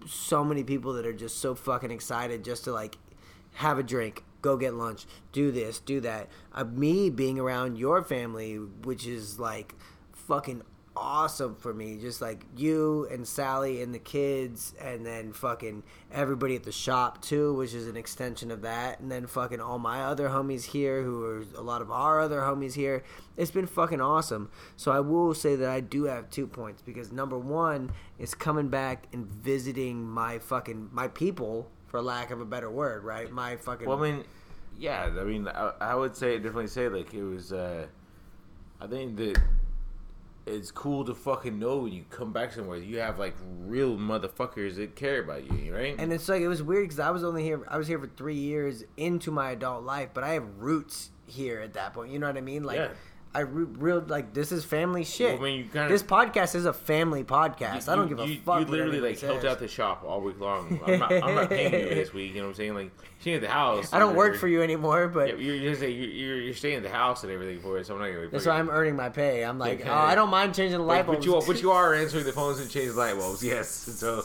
[0.07, 2.97] so many people that are just so fucking excited just to like
[3.55, 6.29] have a drink, go get lunch, do this, do that.
[6.53, 9.75] Uh, me being around your family, which is like
[10.13, 10.63] fucking
[10.97, 11.97] awesome for me.
[11.97, 17.23] Just like you and Sally and the kids, and then fucking everybody at the shop
[17.23, 19.01] too, which is an extension of that.
[19.01, 22.41] And then fucking all my other homies here, who are a lot of our other
[22.41, 23.03] homies here.
[23.37, 24.51] It's been fucking awesome.
[24.77, 28.69] So I will say that I do have two points because number one is coming
[28.69, 33.31] back and visiting my fucking my people, for lack of a better word, right?
[33.31, 33.87] My fucking.
[33.87, 34.25] Well, I mean,
[34.79, 35.11] yeah.
[35.21, 37.53] I mean, I, I would say definitely say like it was.
[37.53, 37.87] uh
[38.81, 39.39] I think that
[40.47, 44.77] it's cool to fucking know when you come back somewhere you have like real motherfuckers
[44.77, 45.95] that care about you, right?
[45.99, 47.63] And it's like it was weird because I was only here.
[47.69, 51.61] I was here for three years into my adult life, but I have roots here
[51.61, 52.11] at that point.
[52.11, 52.63] You know what I mean?
[52.65, 52.89] Like Yeah.
[53.33, 55.35] I re- real like this is family shit.
[55.35, 57.89] Well, I mean, you kinda- this podcast is a family podcast.
[57.89, 58.61] I don't give a fuck.
[58.61, 60.81] You literally like helped out the shop all week long.
[60.85, 62.31] I'm not, I'm not paying you this week.
[62.35, 62.75] You know what I'm saying?
[62.75, 62.91] Like
[63.21, 63.93] staying at the house.
[63.93, 66.83] I don't work for you anymore, but Yeah, you're, you're, you're, you're, you're staying at
[66.83, 68.29] the house and everything for it, so I'm not gonna.
[68.31, 69.45] that's why I'm earning my pay.
[69.45, 69.89] I'm like, Okay.
[69.89, 71.19] oh, I don't mind changing the light bulbs.
[71.19, 73.45] but you, are, but you are answering the phones and changing light bulbs.
[73.45, 74.25] Yes, so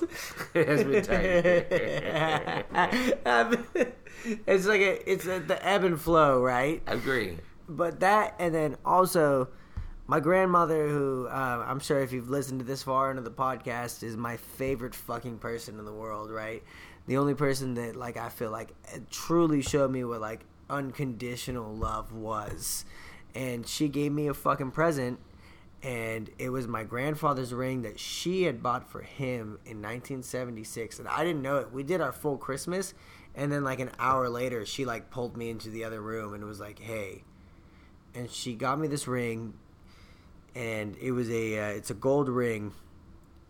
[0.56, 2.66] it has been tight.
[4.48, 6.82] it's like a, it's a, the ebb and flow, right?
[6.88, 7.38] I agree.
[7.68, 9.48] But that and then also
[10.08, 14.04] my grandmother who uh, i'm sure if you've listened to this far into the podcast
[14.04, 16.64] is my favorite fucking person in the world right?
[17.08, 18.74] The only person that like i feel like
[19.12, 22.86] truly showed me what like unconditional love was.
[23.34, 25.20] And she gave me a fucking present
[25.84, 31.08] and it was my grandfather's ring that she had bought for him in 1976 and
[31.08, 31.72] i didn't know it.
[31.72, 32.94] We did our full christmas
[33.36, 36.44] and then like an hour later she like pulled me into the other room and
[36.46, 37.24] was like hey
[38.16, 39.54] and she got me this ring
[40.56, 42.72] and it was a uh, it's a gold ring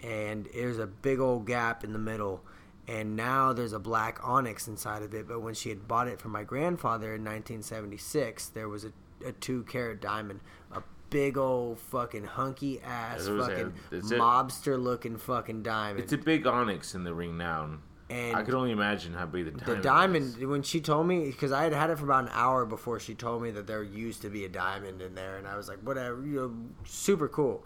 [0.04, 2.44] and there's a big old gap in the middle
[2.88, 6.20] and now there's a black onyx inside of it but when she had bought it
[6.20, 8.92] for my grandfather in 1976 there was a,
[9.26, 10.40] a two carat diamond
[10.74, 16.04] a big old fucking hunky ass It was a- fucking a- mobster looking fucking diamond
[16.04, 17.78] It's a big onyx in the ring now.
[18.10, 19.78] And I could only imagine how big the diamond.
[19.78, 22.66] the diamond when she told me because I had had it for about an hour
[22.66, 25.58] before she told me that there used to be a diamond in there, and I
[25.58, 26.54] was like, whatever, you know,
[26.86, 27.66] super cool.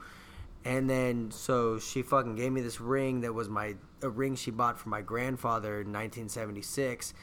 [0.63, 4.51] And then so she fucking gave me this ring that was my a ring she
[4.51, 7.13] bought for my grandfather in 1976,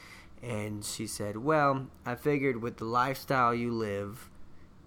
[0.43, 4.29] and she said, "Well, I figured with the lifestyle you live,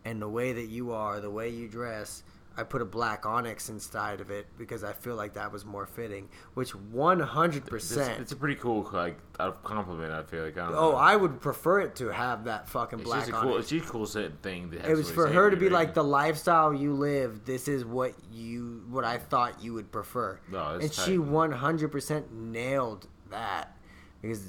[0.04, 2.22] and the way that you are, the way you dress."
[2.56, 5.86] I put a black onyx inside of it because I feel like that was more
[5.86, 7.72] fitting, which 100%.
[7.74, 9.16] It's, it's a pretty cool like
[9.62, 10.12] compliment.
[10.12, 10.58] I feel like.
[10.58, 10.96] I don't Oh, know.
[10.96, 13.56] I would prefer it to have that fucking It's black just a cool.
[13.56, 13.60] it.
[13.60, 14.72] It's just a cool set thing.
[14.86, 17.44] It was for her to be like the lifestyle you live.
[17.44, 20.38] This is what you, what I thought you would prefer.
[20.50, 21.04] No, it's and tight.
[21.06, 23.76] she one hundred percent nailed that
[24.20, 24.44] because,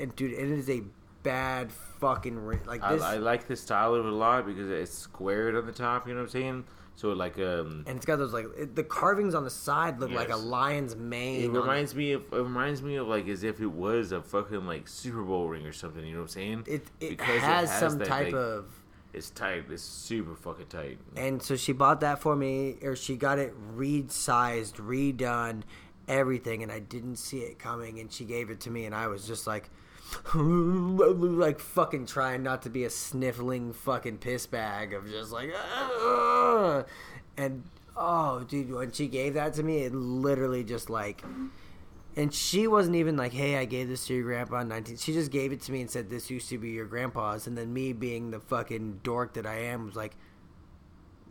[0.00, 0.82] and dude, it is a
[1.22, 1.70] bad
[2.00, 2.60] fucking ring.
[2.66, 5.66] Like I, this, I like the style of it a lot because it's squared on
[5.66, 6.08] the top.
[6.08, 6.64] You know what I'm saying?
[7.02, 10.12] So like um, and it's got those like it, the carvings on the side look
[10.12, 11.42] like a lion's mane.
[11.42, 14.68] it reminds me of it reminds me of like as if it was a fucking
[14.68, 16.06] like Super Bowl ring or something.
[16.06, 16.64] You know what I'm saying?
[16.68, 18.66] It it Because has, some that, type like, of.
[19.12, 19.64] It's tight.
[19.68, 20.98] It's super fucking tight.
[21.16, 25.62] And so she bought that for me, or she got it resized, redone,
[26.06, 27.98] everything, and I didn't see it coming.
[27.98, 29.70] And she gave it to me, and I was just like,
[30.34, 35.52] like fucking trying not to be a sniffling fucking piss bag of just like,
[37.36, 37.62] and
[37.96, 41.22] oh, dude, when she gave that to me, it literally just like.
[42.14, 45.14] And she wasn't even like, "Hey, I gave this to your grandpa in 19." She
[45.14, 47.72] just gave it to me and said, "This used to be your grandpa's." And then
[47.72, 50.14] me, being the fucking dork that I am, was like,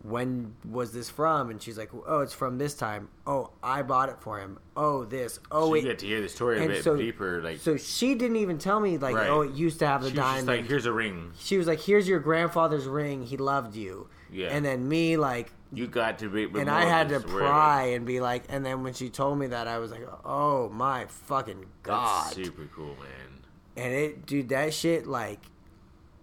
[0.04, 1.50] when was this from?
[1.50, 3.10] And she's like, oh, it's from this time.
[3.28, 4.58] Oh, I bought it for him.
[4.76, 5.40] Oh, this.
[5.52, 5.82] Oh, so it.
[5.84, 7.42] get to hear the story a and bit so- deeper.
[7.42, 9.30] Like so she didn't even tell me like, Right.
[9.30, 10.48] oh, it used to have the she was just diamond.
[10.48, 11.32] like, here's a ring.
[11.40, 13.24] she was like, here's your grandfather's ring.
[13.24, 14.08] He loved you.
[14.32, 14.48] Yeah.
[14.48, 16.46] And then me like You got to be.
[16.60, 19.68] and I had to pry and be like and then when she told me that
[19.68, 23.42] I was like, "Oh my fucking god." That's super cool, man.
[23.76, 25.42] and it dude that shit like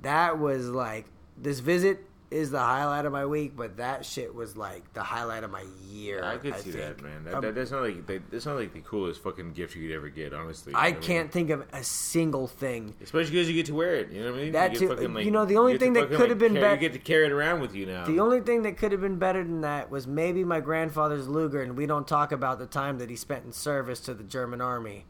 [0.02, 1.04] that was like
[1.36, 5.44] this visit is the highlight of my week but that shit was like the highlight
[5.44, 6.98] of my year I could see think.
[6.98, 7.24] that, man.
[7.24, 9.88] That, Um, that, that's not like that, that's not like the coolest fucking gift you
[9.88, 10.74] could ever get, honestly.
[10.76, 14.10] i know can't think of a single thing Especially because you get to wear it.
[14.10, 14.52] You know what I mean?
[14.52, 16.66] That you too- get you know, the only thing that fucking, could have been better.
[16.74, 18.04] bet- You get to carry it around with you now.
[18.04, 21.62] the only thing that could have been better than that was maybe my grandfather's luger
[21.62, 24.60] and we don't talk about the time that he spent in service to the german
[24.60, 25.06] army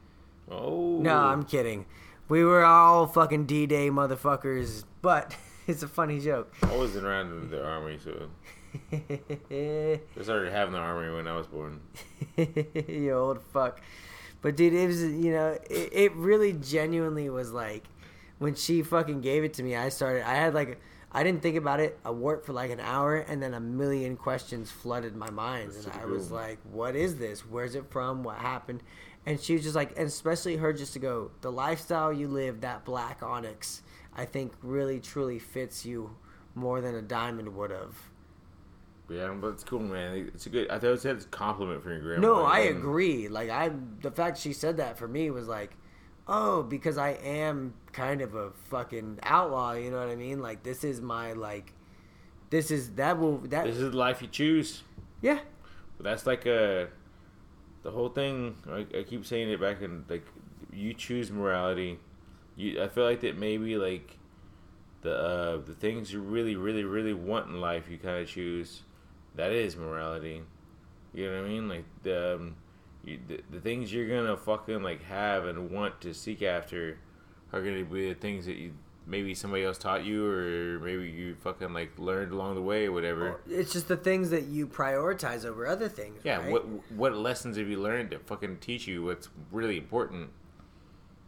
[0.50, 1.84] oh no i'm kidding
[2.28, 5.34] we were all fucking d-day motherfuckers but
[5.68, 8.28] it's a funny joke I wasn't around in the army, so
[8.92, 11.80] I started having the army when I was born.
[12.36, 13.80] you old fuck.
[14.42, 17.84] But dude, it was you know it, it really genuinely was like
[18.38, 19.76] when she fucking gave it to me.
[19.76, 20.28] I started.
[20.28, 20.80] I had like
[21.10, 21.98] I didn't think about it.
[22.04, 25.86] I worked for like an hour, and then a million questions flooded my mind, That's
[25.86, 27.40] and I was like, "What is this?
[27.46, 28.22] Where's it from?
[28.22, 28.82] What happened?"
[29.26, 32.62] And she was just like, and especially her, just to go, the lifestyle you live,
[32.62, 33.82] that black onyx,
[34.18, 36.10] I think really truly fits you
[36.54, 37.96] more than a diamond would have.
[39.08, 40.30] Yeah, but it's cool, man.
[40.34, 40.68] It's a good.
[40.70, 42.26] I thought it said it's a compliment for your grandma.
[42.26, 43.28] No, I and- agree.
[43.28, 43.70] Like I,
[44.02, 45.76] the fact she said that for me was like,
[46.26, 49.72] oh, because I am kind of a fucking outlaw.
[49.72, 50.40] You know what I mean?
[50.42, 51.72] Like this is my like,
[52.50, 54.82] this is that will that This is the life you choose.
[55.22, 55.38] yeah.
[55.96, 56.88] But that's like a
[57.84, 58.56] the whole thing.
[58.70, 60.26] I, I keep saying it back in like
[60.72, 61.98] you choose morality.
[62.58, 64.18] You, I feel like that maybe like
[65.02, 68.82] the uh, the things you really, really, really want in life, you kind of choose.
[69.36, 70.42] That is morality.
[71.14, 71.68] You know what I mean?
[71.68, 72.56] Like the um,
[73.04, 76.98] you, the, the things you're gonna fucking like have and want to seek after
[77.52, 78.74] are gonna be the things that you
[79.06, 82.92] maybe somebody else taught you or maybe you fucking like learned along the way or
[82.92, 83.40] whatever.
[83.48, 86.20] It's just the things that you prioritize over other things.
[86.24, 86.50] Yeah, right?
[86.50, 90.30] what what lessons have you learned to fucking teach you what's really important?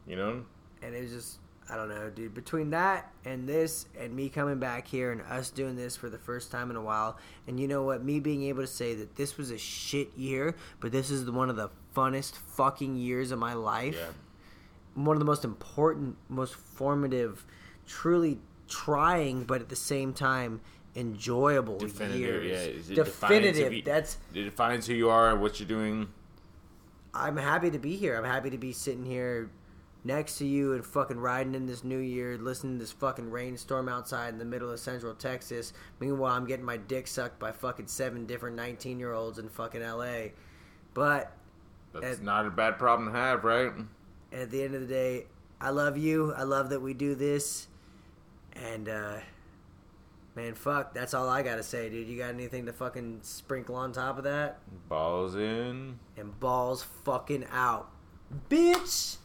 [0.07, 0.45] You know?
[0.83, 1.39] And it was just
[1.73, 2.35] I don't know, dude.
[2.35, 6.19] Between that and this, and me coming back here and us doing this for the
[6.19, 7.17] first time in a while,
[7.47, 10.57] and you know what, me being able to say that this was a shit year,
[10.81, 13.95] but this is one of the funnest fucking years of my life.
[13.97, 14.09] Yeah.
[14.95, 17.47] One of the most important, most formative,
[17.87, 18.39] truly
[18.69, 20.61] trying, but at the same time
[20.97, 22.47] enjoyable Definitive, years.
[22.51, 22.79] yeah.
[22.81, 23.73] Is it defines Definitive.
[23.75, 26.09] you- That's It defines who you are and what you're doing.
[27.15, 28.17] I'm happy to be here.
[28.17, 29.51] I'm happy to be sitting here
[30.05, 33.89] next to you and fucking riding in this new year, listening to this fucking rainstorm
[33.89, 35.73] outside in the middle of central Texas.
[35.99, 39.83] Meanwhile, I'm getting my dick sucked by fucking seven different 19 year olds in fucking
[39.83, 40.29] LA.
[40.95, 41.33] But
[41.93, 43.73] That's And- not a bad problem to have, right?
[44.33, 45.27] at the end of the day,
[45.61, 46.33] I love you.
[46.35, 47.67] I love that we do this.
[48.55, 49.19] And, uh,
[50.37, 52.07] man, fuck, that's all I gotta say, dude.
[52.09, 54.61] You got anything to fucking sprinkle on top of that?
[54.89, 55.99] Balls in.
[56.17, 57.91] And balls fucking out.
[58.49, 59.17] Bitch!